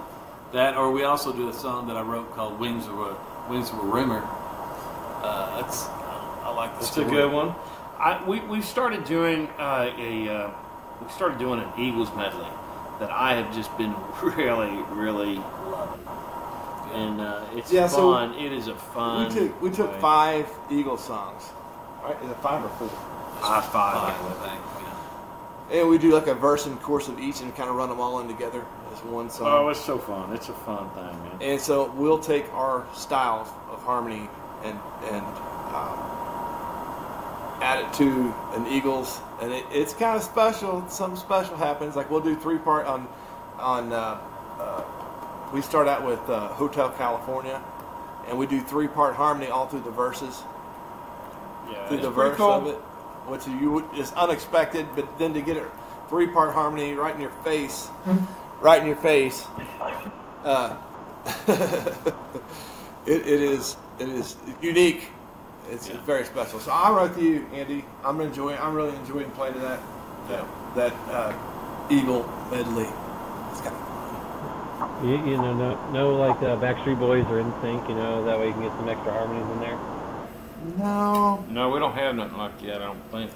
that 0.54 0.78
or 0.78 0.92
we 0.92 1.04
also 1.04 1.34
do 1.34 1.50
a 1.50 1.54
song 1.54 1.88
that 1.88 1.98
I 1.98 2.02
wrote 2.02 2.34
called 2.34 2.58
Wings 2.60 2.88
of 2.88 2.98
a 2.98 3.18
Wings 3.50 3.72
of 3.72 3.80
a 3.80 3.86
Rimmer. 3.86 4.22
Uh, 4.24 5.62
that's 5.62 5.84
I 5.84 6.54
like 6.56 6.80
the 6.80 6.86
That's 6.86 6.98
a 6.98 7.04
good 7.04 7.30
one. 7.30 7.54
I, 8.00 8.24
we 8.26 8.40
we 8.42 8.62
started 8.62 9.04
doing 9.04 9.50
uh, 9.60 9.92
a 9.98 10.30
uh, 10.30 10.52
we 11.02 11.10
started 11.10 11.40
doing 11.40 11.60
an 11.60 11.70
Eagles 11.78 12.14
medley 12.16 12.48
that 13.04 13.12
I 13.12 13.36
have 13.36 13.54
just 13.54 13.76
been 13.78 13.94
really 14.24 14.72
really 14.92 15.36
loving, 15.36 16.08
and 16.94 17.22
uh, 17.22 17.46
it's 17.56 17.72
Yeah, 17.72 17.88
so 17.88 18.12
fun. 18.14 18.34
it 18.40 18.52
is 18.54 18.68
a 18.68 18.76
fun. 18.76 19.28
We 19.28 19.34
took 19.40 19.62
we 19.62 19.70
took 19.72 19.92
way. 19.92 20.00
five 20.00 20.48
Eagle 20.72 20.98
songs. 20.98 21.44
Right? 22.04 22.16
Is 22.24 22.32
it 22.32 22.38
five 22.42 22.64
or 22.64 22.70
four? 22.80 22.90
high 23.40 23.62
five. 23.62 24.16
Five, 24.16 24.44
I 24.44 24.48
think. 24.50 24.62
Yeah. 25.72 25.80
And 25.80 25.90
we 25.90 25.98
do 25.98 26.14
like 26.14 26.28
a 26.28 26.36
verse 26.36 26.66
and 26.66 26.80
chorus 26.82 27.08
of 27.08 27.20
each 27.20 27.42
and 27.42 27.54
kind 27.56 27.70
of 27.70 27.76
run 27.76 27.90
them 27.90 28.00
all 28.00 28.20
in 28.22 28.28
together 28.28 28.64
as 28.94 29.00
one 29.04 29.30
song. 29.30 29.48
Oh, 29.50 29.70
it's 29.70 29.80
so 29.84 29.98
fun! 29.98 30.32
It's 30.34 30.50
a 30.50 30.54
fun 30.54 30.90
thing, 30.92 31.04
man. 31.24 31.38
And 31.42 31.60
so 31.62 31.92
we'll 31.92 32.20
take 32.20 32.46
our 32.54 32.86
style 32.94 33.42
of 33.72 33.82
harmony 33.84 34.30
and 34.64 34.78
and 35.12 35.26
um, 35.76 35.98
add 37.64 37.80
it 37.86 37.94
to 37.94 38.36
an 38.56 38.68
Eagles, 38.68 39.20
and 39.42 39.52
it, 39.54 39.66
it's 39.72 39.94
kind 39.94 40.18
of 40.18 40.24
special. 40.24 40.88
Something 40.90 41.20
special 41.20 41.56
happens. 41.56 41.96
Like 41.96 42.10
we'll 42.12 42.20
do 42.22 42.36
three 42.36 42.58
part 42.58 42.86
on 42.86 43.08
on. 43.58 43.94
Uh, 43.94 44.20
uh, 44.60 44.84
we 45.54 45.62
start 45.62 45.88
out 45.88 46.06
with 46.06 46.20
uh, 46.30 46.50
Hotel 46.50 46.90
California, 46.90 47.62
and 48.28 48.38
we 48.38 48.46
do 48.48 48.62
three 48.62 48.88
part 48.88 49.16
harmony 49.16 49.48
all 49.48 49.68
through 49.68 49.82
the 49.82 49.92
verses, 49.92 50.44
Yeah, 51.72 51.88
through 51.88 52.02
the 52.02 52.12
verse 52.12 52.38
cool. 52.38 52.52
of 52.52 52.68
it, 52.68 52.76
which 53.30 53.48
you 53.48 53.90
is 53.96 54.12
unexpected. 54.14 54.86
But 54.96 55.18
then 55.18 55.34
to 55.34 55.42
get 55.42 55.58
it 55.58 55.66
three 56.10 56.28
part 56.28 56.54
harmony 56.54 56.94
right 56.94 57.16
in 57.16 57.22
your 57.22 57.32
face, 57.44 57.88
right 58.62 58.82
in 58.82 58.88
your 58.88 58.98
face. 58.98 59.46
Uh, 60.44 60.76
it, 61.48 63.22
it 63.22 63.42
is 63.42 63.78
it 64.00 64.10
is 64.10 64.36
unique. 64.62 65.10
It's 65.70 65.90
Yeah. 65.90 65.98
very 66.06 66.26
special. 66.26 66.60
So 66.60 66.72
I'm 66.72 66.96
with 67.02 67.18
you, 67.22 67.46
Andy. 67.54 67.86
I'm 68.04 68.22
enjoying. 68.22 68.58
I'm 68.60 68.74
really 68.74 68.96
enjoying 68.98 69.30
playing 69.32 69.60
that 69.62 69.80
that 70.30 70.46
that 70.76 70.94
uh, 71.10 71.34
Eagle 71.90 72.26
medley. 72.52 72.88
It's 73.52 73.62
kind 73.62 73.76
of 73.76 75.04
You, 75.04 75.12
you 75.32 75.38
know, 75.38 75.54
no, 75.54 75.92
no, 75.92 76.16
like 76.16 76.38
uh, 76.38 76.56
Backstreet 76.58 77.00
Boys 77.00 77.26
or 77.28 77.42
NSYNC. 77.42 77.90
You 77.90 77.96
know, 77.96 78.24
that 78.26 78.38
way 78.40 78.48
you 78.48 78.54
can 78.54 78.64
get 78.64 78.72
some 78.74 78.90
extra 78.90 79.12
harmonies 79.12 79.50
in 79.54 79.60
there. 79.60 79.78
no. 80.78 81.44
No, 81.50 81.70
we 81.70 81.80
don't 81.80 81.94
have 81.94 82.16
nothing 82.16 82.38
like 82.38 82.60
that. 82.62 82.76
I 82.82 82.86
don't 82.86 83.12
think. 83.12 83.32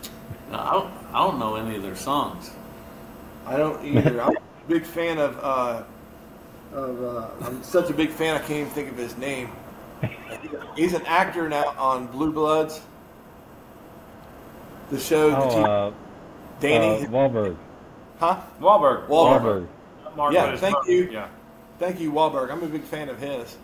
No, 0.52 0.60
I 0.60 0.72
don't, 0.74 0.94
I 1.14 1.18
don't 1.20 1.40
know 1.40 1.56
any 1.56 1.76
of 1.76 1.84
their 1.84 1.96
songs. 1.96 2.52
I 3.46 3.58
don't 3.58 3.84
either. 3.86 4.22
I'm 4.22 4.36
a 4.38 4.42
big 4.68 4.86
fan 4.86 5.18
of. 5.18 5.38
Uh, 5.42 5.84
of 6.74 7.02
uh, 7.04 7.28
I'm 7.46 7.64
such 7.64 7.90
a 7.90 7.94
big 7.94 8.10
fan. 8.12 8.36
I 8.36 8.40
can't 8.40 8.52
even 8.52 8.70
think 8.72 8.90
of 8.90 8.98
his 8.98 9.18
name. 9.18 9.50
He's 10.76 10.93
an 10.93 11.06
actor 11.06 11.50
now 11.50 11.74
on 11.78 12.08
Blue 12.08 12.32
Bloods. 12.32 12.82
The 14.91 15.00
show, 15.00 15.36
Oh, 15.36 15.50
TV 15.50 15.91
uh, 15.91 15.91
Danny, 16.60 17.06
uh, 17.06 17.10
Wahlberg. 17.10 17.58
huh? 18.20 18.41
Wahlberg. 18.62 19.08
Wahlberg. 19.08 19.41
Wahlberg. 19.41 19.68
Mark 20.16 20.34
Yeah, 20.34 20.56
thank 20.56 20.76
brother. 20.76 20.91
you. 20.91 21.10
Yeah. 21.12 21.28
Thank 21.80 22.00
you, 22.00 22.12
Wahlberg. 22.12 22.50
I'm 22.52 22.64
a 22.64 22.68
big 22.68 22.84
fan 22.84 23.10
of 23.10 23.20
his. 23.20 23.58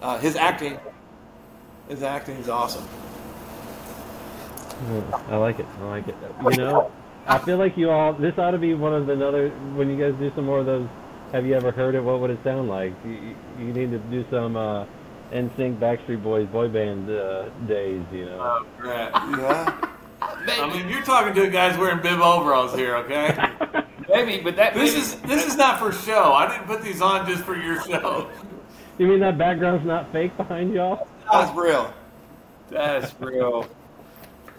Uh, 0.00 0.18
his 0.18 0.36
acting, 0.36 0.78
his 1.88 2.02
acting 2.02 2.36
is 2.36 2.48
awesome. 2.48 2.86
I 5.28 5.36
like 5.36 5.58
it. 5.58 5.66
I 5.80 5.84
like 5.84 6.08
it. 6.08 6.14
You 6.50 6.56
know, 6.56 6.92
I 7.26 7.38
feel 7.38 7.56
like 7.56 7.76
you 7.76 7.90
all. 7.90 8.12
This 8.12 8.38
ought 8.38 8.50
to 8.52 8.58
be 8.58 8.74
one 8.74 8.94
of 8.94 9.06
the 9.06 9.14
another. 9.14 9.48
When 9.74 9.90
you 9.90 9.96
guys 9.98 10.18
do 10.18 10.30
some 10.34 10.44
more 10.44 10.60
of 10.60 10.66
those, 10.66 10.86
have 11.32 11.44
you 11.46 11.54
ever 11.54 11.70
heard 11.72 11.94
it? 11.94 12.00
What 12.04 12.20
would 12.20 12.30
it 12.30 12.38
sound 12.44 12.68
like? 12.68 12.92
You, 13.04 13.10
you 13.12 13.36
you 13.58 13.72
need 13.72 13.90
to 13.90 13.98
do 13.98 14.24
some 14.30 14.56
uh, 14.56 14.84
NSYNC, 15.32 15.78
Backstreet 15.78 16.22
Boys, 16.22 16.46
boy 16.48 16.68
band 16.68 17.10
uh, 17.10 17.48
days. 17.66 18.02
You 18.12 18.26
know. 18.26 18.38
Oh, 18.40 18.66
crap. 18.78 19.92
Yeah. 20.18 20.62
I 20.64 20.72
mean, 20.72 20.88
you're 20.88 21.02
talking 21.02 21.34
to 21.34 21.46
guys 21.50 21.76
wearing 21.76 22.00
bib 22.00 22.20
overalls 22.20 22.74
here, 22.74 22.96
okay? 22.96 23.36
Maybe, 24.08 24.42
but 24.42 24.56
that 24.56 24.72
This 24.74 24.92
maybe- 24.92 25.00
is 25.02 25.14
this 25.22 25.46
is 25.46 25.56
not 25.56 25.78
for 25.78 25.92
show. 25.92 26.32
I 26.32 26.48
didn't 26.50 26.66
put 26.66 26.82
these 26.82 27.02
on 27.02 27.26
just 27.28 27.42
for 27.44 27.54
your 27.56 27.82
show. 27.82 28.30
you 28.98 29.06
mean 29.08 29.20
that 29.20 29.36
background's 29.36 29.84
not 29.84 30.10
fake 30.12 30.34
behind 30.36 30.72
y'all? 30.72 31.06
That's 31.30 31.54
real. 31.54 31.92
that's 32.70 33.14
real. 33.20 33.68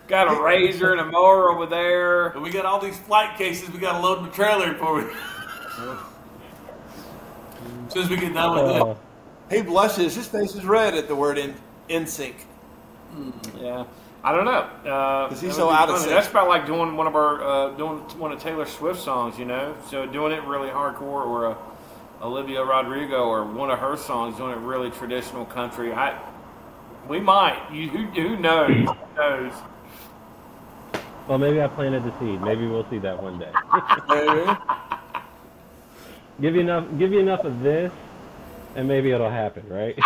Got 0.08 0.38
a 0.38 0.42
razor 0.44 0.92
and 0.92 1.02
a 1.02 1.06
mower 1.06 1.50
over 1.52 1.66
there. 1.66 2.28
And 2.30 2.42
we 2.44 2.50
got 2.52 2.66
all 2.66 2.80
these 2.80 3.00
flight 3.00 3.36
cases 3.38 3.70
we 3.72 3.80
got 3.80 3.94
to 3.94 4.00
load 4.00 4.20
in 4.20 4.26
the 4.26 4.32
trailer 4.32 4.74
for 4.76 4.94
we. 4.96 5.02
as 7.88 7.94
soon 7.94 8.04
as 8.04 8.10
we 8.10 8.18
get 8.18 8.34
done 8.34 8.54
with 8.56 8.82
Uh, 8.82 8.86
it. 8.92 8.98
He 9.50 9.62
blushes. 9.62 10.16
His 10.16 10.28
face 10.28 10.56
is 10.56 10.66
red 10.66 10.94
at 10.96 11.08
the 11.08 11.16
word 11.16 11.38
in 11.38 11.54
in 11.90 12.06
sync. 12.08 12.36
Yeah, 13.60 13.86
I 14.24 14.32
don't 14.34 14.46
know. 14.46 14.68
Uh, 14.92 15.30
'Cause 15.30 15.42
he's 15.42 15.56
so 15.56 15.70
be 15.70 15.74
out 15.76 15.90
of 15.90 15.98
sync. 16.00 16.10
That's 16.12 16.30
about 16.30 16.48
like 16.50 16.66
doing 16.66 16.96
one 16.98 17.08
of 17.08 17.16
our 17.16 17.44
uh, 17.44 17.70
doing 17.72 18.00
one 18.20 18.32
of 18.32 18.40
Taylor 18.42 18.66
Swift 18.66 19.00
songs, 19.02 19.38
you 19.40 19.46
know. 19.46 19.74
So 19.90 20.06
doing 20.06 20.34
it 20.34 20.44
really 20.44 20.70
hardcore, 20.70 21.26
or 21.26 21.46
a 21.46 21.58
Olivia 22.22 22.64
Rodrigo, 22.64 23.26
or 23.28 23.46
one 23.46 23.72
of 23.72 23.80
her 23.80 23.96
songs, 23.96 24.36
doing 24.38 24.52
it 24.52 24.58
really 24.60 24.90
traditional 24.92 25.46
country. 25.46 25.94
I 25.94 26.20
we 27.08 27.20
might. 27.22 27.62
You 27.72 27.88
who, 27.90 28.06
who 28.22 28.36
knows? 28.36 28.68
Who 28.70 28.96
knows? 29.16 29.54
well, 31.28 31.38
maybe 31.38 31.62
I 31.62 31.68
planted 31.68 32.04
the 32.04 32.12
seed. 32.20 32.42
Maybe 32.42 32.68
we'll 32.68 32.88
see 32.90 33.00
that 33.00 33.22
one 33.22 33.40
day. 33.40 33.52
Give 36.42 36.54
you 36.56 36.62
enough. 36.62 36.86
Give 37.00 37.12
you 37.14 37.20
enough 37.20 37.46
of 37.46 37.62
this, 37.62 37.92
and 38.78 38.88
maybe 38.88 39.12
it'll 39.12 39.30
happen, 39.30 39.68
right? 39.68 39.96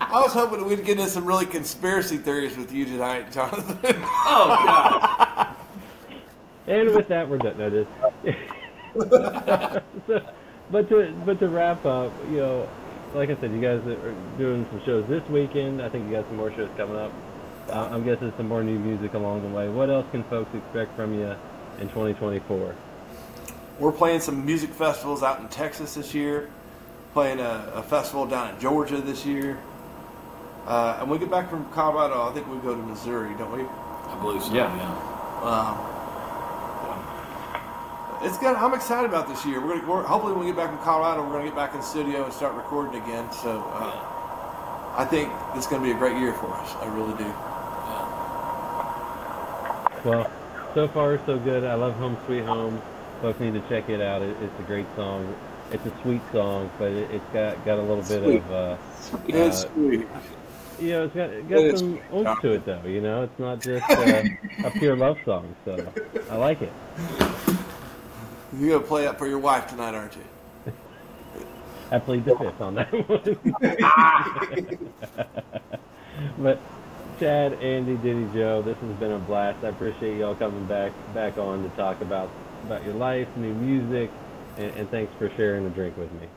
I 0.00 0.20
was 0.20 0.32
hoping 0.32 0.58
that 0.60 0.64
we'd 0.66 0.84
get 0.84 0.98
into 0.98 1.10
some 1.10 1.26
really 1.26 1.46
conspiracy 1.46 2.16
theories 2.16 2.56
with 2.56 2.72
you 2.72 2.86
tonight, 2.86 3.30
Jonathan. 3.30 3.78
Oh 3.84 4.58
god. 4.64 5.48
And 6.64 6.94
with 6.94 7.08
that, 7.08 7.28
we're 7.28 7.38
done. 7.38 7.58
No, 7.58 7.68
just, 7.70 7.90
so, 10.06 10.22
but 10.70 10.88
to 10.90 11.12
but 11.26 11.40
to 11.40 11.48
wrap 11.48 11.84
up, 11.84 12.12
you 12.30 12.36
know, 12.36 12.68
like 13.14 13.30
I 13.30 13.34
said, 13.40 13.50
you 13.50 13.60
guys 13.60 13.84
are 13.84 14.14
doing 14.38 14.64
some 14.70 14.80
shows 14.84 15.04
this 15.08 15.28
weekend. 15.28 15.82
I 15.82 15.88
think 15.88 16.06
you 16.06 16.12
got 16.12 16.24
some 16.28 16.36
more 16.36 16.54
shows 16.54 16.70
coming 16.76 16.96
up. 16.96 17.12
Uh, 17.68 17.88
I'm 17.90 18.04
guessing 18.04 18.32
some 18.36 18.46
more 18.46 18.62
new 18.62 18.78
music 18.78 19.14
along 19.14 19.42
the 19.42 19.48
way. 19.48 19.68
What 19.68 19.90
else 19.90 20.06
can 20.12 20.22
folks 20.24 20.54
expect 20.54 20.94
from 20.94 21.18
you 21.18 21.34
in 21.80 21.88
2024? 21.88 22.76
We're 23.80 23.90
playing 23.90 24.20
some 24.20 24.46
music 24.46 24.70
festivals 24.70 25.24
out 25.24 25.40
in 25.40 25.48
Texas 25.48 25.94
this 25.94 26.14
year. 26.14 26.48
Playing 27.12 27.40
a, 27.40 27.72
a 27.74 27.82
festival 27.82 28.26
down 28.26 28.54
in 28.54 28.60
Georgia 28.60 29.00
this 29.00 29.26
year. 29.26 29.58
Uh, 30.66 30.98
and 31.00 31.10
we 31.10 31.18
get 31.18 31.30
back 31.30 31.50
from 31.50 31.68
Colorado. 31.72 32.28
I 32.28 32.32
think 32.32 32.48
we 32.48 32.56
go 32.58 32.74
to 32.74 32.82
Missouri, 32.82 33.34
don't 33.36 33.52
we? 33.52 33.64
I 33.64 34.18
believe 34.20 34.42
so. 34.42 34.54
Yeah. 34.54 34.74
yeah. 34.76 35.10
Um, 35.42 35.92
it's 38.24 38.38
good. 38.38 38.54
I'm 38.54 38.72
excited 38.72 39.08
about 39.08 39.26
this 39.28 39.44
year. 39.44 39.60
We're 39.60 39.80
gonna 39.80 39.90
we're, 39.90 40.02
hopefully 40.04 40.32
when 40.32 40.44
we 40.44 40.46
get 40.52 40.56
back 40.56 40.70
from 40.70 40.78
Colorado, 40.78 41.22
we're 41.26 41.32
gonna 41.32 41.46
get 41.46 41.56
back 41.56 41.74
in 41.74 41.82
studio 41.82 42.24
and 42.24 42.32
start 42.32 42.54
recording 42.54 43.02
again. 43.02 43.30
So 43.32 43.60
uh, 43.74 44.94
I 44.96 45.04
think 45.04 45.32
it's 45.56 45.66
gonna 45.66 45.82
be 45.82 45.90
a 45.90 45.98
great 45.98 46.16
year 46.16 46.32
for 46.32 46.46
us. 46.54 46.74
I 46.76 46.86
really 46.94 47.16
do. 47.18 47.34
Well, 50.04 50.28
so 50.74 50.88
far 50.88 51.20
so 51.26 51.38
good. 51.38 51.62
I 51.62 51.74
love 51.74 51.94
Home 51.94 52.16
Sweet 52.26 52.44
Home. 52.44 52.82
Folks 53.20 53.38
need 53.38 53.54
to 53.54 53.60
check 53.68 53.88
it 53.88 54.00
out. 54.00 54.20
It, 54.20 54.36
it's 54.42 54.58
a 54.58 54.64
great 54.64 54.86
song. 54.96 55.32
It's 55.72 55.86
a 55.86 55.92
sweet 56.02 56.20
song, 56.32 56.70
but 56.78 56.92
it, 56.92 57.10
it's 57.10 57.24
got 57.32 57.64
got 57.64 57.78
a 57.78 57.82
little 57.82 57.96
bit 57.96 58.22
Sweet. 58.22 58.36
of. 58.36 58.50
Uh, 58.52 58.76
Uh, 59.32 59.50
sweet. 59.50 60.06
you 60.80 60.90
know, 60.90 61.04
it's 61.04 61.14
got 61.14 61.30
it 61.30 61.38
It 61.38 61.48
got 61.48 61.58
is 61.60 61.80
some 61.80 61.98
oomph 62.14 62.40
to 62.42 62.52
it 62.52 62.64
though. 62.66 62.82
You 62.86 63.00
know, 63.00 63.22
it's 63.24 63.38
not 63.38 63.60
just 63.60 63.88
uh, 63.90 64.22
a 64.64 64.70
pure 64.72 64.96
love 64.96 65.18
song. 65.24 65.54
So 65.64 65.76
I 66.30 66.36
like 66.36 66.60
it. 66.62 66.72
You're 68.58 68.74
gonna 68.78 68.86
play 68.86 69.04
that 69.04 69.18
for 69.18 69.26
your 69.26 69.38
wife 69.38 69.66
tonight, 69.68 69.94
aren't 69.94 70.14
you? 70.16 70.22
I 71.90 71.98
played 71.98 72.24
the 72.24 72.36
fifth 72.36 72.60
on 72.60 72.74
that 72.76 72.90
one. 73.08 73.36
but 76.38 76.58
Chad, 77.20 77.52
Andy, 77.54 77.96
Diddy, 77.96 78.26
Joe, 78.32 78.62
this 78.62 78.76
has 78.78 78.96
been 78.96 79.12
a 79.12 79.18
blast. 79.18 79.62
I 79.64 79.68
appreciate 79.68 80.18
y'all 80.18 80.34
coming 80.34 80.64
back 80.66 80.92
back 81.14 81.38
on 81.38 81.62
to 81.62 81.68
talk 81.76 82.00
about 82.00 82.30
about 82.64 82.84
your 82.84 82.94
life, 82.94 83.28
new 83.36 83.52
music, 83.54 84.10
and, 84.56 84.74
and 84.76 84.90
thanks 84.90 85.12
for 85.18 85.30
sharing 85.36 85.66
a 85.66 85.70
drink 85.70 85.96
with 85.96 86.10
me. 86.12 86.28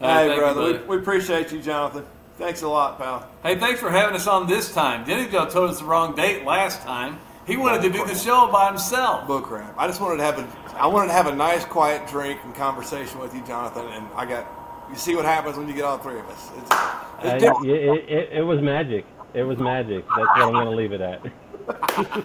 Hey, 0.00 0.34
brother. 0.36 0.60
You, 0.60 0.78
we, 0.78 0.96
we, 0.96 0.96
appreciate 0.96 1.52
you, 1.52 1.60
Jonathan. 1.60 2.04
Thanks 2.38 2.62
a 2.62 2.68
lot, 2.68 2.98
pal. 2.98 3.28
Hey, 3.42 3.58
thanks 3.58 3.80
for 3.80 3.90
having 3.90 4.16
us 4.16 4.26
on 4.26 4.46
this 4.46 4.72
time. 4.72 5.04
Dennijo 5.04 5.50
told 5.50 5.70
us 5.70 5.80
the 5.80 5.84
wrong 5.84 6.14
date 6.14 6.44
last 6.44 6.80
time. 6.80 7.18
He 7.46 7.56
wanted 7.56 7.82
to 7.82 7.90
do 7.90 8.06
the 8.06 8.14
show 8.14 8.50
by 8.50 8.68
himself. 8.68 9.26
Book 9.26 9.44
crap. 9.44 9.74
I 9.76 9.86
just 9.86 10.00
wanted 10.00 10.18
to 10.18 10.22
have 10.24 10.38
a, 10.38 10.80
I 10.80 10.86
wanted 10.86 11.08
to 11.08 11.14
have 11.14 11.26
a 11.26 11.34
nice, 11.34 11.64
quiet 11.64 12.08
drink 12.08 12.40
and 12.44 12.54
conversation 12.54 13.18
with 13.18 13.34
you, 13.34 13.44
Jonathan. 13.44 13.86
And 13.88 14.06
I 14.14 14.24
got, 14.24 14.46
you 14.88 14.96
see 14.96 15.14
what 15.14 15.24
happens 15.24 15.58
when 15.58 15.68
you 15.68 15.74
get 15.74 15.84
all 15.84 15.98
three 15.98 16.18
of 16.18 16.26
us. 16.28 16.50
It's, 16.56 17.42
it's 17.42 17.44
it, 17.64 18.10
it, 18.10 18.32
it 18.38 18.42
was 18.42 18.62
magic. 18.62 19.04
It 19.34 19.42
was 19.42 19.58
magic. 19.58 20.06
That's 20.08 20.18
what 20.18 20.40
I'm 20.40 20.52
going 20.52 20.64
to 20.64 20.70
leave 20.70 20.92
it 20.92 21.00
at. 21.00 21.22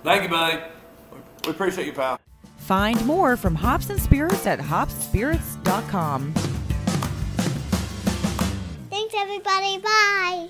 Thank 0.04 0.22
you, 0.22 0.28
buddy. 0.28 0.62
We 1.44 1.50
appreciate 1.50 1.86
you, 1.86 1.92
pal. 1.92 2.18
Find 2.70 3.04
more 3.04 3.36
from 3.36 3.56
Hops 3.56 3.90
and 3.90 4.00
Spirits 4.00 4.46
at 4.46 4.60
hopspirits.com. 4.60 6.32
Thanks, 8.88 9.14
everybody. 9.18 9.78
Bye. 9.78 10.46